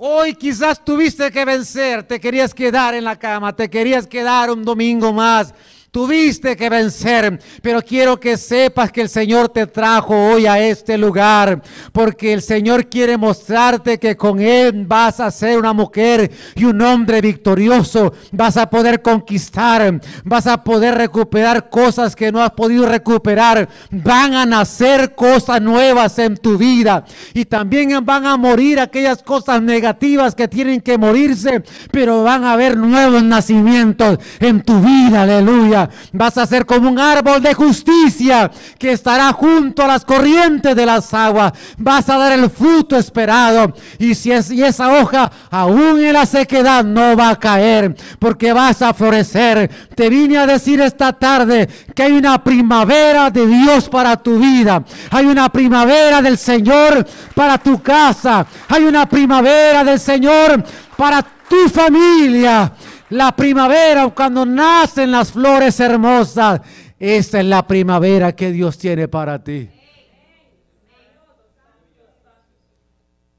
Hoy 0.01 0.35
quizás 0.35 0.83
tuviste 0.85 1.31
que 1.33 1.45
vencer, 1.45 2.05
te 2.05 2.21
querías 2.21 2.55
quedar 2.55 2.95
en 2.95 3.03
la 3.03 3.19
cama, 3.19 3.55
te 3.55 3.69
querías 3.69 4.07
quedar 4.07 4.49
un 4.49 4.65
domingo 4.65 5.13
más, 5.13 5.53
Tuviste 5.99 6.57
que 6.57 6.71
vencer, 6.71 7.41
pero 7.61 7.83
quiero 7.83 8.21
que 8.21 8.37
sepas 8.37 8.93
que 8.93 9.01
el 9.01 9.09
Señor 9.09 9.49
te 9.49 9.67
trajo 9.67 10.15
hoy 10.15 10.47
a 10.47 10.61
este 10.61 10.97
lugar, 10.97 11.61
porque 11.91 12.33
el 12.33 12.41
Señor 12.41 12.89
quiere 12.89 13.17
mostrarte 13.17 13.99
que 13.99 14.17
con 14.17 14.39
Él 14.39 14.85
vas 14.87 15.19
a 15.19 15.29
ser 15.33 15.59
una 15.59 15.73
mujer 15.73 16.31
y 16.55 16.63
un 16.67 16.81
hombre 16.83 17.21
victorioso, 17.21 18.15
vas 18.31 18.57
a 18.57 18.71
poder 18.71 19.03
conquistar, 19.03 20.01
vas 20.23 20.47
a 20.47 20.63
poder 20.63 20.95
recuperar 20.95 21.69
cosas 21.69 22.15
que 22.15 22.31
no 22.31 22.45
has 22.45 22.53
podido 22.53 22.87
recuperar, 22.87 23.69
van 23.91 24.35
a 24.35 24.47
nacer 24.47 25.17
cosas 25.17 25.61
nuevas 25.61 26.17
en 26.21 26.37
tu 26.37 26.57
vida 26.57 27.05
y 27.35 27.45
también 27.45 28.07
van 28.07 28.25
a 28.25 28.37
morir 28.37 28.79
aquellas 28.79 29.21
cosas 29.21 29.61
negativas 29.61 30.37
que 30.37 30.47
tienen 30.47 30.81
que 30.81 30.97
morirse, 30.97 31.65
pero 31.91 32.23
van 32.23 32.45
a 32.45 32.53
haber 32.53 32.77
nuevos 32.77 33.25
nacimientos 33.25 34.21
en 34.39 34.63
tu 34.63 34.81
vida, 34.81 35.23
aleluya. 35.23 35.88
Vas 36.13 36.39
a 36.39 36.47
ser 36.47 36.67
como 36.67 36.89
un 36.89 36.99
árbol 36.99 37.43
de 37.43 37.55
justicia 37.55 38.51
que 38.79 38.93
estará 38.93 39.33
junto 39.33 39.83
a 39.83 39.87
las 39.87 40.05
corrientes 40.05 40.75
de 40.75 40.87
las 40.87 41.13
aguas. 41.15 41.53
Vas 41.77 42.09
a 42.09 42.19
dar 42.19 42.33
el 42.33 42.51
fruto 42.51 42.97
esperado. 42.97 43.73
Y 43.99 44.15
si 44.15 44.33
es, 44.33 44.51
esa 44.51 44.93
hoja 45.01 45.31
aún 45.51 46.01
en 46.01 46.13
la 46.13 46.27
sequedad 46.27 46.85
no 46.85 47.17
va 47.17 47.31
a 47.31 47.39
caer 47.39 47.97
porque 48.19 48.53
vas 48.53 48.83
a 48.83 48.95
florecer. 48.95 49.71
Te 49.95 50.09
vine 50.09 50.39
a 50.39 50.47
decir 50.47 50.81
esta 50.81 51.13
tarde 51.13 51.69
que 51.95 52.03
hay 52.03 52.13
una 52.13 52.43
primavera 52.43 53.31
de 53.31 53.47
Dios 53.47 53.89
para 53.89 54.17
tu 54.17 54.39
vida. 54.39 54.83
Hay 55.11 55.27
una 55.27 55.49
primavera 55.51 56.23
del 56.23 56.39
Señor 56.39 57.07
para 57.35 57.59
tu 57.59 57.83
casa. 57.83 58.47
Hay 58.69 58.85
una 58.85 59.09
primavera 59.09 59.85
del 59.85 60.01
Señor 60.01 60.65
para 60.97 61.23
tu 61.23 61.69
familia. 61.69 62.73
La 63.11 63.33
primavera, 63.35 64.09
cuando 64.09 64.45
nacen 64.45 65.11
las 65.11 65.33
flores 65.33 65.81
hermosas, 65.81 66.61
esa 66.99 67.41
es 67.41 67.47
la 67.47 67.67
primavera 67.67 68.35
que 68.35 68.53
Dios 68.53 68.77
tiene 68.77 69.09
para 69.09 69.43
ti. 69.43 69.71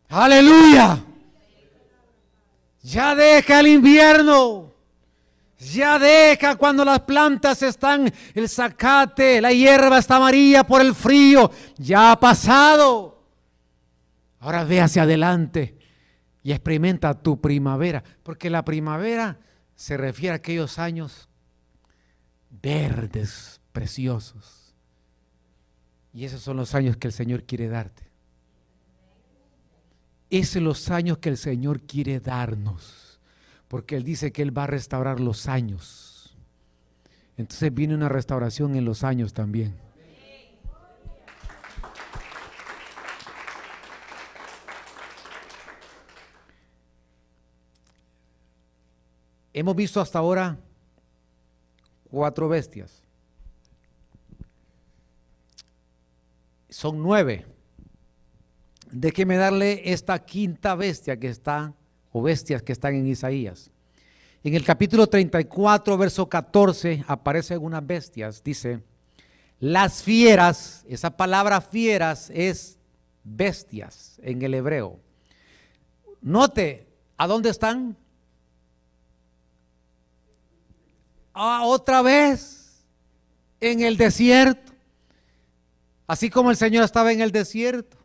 Aleluya. 0.10 1.04
Ya 2.82 3.14
deja 3.14 3.60
el 3.60 3.68
invierno. 3.68 4.74
Ya 5.60 6.00
deja 6.00 6.56
cuando 6.56 6.86
las 6.86 7.02
plantas 7.02 7.62
están, 7.62 8.12
el 8.34 8.48
zacate, 8.48 9.42
la 9.42 9.52
hierba 9.52 10.00
está 10.00 10.16
amarilla 10.16 10.64
por 10.64 10.82
el 10.82 10.96
frío. 10.96 11.52
Ya 11.78 12.14
ha 12.14 12.20
pasado. 12.20 13.22
Ahora 14.40 14.64
ve 14.64 14.80
hacia 14.80 15.04
adelante 15.04 15.78
y 16.42 16.54
experimenta 16.54 17.14
tu 17.14 17.40
primavera. 17.40 18.02
Porque 18.24 18.50
la 18.50 18.64
primavera 18.64 19.38
se 19.80 19.96
refiere 19.96 20.34
a 20.34 20.36
aquellos 20.36 20.78
años 20.78 21.30
verdes, 22.62 23.62
preciosos. 23.72 24.76
Y 26.14 26.26
esos 26.26 26.42
son 26.42 26.58
los 26.58 26.76
años 26.76 26.98
que 26.98 27.08
el 27.08 27.14
Señor 27.14 27.46
quiere 27.46 27.70
darte. 27.70 28.04
Esos 30.30 30.56
son 30.56 30.66
los 30.66 30.92
años 30.92 31.20
que 31.20 31.30
el 31.30 31.38
Señor 31.38 31.80
quiere 31.84 32.20
darnos. 32.20 33.22
Porque 33.70 33.96
Él 33.96 34.04
dice 34.04 34.34
que 34.34 34.42
Él 34.42 34.56
va 34.56 34.66
a 34.66 34.68
restaurar 34.68 35.22
los 35.22 35.48
años. 35.48 36.36
Entonces 37.38 37.74
viene 37.74 37.96
una 37.96 38.10
restauración 38.10 38.76
en 38.76 38.84
los 38.84 39.06
años 39.06 39.32
también. 39.32 39.78
Hemos 49.54 49.76
visto 49.76 50.00
hasta 50.00 50.20
ahora 50.20 50.58
cuatro 52.10 52.48
bestias. 52.48 53.04
Son 56.70 57.02
nueve. 57.02 57.46
Déjeme 58.92 59.38
darle 59.38 59.82
esta 59.92 60.20
quinta 60.20 60.76
bestia 60.76 61.20
que 61.20 61.30
está, 61.30 61.74
o 62.12 62.22
bestias 62.22 62.62
que 62.62 62.72
están 62.72 62.96
en 62.96 63.08
Isaías. 63.08 63.72
En 64.44 64.56
el 64.56 64.64
capítulo 64.64 65.08
34, 65.08 65.98
verso 65.98 66.30
14, 66.30 67.04
aparecen 67.08 67.62
unas 67.62 67.86
bestias. 67.86 68.44
Dice, 68.44 68.82
las 69.60 70.02
fieras, 70.02 70.86
esa 70.88 71.16
palabra 71.16 71.60
fieras 71.60 72.32
es 72.34 72.78
bestias 73.24 74.20
en 74.24 74.42
el 74.42 74.54
hebreo. 74.54 75.00
Note, 76.22 76.88
¿a 77.18 77.28
dónde 77.28 77.50
están? 77.50 77.98
Ah, 81.34 81.62
otra 81.66 82.02
vez 82.02 82.84
en 83.60 83.82
el 83.82 83.98
desierto. 83.98 84.72
Así 86.08 86.30
como 86.30 86.50
el 86.50 86.58
Señor 86.58 86.84
estaba 86.84 87.12
en 87.12 87.22
el 87.22 87.32
desierto. 87.32 87.98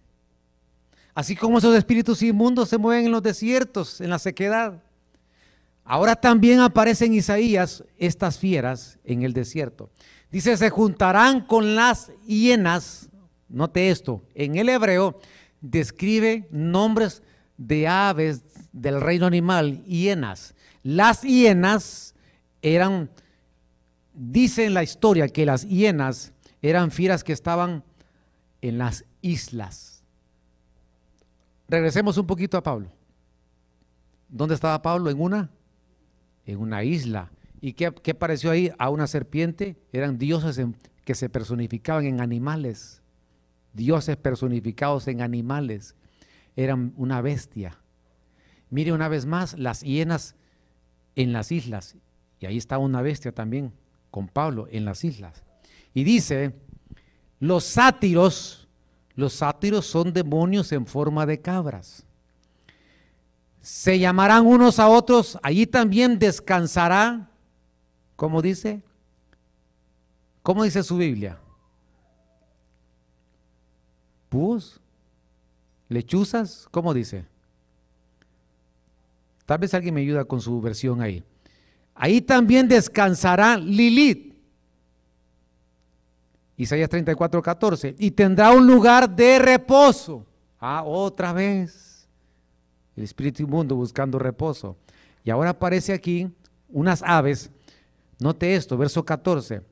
Así 1.14 1.36
como 1.36 1.58
esos 1.58 1.76
espíritus 1.76 2.22
inmundos 2.22 2.68
se 2.68 2.78
mueven 2.78 3.06
en 3.06 3.12
los 3.12 3.22
desiertos, 3.22 4.00
en 4.00 4.10
la 4.10 4.18
sequedad. 4.18 4.82
Ahora 5.84 6.16
también 6.16 6.60
aparecen 6.60 7.14
Isaías 7.14 7.84
estas 7.98 8.38
fieras 8.38 8.98
en 9.04 9.22
el 9.22 9.32
desierto. 9.32 9.90
Dice, 10.30 10.56
se 10.56 10.70
juntarán 10.70 11.46
con 11.46 11.76
las 11.76 12.10
hienas. 12.26 13.08
Note 13.48 13.90
esto, 13.90 14.22
en 14.34 14.56
el 14.56 14.68
hebreo 14.68 15.20
describe 15.60 16.46
nombres 16.50 17.22
de 17.56 17.86
aves 17.86 18.42
del 18.72 19.00
reino 19.00 19.26
animal, 19.26 19.84
hienas. 19.84 20.54
Las 20.82 21.22
hienas 21.22 22.13
eran 22.64 23.10
Dice 24.14 24.64
en 24.64 24.74
la 24.74 24.84
historia 24.84 25.28
que 25.28 25.44
las 25.44 25.68
hienas 25.68 26.32
eran 26.62 26.92
fieras 26.92 27.24
que 27.24 27.32
estaban 27.32 27.82
en 28.62 28.78
las 28.78 29.04
islas. 29.22 30.04
Regresemos 31.68 32.16
un 32.16 32.26
poquito 32.26 32.56
a 32.56 32.62
Pablo. 32.62 32.92
¿Dónde 34.28 34.54
estaba 34.54 34.80
Pablo? 34.80 35.10
En 35.10 35.20
una, 35.20 35.50
en 36.46 36.58
una 36.58 36.84
isla. 36.84 37.32
¿Y 37.60 37.72
qué, 37.72 37.92
qué 37.92 38.14
pareció 38.14 38.52
ahí? 38.52 38.70
A 38.78 38.88
una 38.88 39.08
serpiente. 39.08 39.76
Eran 39.92 40.16
dioses 40.16 40.60
que 41.04 41.14
se 41.16 41.28
personificaban 41.28 42.06
en 42.06 42.20
animales. 42.20 43.02
Dioses 43.72 44.16
personificados 44.16 45.08
en 45.08 45.22
animales. 45.22 45.96
Eran 46.54 46.94
una 46.96 47.20
bestia. 47.20 47.80
Mire 48.70 48.92
una 48.92 49.08
vez 49.08 49.26
más 49.26 49.58
las 49.58 49.80
hienas 49.80 50.36
en 51.16 51.32
las 51.32 51.50
islas. 51.50 51.96
Y 52.44 52.46
ahí 52.46 52.58
estaba 52.58 52.84
una 52.84 53.00
bestia 53.00 53.32
también 53.32 53.72
con 54.10 54.28
Pablo 54.28 54.68
en 54.70 54.84
las 54.84 55.02
islas. 55.02 55.42
Y 55.94 56.04
dice, 56.04 56.54
Los 57.40 57.64
sátiros, 57.64 58.68
los 59.14 59.32
sátiros 59.32 59.86
son 59.86 60.12
demonios 60.12 60.70
en 60.72 60.84
forma 60.84 61.24
de 61.24 61.40
cabras. 61.40 62.04
Se 63.62 63.98
llamarán 63.98 64.44
unos 64.44 64.78
a 64.78 64.88
otros, 64.88 65.38
allí 65.42 65.66
también 65.66 66.18
descansará, 66.18 67.30
como 68.14 68.42
dice, 68.42 68.82
¿cómo 70.42 70.64
dice 70.64 70.82
su 70.82 70.98
Biblia? 70.98 71.38
¿Pús? 74.28 74.82
¿Lechuzas? 75.88 76.68
¿Cómo 76.70 76.92
dice? 76.92 77.24
Tal 79.46 79.56
vez 79.60 79.72
alguien 79.72 79.94
me 79.94 80.02
ayuda 80.02 80.26
con 80.26 80.42
su 80.42 80.60
versión 80.60 81.00
ahí. 81.00 81.24
Ahí 81.94 82.20
también 82.20 82.68
descansará 82.68 83.56
Lilith. 83.56 84.34
Isaías 86.56 86.88
34, 86.88 87.42
14. 87.42 87.94
Y 87.98 88.10
tendrá 88.10 88.50
un 88.52 88.66
lugar 88.66 89.08
de 89.08 89.38
reposo. 89.38 90.24
Ah, 90.60 90.82
otra 90.84 91.32
vez. 91.32 92.08
El 92.96 93.04
espíritu 93.04 93.42
inmundo 93.42 93.74
buscando 93.74 94.18
reposo. 94.18 94.76
Y 95.24 95.30
ahora 95.30 95.50
aparece 95.50 95.92
aquí 95.92 96.28
unas 96.68 97.02
aves. 97.02 97.50
Note 98.18 98.54
esto, 98.54 98.76
verso 98.76 99.04
14. 99.04 99.62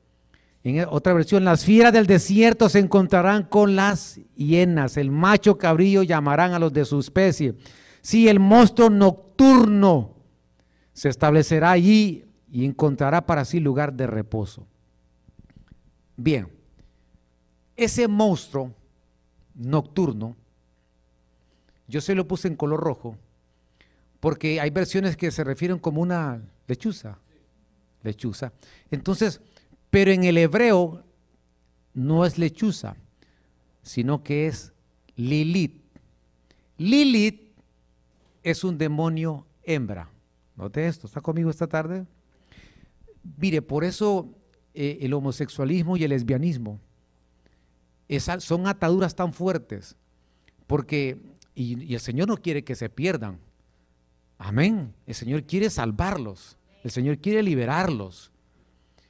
En 0.64 0.86
otra 0.88 1.12
versión, 1.12 1.44
las 1.44 1.64
fieras 1.64 1.92
del 1.92 2.06
desierto 2.06 2.68
se 2.68 2.78
encontrarán 2.78 3.44
con 3.44 3.74
las 3.74 4.20
hienas. 4.36 4.96
El 4.96 5.10
macho 5.10 5.58
cabrillo 5.58 6.02
llamarán 6.02 6.52
a 6.52 6.58
los 6.58 6.72
de 6.72 6.84
su 6.84 7.00
especie. 7.00 7.54
Si 8.00 8.28
el 8.28 8.38
monstruo 8.38 8.88
nocturno 8.88 10.14
se 10.92 11.08
establecerá 11.08 11.70
allí 11.70 12.24
y 12.50 12.64
encontrará 12.64 13.24
para 13.26 13.44
sí 13.44 13.60
lugar 13.60 13.94
de 13.94 14.06
reposo. 14.06 14.66
Bien, 16.16 16.48
ese 17.76 18.08
monstruo 18.08 18.72
nocturno, 19.54 20.36
yo 21.88 22.00
se 22.00 22.14
lo 22.14 22.28
puse 22.28 22.48
en 22.48 22.56
color 22.56 22.80
rojo, 22.80 23.16
porque 24.20 24.60
hay 24.60 24.70
versiones 24.70 25.16
que 25.16 25.30
se 25.30 25.44
refieren 25.44 25.78
como 25.78 26.00
una 26.00 26.42
lechuza, 26.68 27.18
lechuza. 28.02 28.52
Entonces, 28.90 29.40
pero 29.90 30.10
en 30.10 30.24
el 30.24 30.38
hebreo 30.38 31.02
no 31.94 32.24
es 32.24 32.38
lechuza, 32.38 32.96
sino 33.82 34.22
que 34.22 34.46
es 34.46 34.72
Lilith. 35.16 35.82
Lilith 36.78 37.52
es 38.42 38.64
un 38.64 38.78
demonio 38.78 39.46
hembra. 39.64 40.11
Note 40.62 40.86
esto, 40.86 41.08
¿está 41.08 41.20
conmigo 41.20 41.50
esta 41.50 41.66
tarde? 41.66 42.06
Mire, 43.36 43.62
por 43.62 43.82
eso 43.82 44.28
eh, 44.74 44.98
el 45.00 45.12
homosexualismo 45.12 45.96
y 45.96 46.04
el 46.04 46.10
lesbianismo 46.10 46.78
son 48.38 48.68
ataduras 48.68 49.16
tan 49.16 49.32
fuertes, 49.32 49.96
porque, 50.68 51.20
y, 51.56 51.92
el 51.94 51.98
Señor 51.98 52.28
no 52.28 52.36
quiere 52.36 52.62
que 52.62 52.76
se 52.76 52.88
pierdan. 52.88 53.38
Amén. 54.38 54.94
El 55.04 55.16
Señor 55.16 55.44
quiere 55.44 55.68
salvarlos, 55.68 56.56
el 56.84 56.92
Señor 56.92 57.18
quiere 57.18 57.42
liberarlos. 57.42 58.30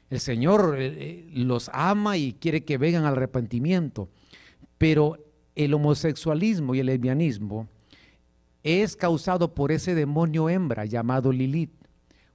El 0.08 0.20
Señor 0.20 0.76
eh, 0.78 0.86
eh, 0.86 1.30
los 1.34 1.70
ama 1.74 2.16
y 2.16 2.32
quiere 2.32 2.64
que 2.64 2.78
vengan 2.78 3.04
al 3.04 3.14
arrepentimiento. 3.14 4.08
Pero 4.78 5.18
el 5.54 5.74
homosexualismo 5.74 6.74
y 6.74 6.80
el 6.80 6.86
lesbianismo 6.86 7.68
es 8.62 8.96
causado 8.96 9.54
por 9.54 9.72
ese 9.72 9.94
demonio 9.94 10.48
hembra 10.48 10.84
llamado 10.84 11.32
Lilith. 11.32 11.72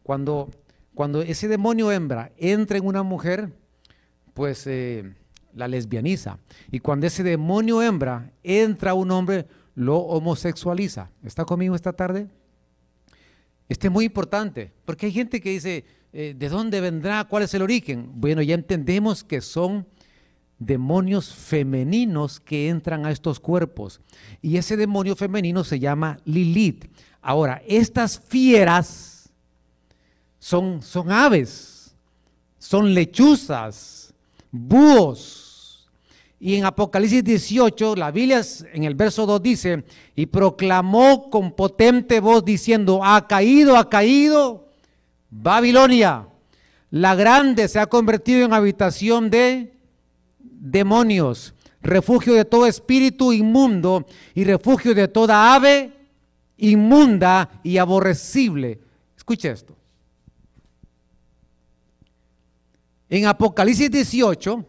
Cuando, 0.04 0.50
cuando 0.94 1.22
ese 1.22 1.48
demonio 1.48 1.92
hembra 1.92 2.32
entra 2.38 2.78
en 2.78 2.86
una 2.86 3.04
mujer, 3.04 3.54
pues 4.34 4.68
eh, 4.68 5.16
la 5.54 5.68
lesbianiza. 5.68 6.40
Y 6.72 6.80
cuando 6.80 7.08
ese 7.08 7.24
demonio 7.24 7.82
hembra 7.82 8.32
entra 8.44 8.92
a 8.92 8.94
un 8.94 9.12
hombre, 9.12 9.48
lo 9.76 9.98
homosexualiza. 10.00 11.12
¿Está 11.24 11.46
conmigo 11.46 11.76
esta 11.76 11.94
tarde? 11.94 12.28
Este 13.70 13.88
es 13.88 13.94
muy 13.94 14.06
importante, 14.06 14.72
porque 14.86 15.08
hay 15.08 15.12
gente 15.12 15.42
que 15.42 15.50
dice, 15.50 15.86
eh, 16.14 16.34
¿de 16.38 16.50
dónde 16.50 16.80
vendrá? 16.80 17.26
¿Cuál 17.26 17.44
es 17.44 17.54
el 17.54 17.62
origen? 17.62 18.12
Bueno, 18.16 18.42
ya 18.42 18.56
entendemos 18.56 19.24
que 19.24 19.42
son 19.42 19.86
demonios 20.60 21.34
femeninos 21.34 22.40
que 22.40 22.70
entran 22.70 23.06
a 23.06 23.12
estos 23.12 23.40
cuerpos. 23.40 24.02
Y 24.42 24.58
ese 24.58 24.78
demonio 24.78 25.16
femenino 25.16 25.64
se 25.64 25.80
llama 25.80 26.20
Lilith. 26.26 26.86
Ahora, 27.22 27.62
estas 27.68 28.20
fieras 28.20 29.30
son, 30.40 30.82
son 30.82 31.12
aves, 31.12 31.96
son 32.58 32.94
lechuzas, 32.94 34.14
búhos. 34.52 35.88
Y 36.40 36.56
en 36.56 36.66
Apocalipsis 36.66 37.24
18, 37.24 37.96
la 37.96 38.12
Biblia 38.12 38.42
en 38.72 38.84
el 38.84 38.94
verso 38.94 39.26
2 39.26 39.42
dice, 39.42 39.84
y 40.16 40.28
proclamó 40.28 41.30
con 41.30 41.52
potente 41.52 42.20
voz 42.20 42.46
diciendo, 42.46 43.02
ha 43.04 43.28
caído, 43.28 43.76
ha 43.76 43.90
caído 43.90 44.68
Babilonia. 45.30 46.28
La 46.90 47.16
grande 47.16 47.68
se 47.68 47.80
ha 47.80 47.88
convertido 47.88 48.46
en 48.46 48.54
habitación 48.54 49.30
de 49.30 49.77
demonios, 50.52 51.54
refugio 51.82 52.34
de 52.34 52.46
todo 52.46 52.66
espíritu 52.66 53.34
inmundo 53.34 54.06
y 54.34 54.44
refugio 54.44 54.94
de 54.94 55.08
toda 55.08 55.54
ave 55.56 55.94
inmunda 56.58 57.50
y 57.64 57.78
aborrecible. 57.78 58.80
Escuche 59.16 59.52
esto. 59.52 59.76
En 63.10 63.26
Apocalipsis 63.26 63.90
18 63.90 64.66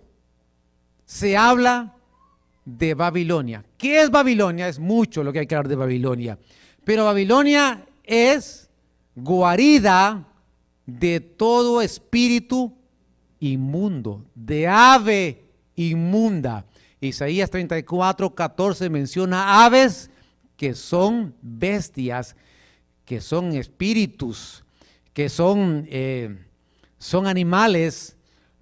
se 1.05 1.37
habla 1.37 1.95
de 2.64 2.95
Babilonia. 2.95 3.64
¿Qué 3.76 4.03
es 4.03 4.11
Babilonia? 4.11 4.68
Es 4.68 4.79
mucho 4.79 5.24
lo 5.24 5.33
que 5.33 5.41
hay 5.41 5.47
que 5.47 5.55
hablar 5.55 5.68
de 5.68 5.76
Babilonia. 5.76 6.39
Pero 6.85 7.05
Babilonia 7.05 7.87
es 8.05 8.70
guarida 9.14 10.26
de 10.87 11.20
todo 11.20 11.83
espíritu 11.83 12.72
inmundo, 13.41 14.24
de 14.35 14.68
ave 14.68 15.47
inmunda. 15.79 16.66
Isaías 17.01 17.51
34, 17.51 18.35
14 18.35 18.91
menciona 18.91 19.64
aves 19.64 20.11
que 20.57 20.74
son 20.74 21.35
bestias, 21.41 22.35
que 23.05 23.20
son 23.20 23.53
espíritus, 23.53 24.64
que 25.14 25.29
son, 25.29 25.87
eh, 25.89 26.37
son 26.99 27.26
animales, 27.26 28.16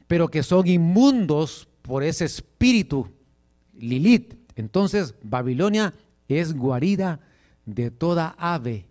pero 0.07 0.29
que 0.29 0.43
son 0.43 0.67
inmundos 0.67 1.69
por 1.83 2.03
ese 2.03 2.27
espíritu, 2.27 3.09
Lilith. 3.75 4.35
Entonces, 4.55 5.14
Babilonia 5.23 5.95
es 6.29 6.55
guarida 6.55 7.21
de 7.64 7.91
toda 7.91 8.35
ave 8.39 8.87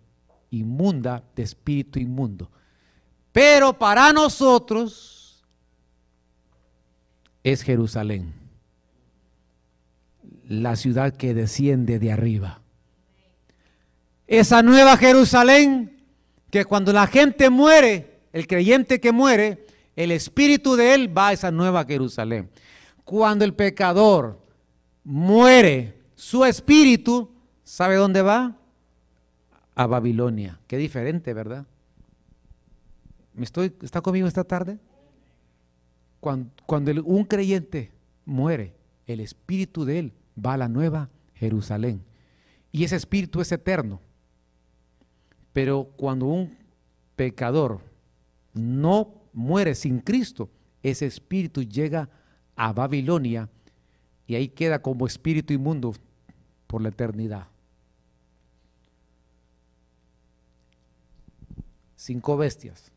inmunda, 0.50 1.22
de 1.34 1.42
espíritu 1.42 1.98
inmundo. 1.98 2.50
Pero 3.32 3.78
para 3.78 4.12
nosotros, 4.12 5.15
es 7.46 7.62
Jerusalén, 7.62 8.34
la 10.48 10.74
ciudad 10.74 11.14
que 11.14 11.32
desciende 11.32 12.00
de 12.00 12.10
arriba. 12.10 12.60
Esa 14.26 14.64
nueva 14.64 14.96
Jerusalén 14.96 16.02
que 16.50 16.64
cuando 16.64 16.92
la 16.92 17.06
gente 17.06 17.48
muere, 17.48 18.18
el 18.32 18.48
creyente 18.48 18.98
que 18.98 19.12
muere, 19.12 19.64
el 19.94 20.10
espíritu 20.10 20.74
de 20.74 20.94
él 20.94 21.16
va 21.16 21.28
a 21.28 21.34
esa 21.34 21.52
nueva 21.52 21.84
Jerusalén. 21.84 22.50
Cuando 23.04 23.44
el 23.44 23.54
pecador 23.54 24.42
muere, 25.04 26.02
su 26.16 26.44
espíritu, 26.44 27.30
¿sabe 27.62 27.94
dónde 27.94 28.22
va? 28.22 28.56
A 29.76 29.86
Babilonia. 29.86 30.58
Qué 30.66 30.78
diferente, 30.78 31.32
¿verdad? 31.32 31.64
¿Me 33.34 33.44
estoy, 33.44 33.72
¿Está 33.82 34.00
conmigo 34.00 34.26
esta 34.26 34.42
tarde? 34.42 34.80
Cuando, 36.66 37.04
un 37.04 37.24
creyente 37.24 37.92
muere, 38.24 38.74
el 39.06 39.20
espíritu 39.20 39.84
de 39.84 40.00
él 40.00 40.12
va 40.44 40.54
a 40.54 40.56
la 40.56 40.68
nueva 40.68 41.08
Jerusalén. 41.34 42.02
Y 42.72 42.82
ese 42.82 42.96
espíritu 42.96 43.40
es 43.40 43.52
eterno. 43.52 44.00
Pero 45.52 45.84
cuando 45.96 46.26
un 46.26 46.56
pecador 47.14 47.80
no 48.54 49.14
muere 49.32 49.76
sin 49.76 50.00
Cristo, 50.00 50.50
ese 50.82 51.06
espíritu 51.06 51.62
llega 51.62 52.10
a 52.56 52.72
Babilonia 52.72 53.48
y 54.26 54.34
ahí 54.34 54.48
queda 54.48 54.82
como 54.82 55.06
espíritu 55.06 55.52
inmundo 55.52 55.94
por 56.66 56.82
la 56.82 56.88
eternidad. 56.88 57.46
Cinco 61.94 62.36
bestias. 62.36 62.90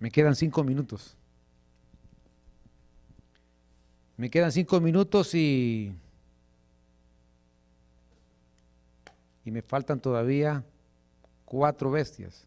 Me 0.00 0.10
quedan 0.10 0.34
cinco 0.34 0.64
minutos. 0.64 1.17
Me 4.18 4.28
quedan 4.28 4.52
cinco 4.52 4.78
minutos 4.80 5.34
y, 5.34 5.94
y 9.46 9.50
me 9.50 9.62
faltan 9.62 9.98
todavía 10.00 10.62
cuatro 11.46 11.90
bestias. 11.90 12.46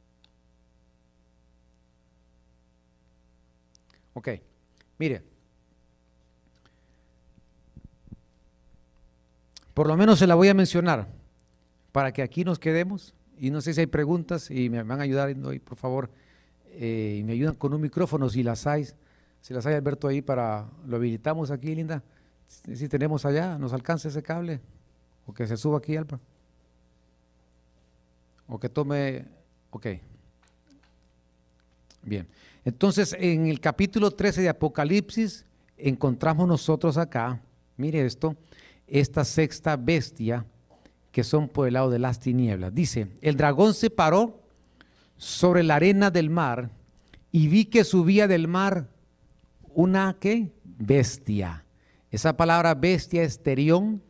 Ok, 4.14 4.30
mire, 5.00 5.24
Por 9.74 9.88
lo 9.88 9.96
menos 9.98 10.20
se 10.20 10.28
la 10.28 10.36
voy 10.36 10.50
a 10.50 10.54
mencionar 10.54 11.08
para 11.92 12.12
que 12.12 12.22
aquí 12.22 12.44
nos 12.44 12.60
quedemos. 12.60 13.14
Y 13.40 13.50
no 13.50 13.62
sé 13.62 13.74
si 13.74 13.80
hay 13.80 13.88
preguntas 13.88 14.52
y 14.52 14.70
me 14.70 14.84
van 14.84 15.00
a 15.00 15.04
ayudar 15.04 15.36
por 15.64 15.78
favor. 15.78 16.12
Eh, 16.74 17.18
y 17.20 17.24
me 17.24 17.34
ayudan 17.34 17.56
con 17.56 17.74
un 17.74 17.82
micrófono 17.82 18.30
si 18.30 18.44
las 18.44 18.68
hay. 18.68 18.86
Si 19.42 19.54
las 19.54 19.66
hay, 19.66 19.76
Alberto, 19.76 20.08
ahí 20.08 20.22
para. 20.22 20.66
Lo 20.88 20.98
habilitamos 20.98 21.52
aquí, 21.52 21.74
Linda. 21.76 22.04
Si 22.48 22.88
tenemos 22.88 23.26
allá, 23.26 23.58
nos 23.58 23.74
alcanza 23.74 24.08
ese 24.08 24.22
cable. 24.22 24.60
O 25.26 25.34
que 25.34 25.48
se 25.48 25.58
suba 25.58 25.80
aquí, 25.80 25.96
Alba. 25.96 26.20
O 28.48 28.60
que 28.60 28.70
tome. 28.70 29.26
Ok. 29.72 29.88
Bien. 32.04 32.28
Entonces, 32.64 33.16
en 33.18 33.48
el 33.48 33.60
capítulo 33.60 34.12
13 34.12 34.42
de 34.42 34.50
Apocalipsis, 34.50 35.46
encontramos 35.78 36.48
nosotros 36.48 36.98
acá, 36.98 37.42
mire 37.78 38.06
esto, 38.06 38.36
esta 38.88 39.26
sexta 39.26 39.76
bestia 39.76 40.46
que 41.12 41.24
son 41.24 41.50
por 41.50 41.68
el 41.68 41.74
lado 41.74 41.90
de 41.90 42.00
las 42.00 42.20
tinieblas. 42.20 42.74
Dice, 42.74 43.08
el 43.22 43.36
dragón 43.36 43.74
se 43.74 43.90
paró 43.90 44.40
sobre 45.18 45.64
la 45.64 45.76
arena 45.76 46.12
del 46.12 46.30
mar 46.30 46.70
y 47.32 47.48
vi 47.48 47.66
que 47.66 47.84
subía 47.84 48.28
del 48.28 48.48
mar 48.48 48.88
una 49.74 50.18
¿qué? 50.20 50.52
bestia. 50.64 51.66
Esa 52.10 52.36
palabra 52.36 52.76
bestia 52.76 53.24
es 53.24 53.42
terión, 53.42 54.02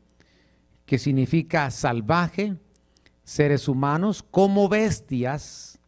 que 0.85 0.97
significa 0.97 1.69
salvaje, 1.71 2.57
seres 3.23 3.67
humanos, 3.67 4.23
como 4.23 4.67
bestias. 4.67 5.79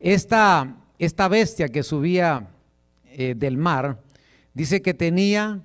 Esta, 0.00 0.76
esta 0.98 1.28
bestia 1.28 1.68
que 1.68 1.82
subía 1.82 2.50
eh, 3.06 3.34
del 3.36 3.56
mar, 3.56 4.02
dice 4.54 4.82
que 4.82 4.94
tenía, 4.94 5.62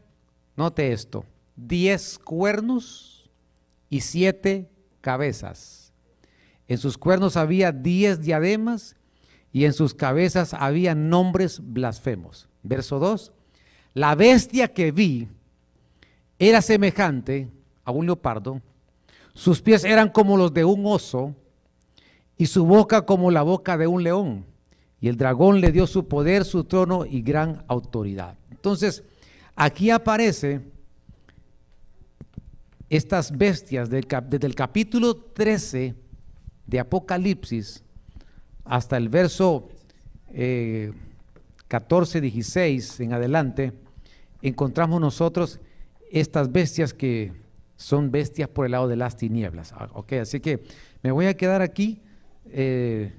note 0.56 0.94
esto, 0.94 1.26
diez 1.56 2.20
cuernos 2.20 3.30
y 3.89 4.02
siete 4.02 4.70
cabezas. 5.02 5.92
En 6.68 6.78
sus 6.78 6.98
cuernos 6.98 7.36
había 7.36 7.72
diez 7.72 8.22
diademas 8.22 8.96
y 9.54 9.66
en 9.66 9.74
sus 9.74 9.93
cabezas 9.93 10.54
había 10.54 10.95
nombres 10.95 11.60
blasfemos. 11.62 12.47
Verso 12.64 12.99
2. 12.99 13.32
La 13.93 14.16
bestia 14.16 14.70
que 14.70 14.91
vi 14.91 15.28
era 16.39 16.62
semejante 16.62 17.49
a 17.84 17.91
un 17.91 18.06
leopardo, 18.06 18.62
sus 19.34 19.62
pies 19.62 19.84
eran 19.84 20.10
como 20.10 20.38
los 20.38 20.54
de 20.54 20.66
un 20.66 20.86
oso 20.86 21.36
y 22.38 22.47
su 22.47 22.66
boca 22.66 23.06
como 23.06 23.32
la 23.32 23.43
boca 23.43 23.78
de 23.78 23.88
un 23.88 24.04
león. 24.04 24.45
Y 24.99 25.08
el 25.08 25.18
dragón 25.18 25.62
le 25.62 25.72
dio 25.72 25.88
su 25.88 26.08
poder, 26.08 26.45
su 26.45 26.64
trono 26.64 27.06
y 27.06 27.22
gran 27.22 27.64
autoridad. 27.68 28.38
Entonces, 28.49 29.04
aquí 29.56 29.89
aparece 29.89 30.62
estas 32.89 33.36
bestias 33.36 33.89
desde 33.89 34.47
el 34.47 34.56
capítulo 34.56 35.16
13 35.16 35.95
de 36.68 36.80
Apocalipsis 36.80 37.84
hasta 38.72 38.95
el 38.95 39.09
verso 39.09 39.67
14, 41.67 42.17
eh, 42.17 42.22
16 42.22 43.01
en 43.01 43.11
adelante, 43.11 43.74
encontramos 44.41 45.01
nosotros 45.01 45.59
estas 46.09 46.53
bestias 46.53 46.93
que 46.93 47.34
son 47.76 48.11
bestias 48.11 48.47
por 48.47 48.65
el 48.65 48.72
lado 48.72 48.88
de 48.88 48.95
las 48.95 49.17
tinieblas. 49.17 49.74
Ah, 49.74 49.89
ok, 49.91 50.13
así 50.13 50.39
que 50.39 50.63
me 51.03 51.11
voy 51.11 51.26
a 51.26 51.36
quedar 51.36 51.61
aquí 51.61 52.01
eh, 52.45 53.11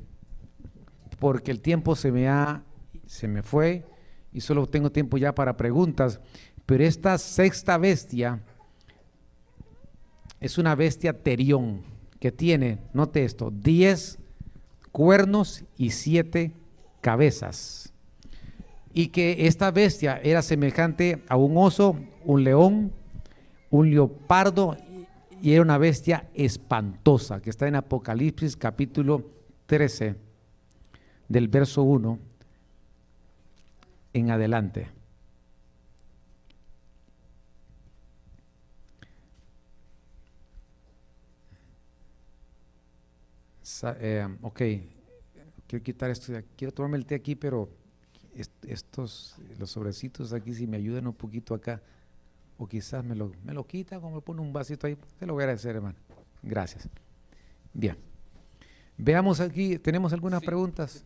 porque 1.19 1.51
el 1.51 1.61
tiempo 1.61 1.97
se 1.97 2.11
me 2.11 2.31
ha, 2.31 2.63
se 3.05 3.29
me 3.29 3.43
fue 3.43 3.85
y 4.33 4.41
solo 4.41 4.67
tengo 4.67 4.91
tiempo 4.91 5.19
ya 5.19 5.35
para 5.35 5.59
preguntas. 5.59 6.19
Pero 6.65 6.83
esta 6.83 7.19
sexta 7.19 7.77
bestia 7.77 8.41
es 10.41 10.57
una 10.57 10.75
bestia 10.75 11.13
terión 11.13 11.83
que 12.19 12.33
tiene, 12.33 12.79
note 12.95 13.23
esto, 13.23 13.51
10 13.51 14.19
cuernos 14.93 15.65
y 15.77 15.91
siete 15.91 16.53
cabezas. 17.01 17.93
Y 18.95 19.09
que 19.09 19.47
esta 19.47 19.71
bestia 19.71 20.21
era 20.23 20.43
semejante 20.43 21.23
a 21.29 21.37
un 21.37 21.57
oso, 21.57 21.97
un 22.25 22.45
león, 22.45 22.93
un 23.71 23.91
leopardo 23.91 24.77
y 25.41 25.53
era 25.53 25.63
una 25.63 25.79
bestia 25.79 26.29
espantosa, 26.35 27.41
que 27.41 27.51
está 27.51 27.67
en 27.67 27.75
Apocalipsis 27.75 28.57
capítulo 28.57 29.25
13, 29.67 30.15
del 31.29 31.49
verso 31.49 31.83
1 31.83 32.19
en 34.13 34.31
adelante. 34.31 34.89
Eh, 43.99 44.29
ok, 44.43 44.63
quiero 45.67 45.83
quitar 45.83 46.11
esto, 46.11 46.33
quiero 46.57 46.73
tomarme 46.73 46.99
el 46.99 47.07
té 47.07 47.15
aquí, 47.17 47.35
pero 47.35 47.69
estos, 48.67 49.37
los 49.59 49.71
sobrecitos 49.71 50.33
aquí, 50.33 50.55
si 50.55 50.67
me 50.67 50.77
ayudan 50.77 51.07
un 51.07 51.15
poquito 51.15 51.55
acá, 51.55 51.83
o 52.59 52.67
quizás 52.67 53.05
me 53.05 53.15
lo, 53.15 53.33
me 53.45 53.53
lo 53.53 53.67
quita, 53.67 54.01
como 54.01 54.17
me 54.17 54.21
pone 54.21 54.41
un 54.41 54.53
vasito 54.53 54.87
ahí, 54.87 54.97
te 55.19 55.27
lo 55.27 55.35
voy 55.35 55.43
a 55.43 55.45
agradecer, 55.45 55.75
hermano. 55.75 55.99
Gracias. 56.43 56.89
Bien. 57.73 57.97
Veamos 58.97 59.41
aquí, 59.41 59.79
¿tenemos 59.79 60.13
algunas 60.13 60.43
preguntas? 60.43 61.05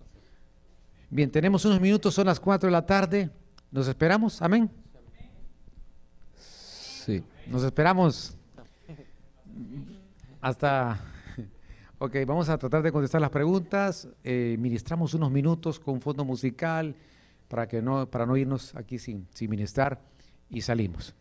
Bien, 1.08 1.30
tenemos 1.30 1.64
unos 1.64 1.80
minutos, 1.80 2.14
son 2.14 2.26
las 2.26 2.38
4 2.38 2.66
de 2.66 2.72
la 2.72 2.84
tarde. 2.84 3.30
¿Nos 3.70 3.88
esperamos? 3.88 4.42
Amén. 4.42 4.70
Sí, 6.34 7.22
nos 7.46 7.62
esperamos 7.62 8.36
hasta 10.40 11.00
Ok, 11.98 12.14
vamos 12.26 12.50
a 12.50 12.58
tratar 12.58 12.82
de 12.82 12.92
contestar 12.92 13.22
las 13.22 13.30
preguntas. 13.30 14.06
Eh, 14.22 14.56
ministramos 14.58 15.14
unos 15.14 15.30
minutos 15.30 15.80
con 15.80 16.02
fondo 16.02 16.26
musical 16.26 16.94
para, 17.48 17.66
que 17.66 17.80
no, 17.80 18.06
para 18.10 18.26
no 18.26 18.36
irnos 18.36 18.74
aquí 18.74 18.98
sin, 18.98 19.26
sin 19.32 19.48
ministrar 19.48 20.02
y 20.50 20.60
salimos. 20.60 21.14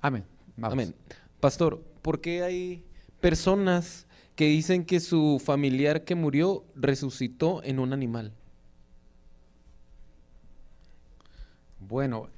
Amén. 0.00 0.24
Amén. 0.60 0.92
Pastor, 1.38 1.80
¿por 2.02 2.20
qué 2.20 2.42
hay 2.42 2.84
personas 3.20 4.08
que 4.34 4.46
dicen 4.46 4.84
que 4.84 4.98
su 4.98 5.40
familiar 5.42 6.02
que 6.02 6.16
murió 6.16 6.64
resucitó 6.74 7.62
en 7.62 7.78
un 7.78 7.92
animal? 7.92 8.32
Bueno, 11.78 12.30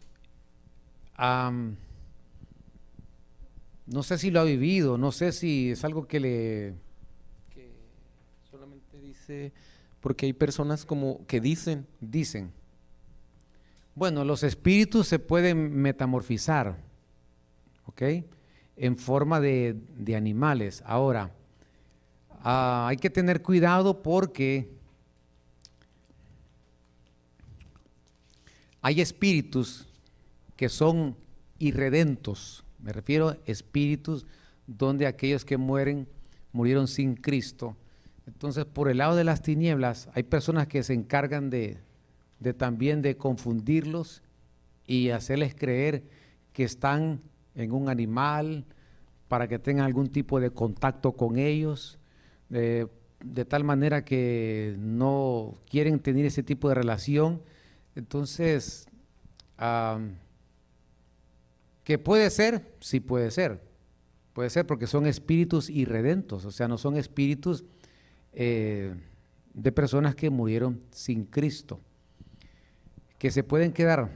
no 3.86 4.02
sé 4.02 4.18
si 4.18 4.30
lo 4.30 4.40
ha 4.40 4.44
vivido, 4.44 4.98
no 4.98 5.11
sé 5.11 5.32
si 5.32 5.70
es 5.70 5.84
algo 5.84 6.07
que 6.07 6.20
le 6.20 6.86
porque 10.01 10.27
hay 10.27 10.33
personas 10.33 10.85
como 10.85 11.27
que 11.27 11.41
dicen. 11.41 11.87
Dicen. 12.01 12.53
Bueno, 13.95 14.24
los 14.24 14.43
espíritus 14.43 15.09
se 15.09 15.18
pueden 15.18 15.74
metamorfizar, 15.74 16.77
¿ok? 17.87 18.03
En 18.77 18.99
forma 18.99 19.41
de, 19.41 19.77
animales. 20.14 20.83
Ahora, 20.87 21.33
ah, 22.43 22.87
hay 22.89 22.99
que 22.99 23.09
tener 23.09 23.43
cuidado 23.43 24.03
porque 24.03 24.70
hay 28.83 29.01
espíritus 29.01 29.89
que 30.57 30.68
son 30.68 31.16
irredentos. 31.59 32.64
Me 32.79 32.93
refiero 32.93 33.31
a 33.31 33.39
espíritus 33.47 34.27
donde 34.66 35.07
aquellos 35.07 35.45
que 35.45 35.57
mueren 35.57 36.07
murieron 36.53 36.87
sin 36.87 37.16
Cristo 37.16 37.77
entonces, 38.27 38.64
por 38.64 38.89
el 38.89 38.99
lado 38.99 39.14
de 39.14 39.24
las 39.24 39.41
tinieblas, 39.41 40.09
hay 40.14 40.24
personas 40.24 40.66
que 40.66 40.83
se 40.83 40.95
encargan 40.95 41.49
de, 41.49 41.79
también 42.57 43.01
de 43.01 43.16
confundirlos 43.16 44.22
y 44.87 45.11
hacerles 45.11 45.55
creer 45.55 46.03
que 46.53 46.64
están 46.64 47.20
en 47.55 47.72
un 47.72 47.89
animal 47.89 48.64
para 49.29 49.47
que 49.47 49.59
tengan 49.59 49.87
algún 49.87 50.09
tipo 50.09 50.41
de 50.41 50.51
contacto 50.51 51.12
con 51.12 51.39
ellos, 51.39 51.99
de 52.49 53.45
tal 53.49 53.64
manera 53.64 54.05
que 54.05 54.74
no 54.79 55.55
quieren 55.68 56.01
tener 56.01 56.27
ese 56.27 56.43
tipo 56.43 56.68
de 56.68 56.74
relación. 56.74 57.43
Entonces, 57.95 58.89
¿qué 61.85 61.99
puede 61.99 62.31
ser? 62.31 62.74
Sí 62.81 62.99
puede 62.99 63.31
ser. 63.31 63.62
Puede 64.33 64.51
ser 64.51 64.66
porque 64.66 64.87
son 64.87 65.07
espíritus 65.07 65.70
irredentos, 65.70 66.45
o 66.45 66.51
sea, 66.51 66.68
no 66.68 66.77
son 66.77 66.97
espíritus 66.99 67.64
eh, 68.39 68.95
de 69.55 69.72
personas 69.72 70.14
que 70.14 70.28
murieron 70.28 70.78
sin 70.91 71.24
Cristo, 71.24 71.80
que 73.18 73.30
se 73.30 73.43
pueden 73.43 73.72
quedar 73.72 74.11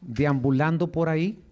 deambulando 0.00 0.92
por 0.92 1.08
ahí. 1.08 1.42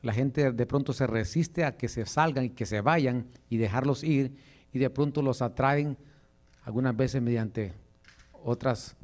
La 0.00 0.14
gente 0.14 0.52
de 0.52 0.66
pronto 0.66 0.94
se 0.94 1.06
resiste 1.06 1.66
a 1.66 1.76
que 1.76 1.88
se 1.88 2.06
salgan 2.06 2.46
y 2.46 2.50
que 2.50 2.64
se 2.64 2.80
vayan 2.80 3.26
y 3.50 3.58
dejarlos 3.58 4.02
ir 4.02 4.32
y 4.72 4.78
de 4.78 4.88
pronto 4.88 5.20
los 5.20 5.42
atraen 5.42 5.98
algunas 6.64 6.96
veces 6.96 7.20
mediante 7.20 7.74
otras, 8.42 8.96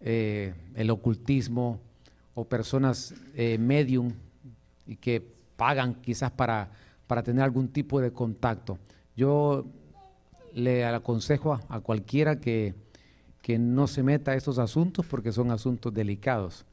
eh, 0.00 0.52
el 0.74 0.90
ocultismo 0.90 1.78
o 2.34 2.44
personas 2.44 3.14
eh, 3.36 3.56
medium 3.56 4.12
y 4.84 4.96
que 4.96 5.22
pagan 5.56 5.94
quizás 5.94 6.32
para, 6.32 6.70
para 7.06 7.22
tener 7.22 7.44
algún 7.44 7.68
tipo 7.68 8.00
de 8.00 8.12
contacto. 8.12 8.78
Yo 9.16 9.64
le 10.56 10.86
aconsejo 10.86 11.60
a, 11.68 11.80
cualquiera 11.80 12.40
que, 12.40 12.74
que, 13.42 13.58
no 13.58 13.86
se 13.86 14.02
meta 14.02 14.30
a 14.30 14.36
estos 14.36 14.58
asuntos 14.58 15.04
porque 15.04 15.30
son 15.30 15.50
asuntos 15.50 15.92
delicados. 15.92 16.64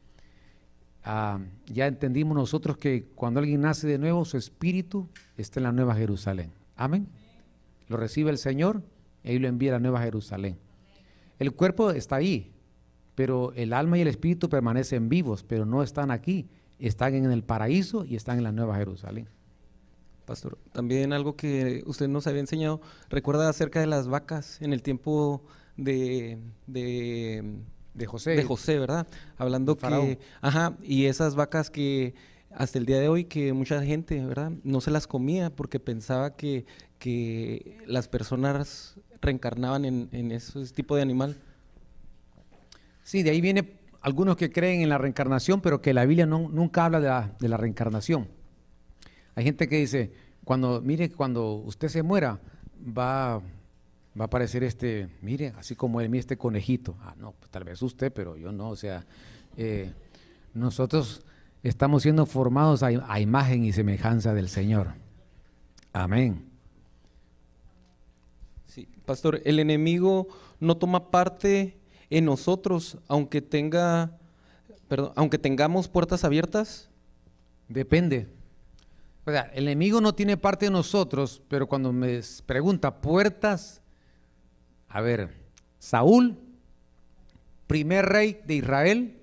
Ah, 1.03 1.39
ya 1.65 1.87
entendimos 1.87 2.33
nosotros 2.33 2.77
que 2.77 3.03
cuando 3.13 3.41
alguien 3.41 3.59
nace 3.59 3.85
de 3.85 3.97
nuevo, 3.97 4.23
su 4.23 4.37
espíritu 4.37 5.09
está 5.35 5.59
en 5.59 5.65
la 5.65 5.73
Nueva 5.73 5.95
Jerusalén. 5.95 6.51
Amén. 6.77 7.09
Lo 7.89 7.97
recibe 7.97 8.31
el 8.31 8.37
Señor 8.37 8.81
y 9.21 9.37
lo 9.37 9.49
envía 9.49 9.71
a 9.71 9.73
la 9.73 9.79
Nueva 9.81 10.01
Jerusalén. 10.01 10.57
El 11.37 11.51
cuerpo 11.51 11.91
está 11.91 12.15
ahí, 12.15 12.53
pero 13.15 13.51
el 13.53 13.73
alma 13.73 13.97
y 13.97 14.01
el 14.01 14.07
espíritu 14.07 14.47
permanecen 14.47 15.09
vivos, 15.09 15.43
pero 15.43 15.65
no 15.65 15.83
están 15.83 16.09
aquí. 16.09 16.47
Están 16.79 17.15
en 17.15 17.29
el 17.31 17.43
paraíso 17.43 18.05
y 18.05 18.15
están 18.15 18.37
en 18.37 18.45
la 18.45 18.53
Nueva 18.53 18.77
Jerusalén. 18.77 19.27
Pastor, 20.25 20.57
también 20.71 21.11
algo 21.11 21.35
que 21.35 21.83
usted 21.85 22.07
nos 22.07 22.27
había 22.27 22.39
enseñado, 22.39 22.81
recuerda 23.09 23.49
acerca 23.49 23.79
de 23.81 23.87
las 23.87 24.07
vacas 24.07 24.61
en 24.61 24.71
el 24.71 24.81
tiempo 24.81 25.43
de, 25.75 26.37
de, 26.65 27.59
de 27.93 28.05
José. 28.05 28.31
De 28.31 28.43
José, 28.43 28.79
¿verdad? 28.79 29.05
Hablando 29.37 29.77
que, 29.77 30.19
ajá, 30.41 30.77
y 30.81 31.05
esas 31.05 31.35
vacas 31.35 31.69
que 31.69 32.13
hasta 32.51 32.77
el 32.77 32.85
día 32.85 32.99
de 32.99 33.09
hoy 33.09 33.25
que 33.25 33.51
mucha 33.51 33.83
gente, 33.83 34.23
¿verdad? 34.23 34.51
No 34.63 34.79
se 34.79 34.91
las 34.91 35.07
comía 35.07 35.49
porque 35.49 35.79
pensaba 35.79 36.35
que, 36.35 36.65
que 36.99 37.77
las 37.85 38.07
personas 38.07 38.95
reencarnaban 39.21 39.85
en, 39.85 40.09
en 40.11 40.31
ese 40.31 40.65
tipo 40.67 40.95
de 40.95 41.01
animal. 41.01 41.37
Sí, 43.03 43.23
de 43.23 43.31
ahí 43.31 43.41
viene 43.41 43.73
algunos 44.01 44.37
que 44.37 44.51
creen 44.51 44.81
en 44.81 44.89
la 44.89 44.97
reencarnación, 44.97 45.61
pero 45.61 45.81
que 45.81 45.93
la 45.93 46.05
Biblia 46.05 46.25
no, 46.25 46.47
nunca 46.49 46.85
habla 46.85 46.99
de 46.99 47.07
la, 47.07 47.35
de 47.39 47.49
la 47.49 47.57
reencarnación. 47.57 48.27
Hay 49.35 49.43
gente 49.43 49.67
que 49.67 49.77
dice, 49.77 50.11
cuando, 50.43 50.81
mire, 50.81 51.09
cuando 51.09 51.55
usted 51.55 51.87
se 51.87 52.03
muera, 52.03 52.39
va, 52.85 53.37
va 53.39 53.43
a 54.19 54.23
aparecer 54.23 54.63
este, 54.63 55.09
mire, 55.21 55.53
así 55.57 55.75
como 55.75 56.01
el 56.01 56.13
este 56.15 56.37
conejito. 56.37 56.95
Ah, 57.01 57.15
no, 57.17 57.31
pues 57.31 57.49
tal 57.49 57.63
vez 57.63 57.81
usted, 57.81 58.11
pero 58.11 58.37
yo 58.37 58.51
no. 58.51 58.69
O 58.69 58.75
sea, 58.75 59.05
eh, 59.57 59.91
nosotros 60.53 61.25
estamos 61.63 62.03
siendo 62.03 62.25
formados 62.25 62.83
a, 62.83 62.87
a, 62.87 63.19
imagen 63.19 63.63
y 63.63 63.71
semejanza 63.71 64.33
del 64.33 64.49
Señor. 64.49 64.93
Amén. 65.93 66.45
Sí, 68.67 68.87
pastor, 69.05 69.41
el 69.45 69.59
enemigo 69.59 70.27
no 70.59 70.77
toma 70.77 71.09
parte 71.09 71.77
en 72.09 72.25
nosotros, 72.25 72.97
aunque 73.07 73.41
tenga, 73.41 74.17
perdón, 74.87 75.13
aunque 75.15 75.37
tengamos 75.37 75.87
puertas 75.87 76.23
abiertas. 76.23 76.89
Depende. 77.69 78.27
O 79.25 79.31
sea, 79.31 79.51
el 79.53 79.67
enemigo 79.67 80.01
no 80.01 80.13
tiene 80.13 80.35
parte 80.37 80.65
de 80.65 80.71
nosotros, 80.71 81.41
pero 81.47 81.67
cuando 81.67 81.93
me 81.93 82.19
pregunta 82.45 82.99
puertas, 82.99 83.81
a 84.89 85.01
ver, 85.01 85.33
Saúl, 85.79 86.37
primer 87.67 88.05
rey 88.05 88.41
de 88.45 88.55
Israel, 88.55 89.17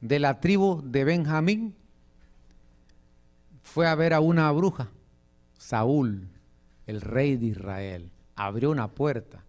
de 0.00 0.18
la 0.18 0.40
tribu 0.40 0.82
de 0.82 1.04
Benjamín, 1.04 1.74
fue 3.62 3.86
a 3.86 3.94
ver 3.94 4.14
a 4.14 4.20
una 4.20 4.50
bruja. 4.50 4.90
Saúl, 5.58 6.28
el 6.86 7.00
rey 7.02 7.36
de 7.36 7.46
Israel, 7.46 8.10
abrió 8.34 8.70
una 8.70 8.88
puerta. 8.88 9.44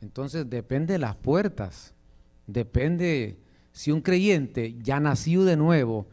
Entonces 0.00 0.48
depende 0.50 0.94
de 0.94 0.98
las 0.98 1.14
puertas, 1.14 1.94
depende 2.46 3.38
si 3.72 3.92
un 3.92 4.00
creyente 4.00 4.76
ya 4.82 4.98
nació 4.98 5.44
de 5.44 5.56
nuevo, 5.56 6.08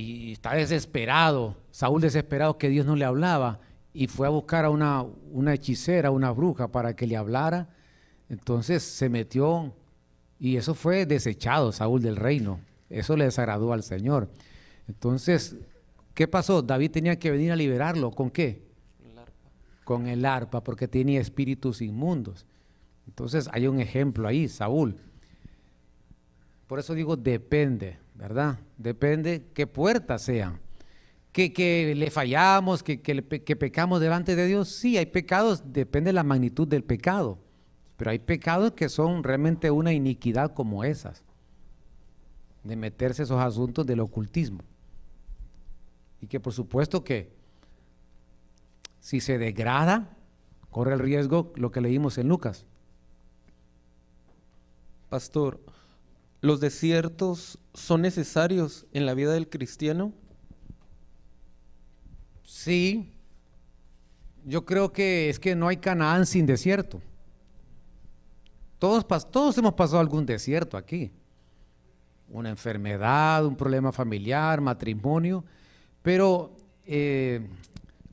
y 0.00 0.32
está 0.32 0.54
desesperado, 0.54 1.56
Saúl 1.72 2.00
desesperado 2.00 2.56
que 2.56 2.68
Dios 2.68 2.86
no 2.86 2.94
le 2.94 3.04
hablaba 3.04 3.58
y 3.92 4.06
fue 4.06 4.28
a 4.28 4.30
buscar 4.30 4.64
a 4.64 4.70
una, 4.70 5.02
una 5.32 5.54
hechicera, 5.54 6.12
una 6.12 6.30
bruja 6.30 6.68
para 6.68 6.94
que 6.94 7.08
le 7.08 7.16
hablara. 7.16 7.68
Entonces 8.28 8.84
se 8.84 9.08
metió 9.08 9.74
y 10.38 10.56
eso 10.56 10.76
fue 10.76 11.04
desechado, 11.04 11.72
Saúl 11.72 12.00
del 12.00 12.14
reino. 12.14 12.60
Eso 12.88 13.16
le 13.16 13.24
desagradó 13.24 13.72
al 13.72 13.82
Señor. 13.82 14.30
Entonces, 14.86 15.56
¿qué 16.14 16.28
pasó? 16.28 16.62
David 16.62 16.92
tenía 16.92 17.18
que 17.18 17.32
venir 17.32 17.50
a 17.50 17.56
liberarlo. 17.56 18.12
¿Con 18.12 18.30
qué? 18.30 18.62
El 19.02 19.18
Con 19.82 20.06
el 20.06 20.24
arpa, 20.24 20.62
porque 20.62 20.86
tenía 20.86 21.20
espíritus 21.20 21.82
inmundos. 21.82 22.46
Entonces 23.08 23.48
hay 23.52 23.66
un 23.66 23.80
ejemplo 23.80 24.28
ahí, 24.28 24.46
Saúl. 24.46 24.96
Por 26.68 26.78
eso 26.78 26.94
digo, 26.94 27.16
depende. 27.16 27.98
¿Verdad? 28.18 28.58
Depende 28.76 29.46
qué 29.54 29.66
puertas 29.66 30.22
sean. 30.22 30.60
Que, 31.32 31.52
que 31.52 31.94
le 31.94 32.10
fallamos, 32.10 32.82
que, 32.82 33.00
que, 33.00 33.22
que, 33.22 33.56
pecamos 33.56 34.00
delante 34.00 34.34
de 34.34 34.46
Dios, 34.46 34.68
sí, 34.68 34.98
hay 34.98 35.06
pecados, 35.06 35.62
depende 35.72 36.08
de 36.08 36.14
la 36.14 36.24
magnitud 36.24 36.66
del 36.66 36.82
pecado, 36.82 37.38
pero 37.96 38.10
hay 38.10 38.18
pecados 38.18 38.72
que 38.72 38.88
son 38.88 39.22
realmente 39.22 39.70
una 39.70 39.92
iniquidad 39.92 40.52
como 40.52 40.82
esas, 40.82 41.22
de 42.64 42.74
meterse 42.74 43.22
esos 43.22 43.40
asuntos 43.40 43.86
del 43.86 44.00
ocultismo. 44.00 44.60
Y 46.20 46.26
que 46.26 46.40
por 46.40 46.52
supuesto 46.52 47.04
que 47.04 47.30
si 48.98 49.20
se 49.20 49.38
degrada, 49.38 50.16
corre 50.70 50.94
el 50.94 50.98
riesgo 50.98 51.52
lo 51.54 51.70
que 51.70 51.80
leímos 51.80 52.18
en 52.18 52.28
Lucas. 52.28 52.66
Pastor, 55.08 55.60
¿Los 56.40 56.60
desiertos 56.60 57.58
son 57.74 58.02
necesarios 58.02 58.86
en 58.92 59.06
la 59.06 59.14
vida 59.14 59.32
del 59.32 59.48
cristiano? 59.48 60.12
Sí. 62.44 63.12
Yo 64.44 64.64
creo 64.64 64.92
que 64.92 65.28
es 65.28 65.40
que 65.40 65.56
no 65.56 65.68
hay 65.68 65.78
Canaán 65.78 66.26
sin 66.26 66.46
desierto. 66.46 67.02
Todos, 68.78 69.04
todos 69.30 69.58
hemos 69.58 69.74
pasado 69.74 69.98
algún 69.98 70.24
desierto 70.24 70.76
aquí. 70.76 71.10
Una 72.28 72.50
enfermedad, 72.50 73.44
un 73.44 73.56
problema 73.56 73.90
familiar, 73.90 74.60
matrimonio. 74.60 75.44
Pero 76.02 76.56
eh, 76.86 77.48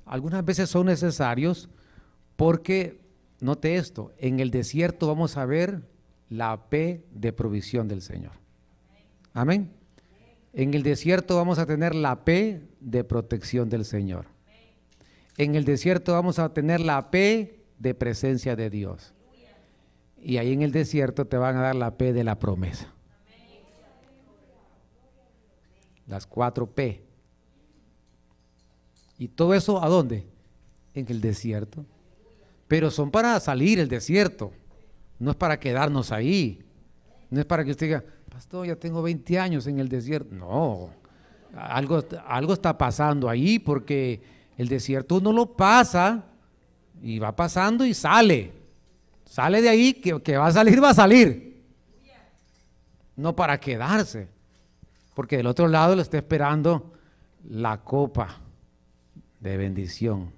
algunas 0.05 0.43
veces 0.43 0.69
son 0.69 0.88
necesarios 0.88 1.69
porque, 2.36 2.99
note 3.39 3.76
esto, 3.76 4.13
en 4.17 4.39
el 4.39 4.49
desierto 4.49 5.07
vamos 5.07 5.38
a 5.38 5.45
ver 5.45 5.84
la 6.30 6.69
P 6.69 7.05
de 7.11 7.34
provisión 7.34 7.88
del 7.88 8.01
Señor. 8.01 8.34
Amén. 9.34 9.71
En 10.53 10.73
el 10.73 10.84
desierto 10.84 11.36
vamos 11.36 11.59
a 11.59 11.65
tener 11.65 11.93
la 11.93 12.23
P 12.23 12.61
de 12.80 13.03
protección 13.03 13.69
del 13.69 13.84
Señor. 13.84 14.28
En 15.38 15.55
el 15.55 15.65
desierto 15.65 16.13
vamos 16.13 16.39
a 16.39 16.53
tener 16.53 16.80
la 16.80 17.11
P 17.11 17.65
de 17.78 17.93
presencia 17.93 18.55
de 18.55 18.69
Dios. 18.69 19.13
Y 20.17 20.38
ahí 20.38 20.53
en 20.53 20.61
el 20.61 20.71
desierto 20.71 21.28
te 21.28 21.38
van 21.38 21.57
a 21.57 21.61
dar 21.61 21.76
la 21.76 21.97
P 21.97 22.13
de 22.13 22.23
la 22.23 22.39
promesa. 22.39 22.91
Las 26.07 26.26
cuatro 26.26 26.67
P. 26.67 27.03
¿Y 29.17 29.28
todo 29.28 29.53
eso 29.53 29.84
a 29.84 29.89
dónde? 29.89 30.26
En 30.93 31.05
el 31.09 31.19
desierto. 31.19 31.86
Pero 32.67 32.89
son 32.89 33.11
para 33.11 33.39
salir 33.39 33.80
el 33.80 33.89
desierto. 33.89 34.51
No 35.20 35.32
es 35.32 35.38
para 35.38 35.59
quedarnos 35.59 36.11
ahí. 36.11 36.63
No 37.30 37.39
es 37.39 37.45
para 37.45 37.63
que 37.63 37.72
usted 37.72 37.88
diga, 37.88 38.03
pastor, 38.30 38.68
ya 38.68 38.76
tengo 38.76 39.01
20 39.01 39.39
años 39.39 39.68
en 39.68 39.80
el 39.80 39.89
desierto. 39.89 40.34
No, 40.36 40.89
algo, 41.55 42.03
algo 42.28 42.53
está 42.53 42.78
pasando 42.78 43.30
ahí 43.30 43.59
porque 43.59 44.22
el 44.57 44.68
desierto 44.68 45.16
uno 45.16 45.32
lo 45.32 45.55
pasa 45.55 46.26
y 47.01 47.20
va 47.20 47.36
pasando 47.36 47.86
y 47.86 47.93
sale. 47.93 48.53
Sale 49.26 49.61
de 49.61 49.70
ahí, 49.70 49.93
que, 49.93 50.22
que 50.22 50.38
va 50.38 50.47
a 50.47 50.51
salir, 50.51 50.84
va 50.84 50.89
a 50.89 50.93
salir. 50.93 51.63
No 53.16 53.36
para 53.36 53.59
quedarse. 53.59 54.28
Porque 55.13 55.38
del 55.38 55.47
otro 55.47 55.68
lado 55.68 55.95
lo 55.95 56.01
está 56.01 56.18
esperando 56.18 56.93
la 57.49 57.82
copa 57.82 58.41
de 59.39 59.57
bendición. 59.57 60.32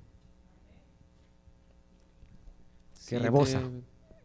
Que 3.07 3.17
rebosa 3.17 3.61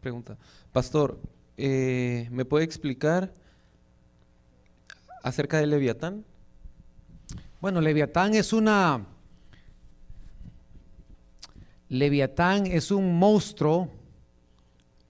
pregunta. 0.03 0.37
Pastor, 0.73 1.19
eh, 1.57 2.27
¿me 2.29 2.43
puede 2.45 2.65
explicar 2.65 3.33
acerca 5.23 5.57
de 5.57 5.65
Leviatán? 5.65 6.25
Bueno, 7.61 7.81
Leviatán 7.81 8.35
es 8.35 8.53
una... 8.53 9.07
Leviatán 11.87 12.65
es 12.65 12.91
un 12.91 13.17
monstruo 13.17 13.89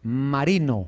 marino 0.03 0.87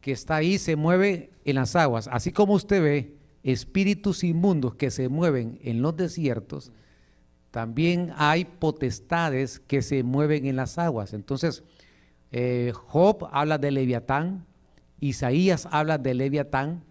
que 0.00 0.12
está 0.12 0.36
ahí, 0.36 0.58
se 0.58 0.76
mueve 0.76 1.30
en 1.44 1.56
las 1.56 1.76
aguas. 1.76 2.08
Así 2.10 2.32
como 2.32 2.54
usted 2.54 2.82
ve 2.82 3.16
espíritus 3.42 4.24
inmundos 4.24 4.76
que 4.76 4.90
se 4.90 5.08
mueven 5.08 5.58
en 5.62 5.82
los 5.82 5.96
desiertos, 5.96 6.72
también 7.50 8.12
hay 8.16 8.44
potestades 8.44 9.58
que 9.58 9.82
se 9.82 10.02
mueven 10.02 10.46
en 10.46 10.56
las 10.56 10.78
aguas. 10.78 11.12
Entonces, 11.12 11.64
eh, 12.32 12.72
Job 12.74 13.28
habla 13.30 13.58
de 13.58 13.70
Leviatán, 13.70 14.46
Isaías 15.00 15.68
habla 15.70 15.98
de 15.98 16.14
Leviatán, 16.14 16.82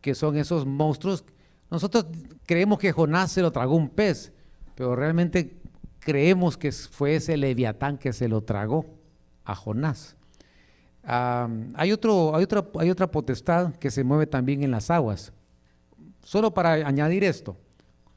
que 0.00 0.14
son 0.14 0.36
esos 0.36 0.66
monstruos. 0.66 1.24
Nosotros 1.70 2.06
creemos 2.44 2.78
que 2.78 2.92
Jonás 2.92 3.32
se 3.32 3.42
lo 3.42 3.50
tragó 3.50 3.74
un 3.76 3.88
pez, 3.88 4.32
pero 4.74 4.94
realmente 4.94 5.56
creemos 6.00 6.56
que 6.56 6.70
fue 6.70 7.16
ese 7.16 7.36
leviatán 7.36 7.98
que 7.98 8.12
se 8.12 8.28
lo 8.28 8.42
tragó 8.42 8.86
a 9.44 9.54
Jonás. 9.54 10.16
hay, 11.02 11.92
otro, 11.92 12.36
hay, 12.36 12.44
otra, 12.44 12.64
hay 12.78 12.90
otra 12.90 13.10
potestad 13.10 13.74
que 13.74 13.90
se 13.90 14.04
mueve 14.04 14.26
también 14.26 14.62
en 14.62 14.70
las 14.70 14.90
aguas. 14.90 15.32
Solo 16.22 16.52
para 16.54 16.72
añadir 16.72 17.24
esto, 17.24 17.56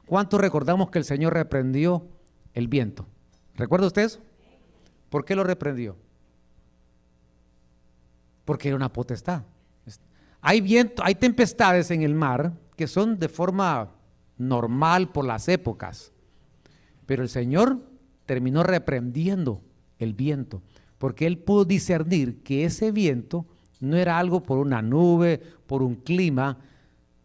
¿cuántos 0.06 0.40
recordamos 0.40 0.92
que 0.92 1.00
el 1.00 1.06
Señor 1.06 1.34
reprendió 1.34 2.08
el 2.54 2.68
viento? 2.68 3.08
¿Recuerda 3.56 3.88
usted 3.88 4.04
eso? 4.04 4.20
¿Por 5.10 5.26
qué 5.26 5.36
lo 5.36 5.44
reprendió? 5.44 5.96
Porque 8.50 8.70
era 8.70 8.78
una 8.78 8.92
potestad. 8.92 9.44
Hay 10.42 10.60
viento, 10.60 11.04
hay 11.06 11.14
tempestades 11.14 11.92
en 11.92 12.02
el 12.02 12.16
mar 12.16 12.52
que 12.76 12.88
son 12.88 13.20
de 13.20 13.30
forma 13.30 13.92
normal 14.40 15.12
por 15.12 15.24
las 15.24 15.48
épocas. 15.48 16.12
Pero 17.06 17.22
el 17.22 17.30
Señor 17.30 17.78
terminó 18.26 18.64
reprendiendo 18.64 19.62
el 20.00 20.16
viento, 20.16 20.64
porque 20.98 21.28
él 21.28 21.38
pudo 21.38 21.64
discernir 21.64 22.42
que 22.42 22.66
ese 22.66 22.92
viento 22.92 23.46
no 23.82 23.98
era 23.98 24.18
algo 24.18 24.42
por 24.42 24.58
una 24.58 24.82
nube, 24.82 25.40
por 25.68 25.84
un 25.84 25.94
clima, 25.94 26.58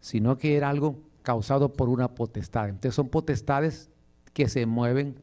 sino 0.01 0.37
que 0.37 0.55
era 0.55 0.69
algo 0.69 0.99
causado 1.23 1.73
por 1.73 1.89
una 1.89 2.09
potestad. 2.09 2.69
Entonces 2.69 2.93
son 2.93 3.09
potestades 3.09 3.89
que 4.31 4.47
se 4.47 4.67
mueven 4.67 5.15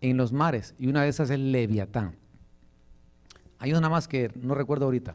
en 0.00 0.16
los 0.16 0.32
mares 0.32 0.76
y 0.78 0.86
una 0.86 1.02
de 1.02 1.08
esas 1.08 1.30
es 1.30 1.34
el 1.34 1.50
leviatán. 1.50 2.21
Hay 3.62 3.74
una 3.74 3.88
más 3.88 4.08
que 4.08 4.28
no 4.34 4.56
recuerdo 4.56 4.86
ahorita. 4.86 5.14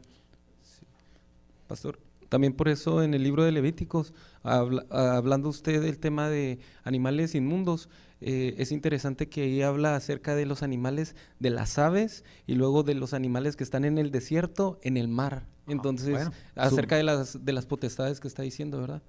Pastor, 1.66 1.98
también 2.30 2.54
por 2.54 2.70
eso 2.70 3.02
en 3.02 3.12
el 3.12 3.22
libro 3.22 3.44
de 3.44 3.52
Levíticos, 3.52 4.14
hablando 4.42 5.50
usted 5.50 5.82
del 5.82 5.98
tema 5.98 6.30
de 6.30 6.58
animales 6.82 7.34
inmundos, 7.34 7.90
eh, 8.22 8.54
es 8.56 8.72
interesante 8.72 9.28
que 9.28 9.42
ahí 9.42 9.60
habla 9.60 9.96
acerca 9.96 10.34
de 10.34 10.46
los 10.46 10.62
animales 10.62 11.14
de 11.40 11.50
las 11.50 11.78
aves 11.78 12.24
y 12.46 12.54
luego 12.54 12.84
de 12.84 12.94
los 12.94 13.12
animales 13.12 13.54
que 13.54 13.64
están 13.64 13.84
en 13.84 13.98
el 13.98 14.10
desierto, 14.10 14.78
en 14.80 14.96
el 14.96 15.08
mar. 15.08 15.44
Ah, 15.44 15.72
Entonces, 15.72 16.30
acerca 16.54 16.96
de 16.96 17.02
las, 17.02 17.44
de 17.44 17.52
las 17.52 17.66
potestades 17.66 18.18
que 18.18 18.28
está 18.28 18.44
diciendo, 18.44 18.80
¿verdad? 18.80 19.02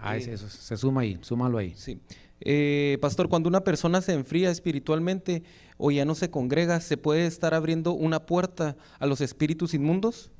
Ah, 0.00 0.16
eh, 0.16 0.32
eso, 0.32 0.48
se 0.48 0.76
suma 0.76 1.02
ahí, 1.02 1.16
súmalo 1.22 1.58
ahí. 1.58 1.74
Sí. 1.76 2.00
Eh, 2.40 2.98
pastor, 3.00 3.28
cuando 3.28 3.48
una 3.48 3.62
persona 3.64 4.02
se 4.02 4.12
enfría 4.12 4.50
espiritualmente 4.50 5.42
o 5.78 5.90
ya 5.90 6.04
no 6.04 6.14
se 6.14 6.30
congrega, 6.30 6.80
¿se 6.80 6.96
puede 6.96 7.26
estar 7.26 7.54
abriendo 7.54 7.92
una 7.92 8.26
puerta 8.26 8.76
a 8.98 9.06
los 9.06 9.20
espíritus 9.20 9.74
inmundos? 9.74 10.30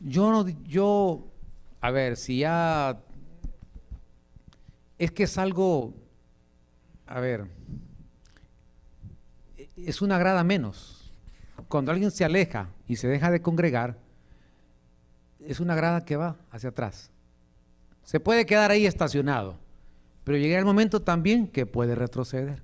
Yo 0.00 0.30
no, 0.30 0.46
yo, 0.64 1.26
a 1.80 1.90
ver, 1.90 2.16
si 2.16 2.38
ya, 2.40 3.00
es 4.98 5.10
que 5.10 5.22
es 5.22 5.38
algo, 5.38 5.94
a 7.06 7.20
ver, 7.20 7.46
es 9.76 10.02
una 10.02 10.18
grada 10.18 10.44
menos. 10.44 11.12
Cuando 11.68 11.90
alguien 11.90 12.10
se 12.10 12.24
aleja 12.24 12.68
y 12.86 12.96
se 12.96 13.08
deja 13.08 13.30
de 13.30 13.40
congregar, 13.40 13.98
es 15.40 15.60
una 15.60 15.74
grada 15.74 16.04
que 16.04 16.16
va 16.16 16.36
hacia 16.50 16.70
atrás. 16.70 17.10
Se 18.02 18.20
puede 18.20 18.46
quedar 18.46 18.70
ahí 18.70 18.86
estacionado, 18.86 19.58
pero 20.26 20.38
llega 20.38 20.58
el 20.58 20.64
momento 20.64 21.02
también 21.02 21.46
que 21.46 21.66
puede 21.66 21.94
retroceder. 21.94 22.60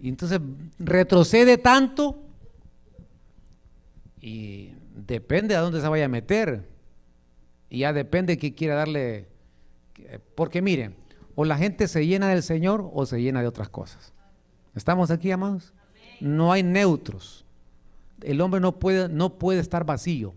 Y 0.00 0.08
entonces 0.08 0.40
retrocede 0.80 1.56
tanto 1.56 2.20
y 4.20 4.72
depende 4.96 5.54
a 5.54 5.60
dónde 5.60 5.80
se 5.80 5.86
vaya 5.86 6.06
a 6.06 6.08
meter. 6.08 6.68
Y 7.68 7.78
ya 7.78 7.92
depende 7.92 8.38
qué 8.38 8.56
quiera 8.56 8.74
darle. 8.74 9.28
Porque 10.34 10.62
miren, 10.62 10.96
o 11.36 11.44
la 11.44 11.56
gente 11.56 11.86
se 11.86 12.04
llena 12.04 12.28
del 12.28 12.42
Señor 12.42 12.90
o 12.92 13.06
se 13.06 13.22
llena 13.22 13.40
de 13.40 13.46
otras 13.46 13.68
cosas. 13.68 14.12
¿Estamos 14.74 15.12
aquí, 15.12 15.30
amados? 15.30 15.72
No 16.20 16.50
hay 16.50 16.64
neutros. 16.64 17.44
El 18.20 18.40
hombre 18.40 18.60
no 18.60 18.80
puede, 18.80 19.08
no 19.08 19.38
puede 19.38 19.60
estar 19.60 19.84
vacío. 19.84 20.34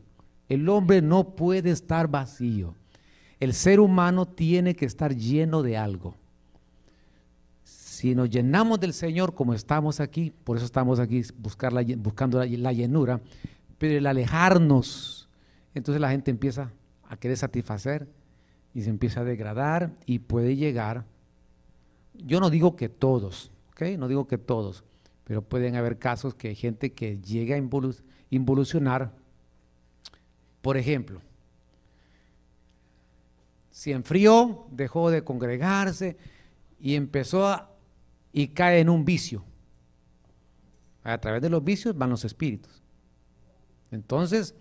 El 0.50 0.70
hombre 0.70 1.02
no 1.02 1.36
puede 1.36 1.72
estar 1.72 2.10
vacío. 2.10 2.76
El 3.40 3.56
ser 3.56 3.80
humano 3.80 4.28
tiene 4.28 4.76
que 4.76 4.86
estar 4.86 5.16
lleno 5.16 5.64
de 5.64 5.78
algo. 5.78 6.14
Si 8.04 8.16
nos 8.16 8.30
llenamos 8.30 8.82
del 8.82 8.92
Señor 8.92 9.34
como 9.34 9.54
estamos 9.54 10.02
aquí, 10.02 10.34
por 10.44 10.58
eso 10.58 10.66
estamos 10.66 11.00
aquí 11.00 11.24
buscar 11.38 11.72
buscando 12.00 12.44
la 12.44 12.74
llenura, 12.74 13.22
pero 13.78 13.98
el 13.98 14.06
alejarnos, 14.06 15.30
entonces 15.74 16.02
la 16.02 16.10
gente 16.10 16.30
empieza 16.30 16.70
a 17.08 17.16
querer 17.16 17.38
satisfacer 17.38 18.10
y 18.74 18.82
se 18.82 18.90
empieza 18.90 19.22
a 19.22 19.24
degradar 19.24 19.94
y 20.06 20.20
puede 20.20 20.58
llegar, 20.58 21.06
yo 22.14 22.42
no 22.42 22.50
digo 22.50 22.76
que 22.76 22.90
todos, 22.90 23.52
¿ok? 23.72 23.98
No 23.98 24.10
digo 24.10 24.28
que 24.28 24.38
todos, 24.38 24.84
pero 25.24 25.42
pueden 25.42 25.78
haber 25.78 25.98
casos 25.98 26.36
que 26.36 26.50
hay 26.50 26.56
gente 26.56 26.92
que 26.92 27.22
llega 27.22 27.56
a 27.56 27.62
involucionar, 28.30 29.14
por 30.62 30.76
ejemplo, 30.76 31.22
se 33.72 33.94
enfrió, 33.94 34.68
dejó 34.72 35.10
de 35.10 35.24
congregarse 35.24 36.18
y 36.82 36.96
empezó 36.96 37.48
a, 37.48 37.70
y 38.34 38.48
cae 38.50 38.80
en 38.80 38.90
un 38.90 39.06
vicio. 39.06 39.46
A 41.04 41.18
través 41.20 41.42
de 41.42 41.50
los 41.50 41.64
vicios 41.64 41.96
van 41.96 42.10
los 42.10 42.26
espíritus. 42.26 42.82
Entonces, 43.92 44.56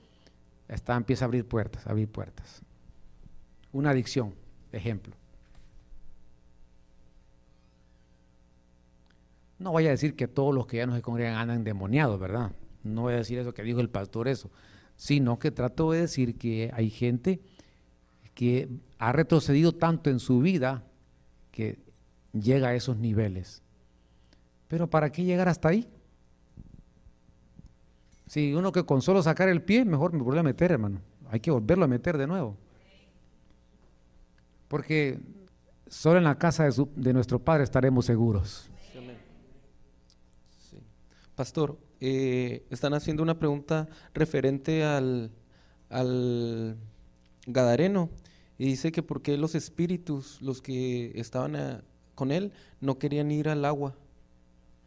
está, 0.68 0.94
empieza 0.94 1.24
a 1.24 1.26
abrir 1.26 1.48
puertas, 1.48 1.86
a 1.86 1.90
abrir 1.90 2.08
puertas. 2.08 2.62
Una 3.72 3.90
adicción, 3.90 4.34
ejemplo. 4.70 5.14
No 9.58 9.70
voy 9.70 9.86
a 9.86 9.90
decir 9.90 10.16
que 10.16 10.28
todos 10.28 10.54
los 10.54 10.66
que 10.66 10.78
ya 10.78 10.86
no 10.86 10.94
se 10.94 11.02
congregan 11.02 11.36
andan 11.36 11.58
endemoniados, 11.58 12.20
¿verdad? 12.20 12.52
No 12.82 13.02
voy 13.02 13.14
a 13.14 13.18
decir 13.18 13.38
eso 13.38 13.54
que 13.54 13.62
dijo 13.62 13.80
el 13.80 13.88
pastor 13.88 14.28
eso, 14.28 14.50
sino 14.96 15.38
que 15.38 15.50
trato 15.50 15.92
de 15.92 16.00
decir 16.00 16.36
que 16.36 16.70
hay 16.74 16.90
gente 16.90 17.40
que 18.34 18.68
ha 18.98 19.12
retrocedido 19.12 19.72
tanto 19.72 20.10
en 20.10 20.18
su 20.18 20.40
vida 20.40 20.84
que 21.52 21.78
llega 22.32 22.68
a 22.68 22.74
esos 22.74 22.96
niveles. 22.96 23.62
Pero 24.68 24.88
¿para 24.88 25.10
qué 25.12 25.24
llegar 25.24 25.48
hasta 25.48 25.68
ahí? 25.68 25.88
Si 28.26 28.54
uno 28.54 28.72
que 28.72 28.84
con 28.84 29.02
solo 29.02 29.22
sacar 29.22 29.48
el 29.48 29.62
pie, 29.62 29.84
mejor 29.84 30.12
me 30.12 30.22
vuelve 30.22 30.40
a 30.40 30.44
meter, 30.44 30.72
hermano. 30.72 31.00
Hay 31.30 31.40
que 31.40 31.50
volverlo 31.50 31.84
a 31.84 31.88
meter 31.88 32.16
de 32.16 32.26
nuevo. 32.26 32.56
Porque 34.68 35.20
solo 35.86 36.16
en 36.16 36.24
la 36.24 36.38
casa 36.38 36.66
de, 36.96 37.12
nuestro 37.12 37.38
Padre 37.38 37.64
estaremos 37.64 38.06
seguros. 38.06 38.70
Pastor, 41.34 41.78
eh, 42.00 42.64
están 42.70 42.94
haciendo 42.94 43.22
una 43.22 43.38
pregunta 43.38 43.88
referente 44.14 44.84
al, 44.84 45.30
al 45.90 46.78
Gadareno 47.46 48.10
y 48.56 48.66
dice 48.66 48.92
que 48.92 49.02
por 49.02 49.22
qué 49.22 49.36
los 49.36 49.54
espíritus, 49.54 50.40
los 50.40 50.62
que 50.62 51.12
estaban 51.14 51.82
con 52.14 52.32
él, 52.32 52.52
no 52.80 52.98
querían 52.98 53.30
ir 53.30 53.48
al 53.48 53.64
agua. 53.64 53.94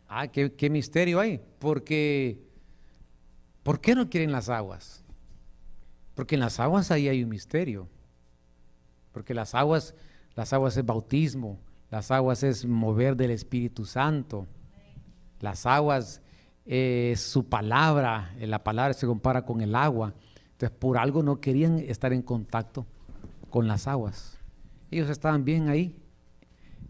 Ah, 0.07 0.27
qué, 0.27 0.69
misterio 0.69 1.19
hay. 1.19 1.41
Porque 1.59 2.45
¿Por 3.65 3.81
qué 3.81 3.95
no 3.95 4.11
quieren 4.11 4.31
las 4.31 4.47
aguas? 4.47 5.03
Porque 6.13 6.35
en 6.35 6.41
las 6.41 6.59
aguas 6.59 6.91
ahí 6.91 7.09
hay 7.09 7.23
un 7.23 7.29
misterio. 7.29 7.89
Porque 9.11 9.33
las 9.33 9.55
aguas, 9.55 9.95
las 10.35 10.53
aguas 10.53 10.77
es 10.77 10.85
bautismo, 10.85 11.57
las 11.89 12.11
aguas 12.11 12.43
es 12.43 12.63
mover 12.63 13.15
del 13.15 13.31
Espíritu 13.31 13.85
Santo. 13.85 14.45
Las 15.39 15.65
aguas 15.65 16.21
es 16.63 17.21
su 17.21 17.49
palabra, 17.49 18.35
la 18.39 18.63
palabra 18.63 18.93
se 18.93 19.07
compara 19.07 19.43
con 19.45 19.61
el 19.61 19.73
agua. 19.73 20.13
Entonces, 20.51 20.77
por 20.77 20.99
algo 20.99 21.23
no 21.23 21.41
querían 21.41 21.79
estar 21.79 22.13
en 22.13 22.21
contacto 22.21 22.85
con 23.49 23.67
las 23.67 23.87
aguas. 23.87 24.37
Ellos 24.91 25.09
estaban 25.09 25.43
bien 25.43 25.69
ahí, 25.69 25.95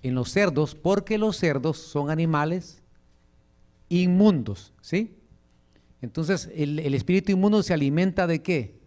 en 0.06 0.14
los 0.14 0.32
cerdos, 0.32 0.76
porque 0.76 1.18
los 1.18 1.36
cerdos 1.36 1.78
son 1.78 2.12
animales 2.12 2.84
inmundos, 3.89 4.72
¿sí? 4.80 5.18
Entonces, 5.99 6.51
el, 6.53 6.93
espíritu 6.93 7.32
inmundo 7.32 7.64
se 7.64 7.74
alimenta 7.74 8.28
de 8.28 8.43
qué? 8.43 8.80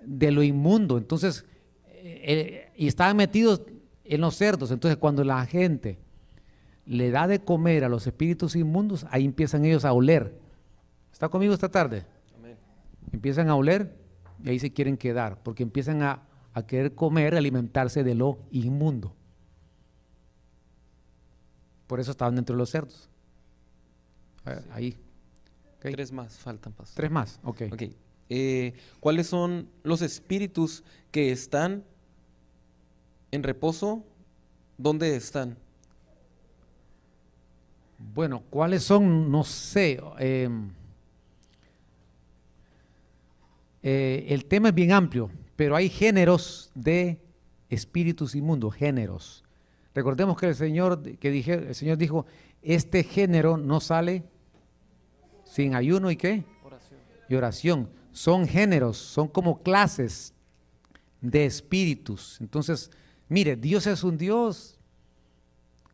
De 0.00 0.30
lo 0.30 0.44
inmundo. 0.44 0.96
Entonces, 0.96 1.44
eh, 1.88 2.22
eh, 2.22 2.72
y 2.76 2.86
estaban 2.86 3.16
metidos 3.16 3.62
en 4.04 4.20
los 4.20 4.36
cerdos. 4.36 4.70
Entonces, 4.70 4.96
cuando 4.96 5.24
la 5.24 5.44
gente 5.44 5.98
le 6.86 7.10
da 7.10 7.26
de 7.26 7.40
comer 7.40 7.82
a 7.82 7.88
los 7.88 8.06
espíritus 8.06 8.54
inmundos, 8.54 9.04
ahí 9.10 9.24
empiezan 9.24 9.64
ellos 9.64 9.84
a 9.84 9.92
oler. 9.92 10.38
¿Está 11.12 11.28
conmigo 11.30 11.52
esta 11.52 11.68
tarde? 11.68 12.04
Empiezan 13.10 13.48
a 13.48 13.56
oler 13.56 13.96
y 14.44 14.50
ahí 14.50 14.60
se 14.60 14.72
quieren 14.72 14.96
quedar, 14.96 15.42
porque 15.42 15.64
empiezan 15.64 16.00
a, 16.02 16.22
a 16.54 16.64
querer 16.64 16.94
comer, 16.94 17.34
alimentarse 17.34 18.04
de 18.04 18.14
lo 18.14 18.38
inmundo. 18.52 19.16
Por 21.92 22.00
eso 22.00 22.12
estaban 22.12 22.34
dentro 22.34 22.56
de 22.56 22.58
los 22.58 22.70
cerdos. 22.70 23.10
Ahí. 24.70 24.96
Tres 25.78 26.10
más 26.10 26.38
faltan, 26.38 26.72
pastor. 26.72 26.96
Tres 26.96 27.10
más, 27.10 27.38
ok. 27.42 27.64
okay. 27.70 27.94
Eh, 28.30 28.72
¿Cuáles 28.98 29.26
son 29.26 29.68
los 29.82 30.00
espíritus 30.00 30.84
que 31.10 31.30
están 31.32 31.84
en 33.30 33.42
reposo? 33.42 34.02
¿Dónde 34.78 35.14
están? 35.16 35.58
Bueno, 37.98 38.42
¿cuáles 38.48 38.84
son? 38.84 39.30
No 39.30 39.44
sé. 39.44 40.00
Em, 40.18 40.70
eh, 43.82 44.24
el 44.30 44.46
tema 44.46 44.70
es 44.70 44.74
bien 44.74 44.92
amplio, 44.92 45.30
pero 45.56 45.76
hay 45.76 45.90
géneros 45.90 46.70
de 46.74 47.20
espíritus 47.68 48.34
inmundos, 48.34 48.74
géneros. 48.76 49.44
Recordemos 49.94 50.36
que 50.38 50.46
el 50.46 50.54
Señor, 50.54 51.02
que 51.02 51.30
dije, 51.30 51.54
el 51.54 51.74
Señor 51.74 51.98
dijo, 51.98 52.26
este 52.62 53.04
género 53.04 53.56
no 53.56 53.80
sale 53.80 54.24
sin 55.44 55.74
ayuno 55.74 56.10
y 56.10 56.16
qué? 56.16 56.44
Oración. 56.64 57.00
Y 57.28 57.34
oración. 57.34 57.90
Son 58.12 58.46
géneros, 58.46 58.96
son 58.96 59.28
como 59.28 59.62
clases 59.62 60.32
de 61.20 61.44
espíritus. 61.44 62.38
Entonces, 62.40 62.90
mire, 63.28 63.56
Dios 63.56 63.86
es 63.86 64.02
un 64.02 64.16
Dios 64.16 64.78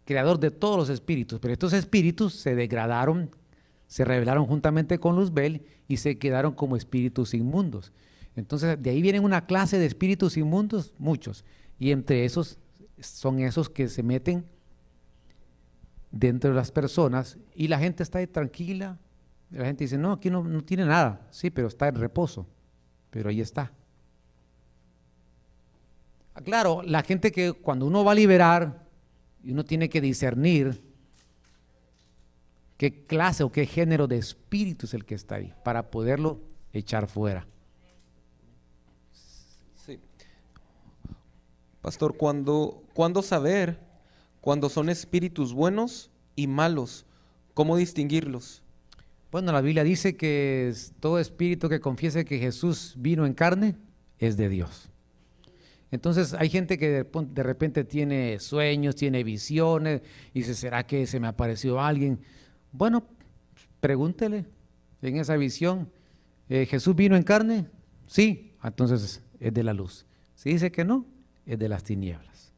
creador 0.04 0.38
de 0.40 0.50
todos 0.50 0.76
los 0.76 0.88
espíritus, 0.88 1.38
pero 1.38 1.52
estos 1.52 1.72
espíritus 1.72 2.34
se 2.34 2.54
degradaron, 2.54 3.30
se 3.86 4.04
rebelaron 4.04 4.46
juntamente 4.46 4.98
con 4.98 5.16
Luzbel 5.16 5.66
y 5.86 5.98
se 5.98 6.18
quedaron 6.18 6.54
como 6.54 6.76
espíritus 6.76 7.34
inmundos. 7.34 7.92
Entonces, 8.36 8.80
de 8.80 8.90
ahí 8.90 9.02
vienen 9.02 9.24
una 9.24 9.46
clase 9.46 9.78
de 9.78 9.86
espíritus 9.86 10.36
inmundos, 10.36 10.94
muchos, 10.98 11.44
y 11.78 11.90
entre 11.90 12.24
esos 12.24 12.58
son 13.00 13.40
esos 13.40 13.68
que 13.68 13.88
se 13.88 14.02
meten 14.02 14.44
dentro 16.10 16.50
de 16.50 16.56
las 16.56 16.72
personas 16.72 17.38
y 17.54 17.68
la 17.68 17.78
gente 17.78 18.02
está 18.02 18.18
ahí 18.18 18.26
tranquila. 18.26 18.98
La 19.50 19.64
gente 19.64 19.84
dice, 19.84 19.98
no, 19.98 20.12
aquí 20.12 20.30
no, 20.30 20.44
no 20.44 20.62
tiene 20.62 20.84
nada. 20.84 21.26
Sí, 21.30 21.50
pero 21.50 21.68
está 21.68 21.88
en 21.88 21.94
reposo. 21.94 22.46
Pero 23.10 23.30
ahí 23.30 23.40
está. 23.40 23.72
Ah, 26.34 26.40
claro, 26.42 26.82
la 26.82 27.02
gente 27.02 27.32
que 27.32 27.52
cuando 27.52 27.86
uno 27.86 28.04
va 28.04 28.12
a 28.12 28.14
liberar, 28.14 28.88
y 29.42 29.52
uno 29.52 29.64
tiene 29.64 29.88
que 29.88 30.00
discernir 30.00 30.82
qué 32.76 33.06
clase 33.06 33.42
o 33.42 33.52
qué 33.52 33.66
género 33.66 34.06
de 34.06 34.18
espíritu 34.18 34.86
es 34.86 34.94
el 34.94 35.04
que 35.04 35.14
está 35.14 35.36
ahí 35.36 35.52
para 35.64 35.90
poderlo 35.90 36.40
echar 36.72 37.08
fuera. 37.08 37.46
Pastor, 41.82 42.16
cuando, 42.16 42.82
¿cuándo 42.94 43.22
saber 43.22 43.78
cuando 44.40 44.68
son 44.68 44.88
espíritus 44.88 45.52
buenos 45.52 46.10
y 46.34 46.46
malos? 46.46 47.06
¿Cómo 47.54 47.76
distinguirlos? 47.76 48.62
Bueno, 49.30 49.52
la 49.52 49.60
Biblia 49.60 49.84
dice 49.84 50.16
que 50.16 50.72
todo 51.00 51.18
espíritu 51.18 51.68
que 51.68 51.80
confiese 51.80 52.24
que 52.24 52.38
Jesús 52.38 52.94
vino 52.96 53.26
en 53.26 53.34
carne 53.34 53.76
es 54.18 54.36
de 54.36 54.48
Dios. 54.48 54.90
Entonces 55.90 56.34
hay 56.34 56.50
gente 56.50 56.78
que 56.78 57.04
de, 57.04 57.42
repente 57.42 57.84
tiene 57.84 58.38
sueños, 58.40 58.94
tiene 58.94 59.24
visiones, 59.24 60.02
y 60.34 60.40
dice, 60.40 60.54
¿será 60.54 60.86
que 60.86 61.06
se 61.06 61.20
me 61.20 61.28
apareció 61.28 61.80
alguien? 61.80 62.20
Bueno, 62.72 63.06
pregúntele 63.80 64.44
en 65.00 65.16
esa 65.16 65.36
visión, 65.36 65.90
eh, 66.48 66.66
¿Jesús 66.66 66.94
vino 66.94 67.16
en 67.16 67.22
carne? 67.22 67.66
Sí, 68.06 68.52
entonces 68.62 69.22
es 69.40 69.54
de 69.54 69.62
la 69.62 69.72
luz. 69.72 70.06
Si 70.34 70.50
dice 70.50 70.72
que 70.72 70.84
no, 70.84 71.06
es 71.48 71.58
de 71.58 71.68
las 71.68 71.82
tinieblas. 71.82 72.52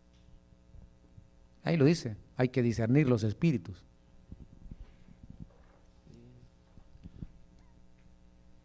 Ahí 1.62 1.76
lo 1.76 1.84
dice, 1.84 2.16
hay 2.36 2.48
que 2.48 2.60
discernir 2.60 3.08
los 3.08 3.22
espíritus. 3.22 3.84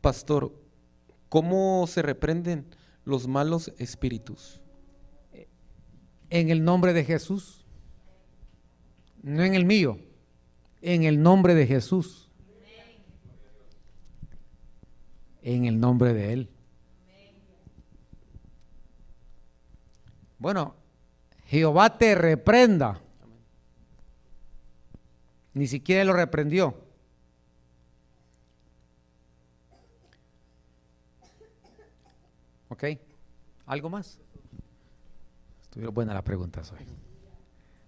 Pastor, 0.02 0.52
¿cómo 1.30 1.86
se 1.88 2.02
reprenden 2.02 2.66
los 3.06 3.28
malos 3.28 3.72
espíritus? 3.78 4.62
En 6.32 6.50
el 6.50 6.64
nombre 6.64 6.94
de 6.94 7.04
Jesús, 7.04 7.64
no 9.22 9.44
en 9.44 9.54
el 9.54 9.66
mío, 9.66 10.00
en 10.82 11.04
el 11.04 11.22
nombre 11.22 11.54
de 11.54 11.68
Jesús, 11.68 12.30
en 15.44 15.66
el 15.66 15.80
nombre 15.80 16.16
de 16.16 16.34
Él. 16.34 16.55
Bueno, 20.46 20.76
Jehová 21.48 21.98
te 21.98 22.14
reprenda. 22.14 23.02
Ni 25.56 25.66
siquiera 25.66 26.04
lo 26.04 26.14
reprendió. 26.14 26.76
¿Ok? 32.70 32.84
¿Algo 33.66 33.90
más? 33.90 34.20
Estuvieron 35.64 35.96
buenas 35.96 36.14
las 36.14 36.24
preguntas 36.24 36.72
hoy. 36.74 36.86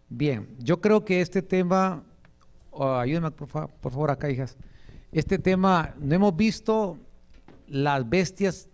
Bien, 0.09 0.55
yo 0.57 0.81
creo 0.81 1.05
que 1.05 1.21
este 1.21 1.43
tema, 1.43 2.01
oh, 2.71 2.95
ayúdenme 2.95 3.29
por, 3.29 3.69
por 3.69 3.91
favor 3.91 4.09
acá, 4.09 4.31
hijas. 4.31 4.57
Este 5.11 5.37
tema, 5.37 5.93
no 5.99 6.15
hemos 6.15 6.35
visto 6.35 6.97
las 7.67 8.09
bestias 8.09 8.67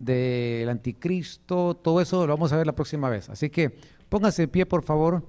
del 0.00 0.68
anticristo, 0.68 1.76
todo 1.76 2.00
eso 2.00 2.26
lo 2.26 2.32
vamos 2.32 2.52
a 2.52 2.56
ver 2.56 2.66
la 2.66 2.74
próxima 2.74 3.08
vez. 3.08 3.28
Así 3.28 3.50
que 3.50 3.70
pónganse 4.08 4.42
de 4.42 4.48
pie, 4.48 4.66
por 4.66 4.82
favor, 4.82 5.22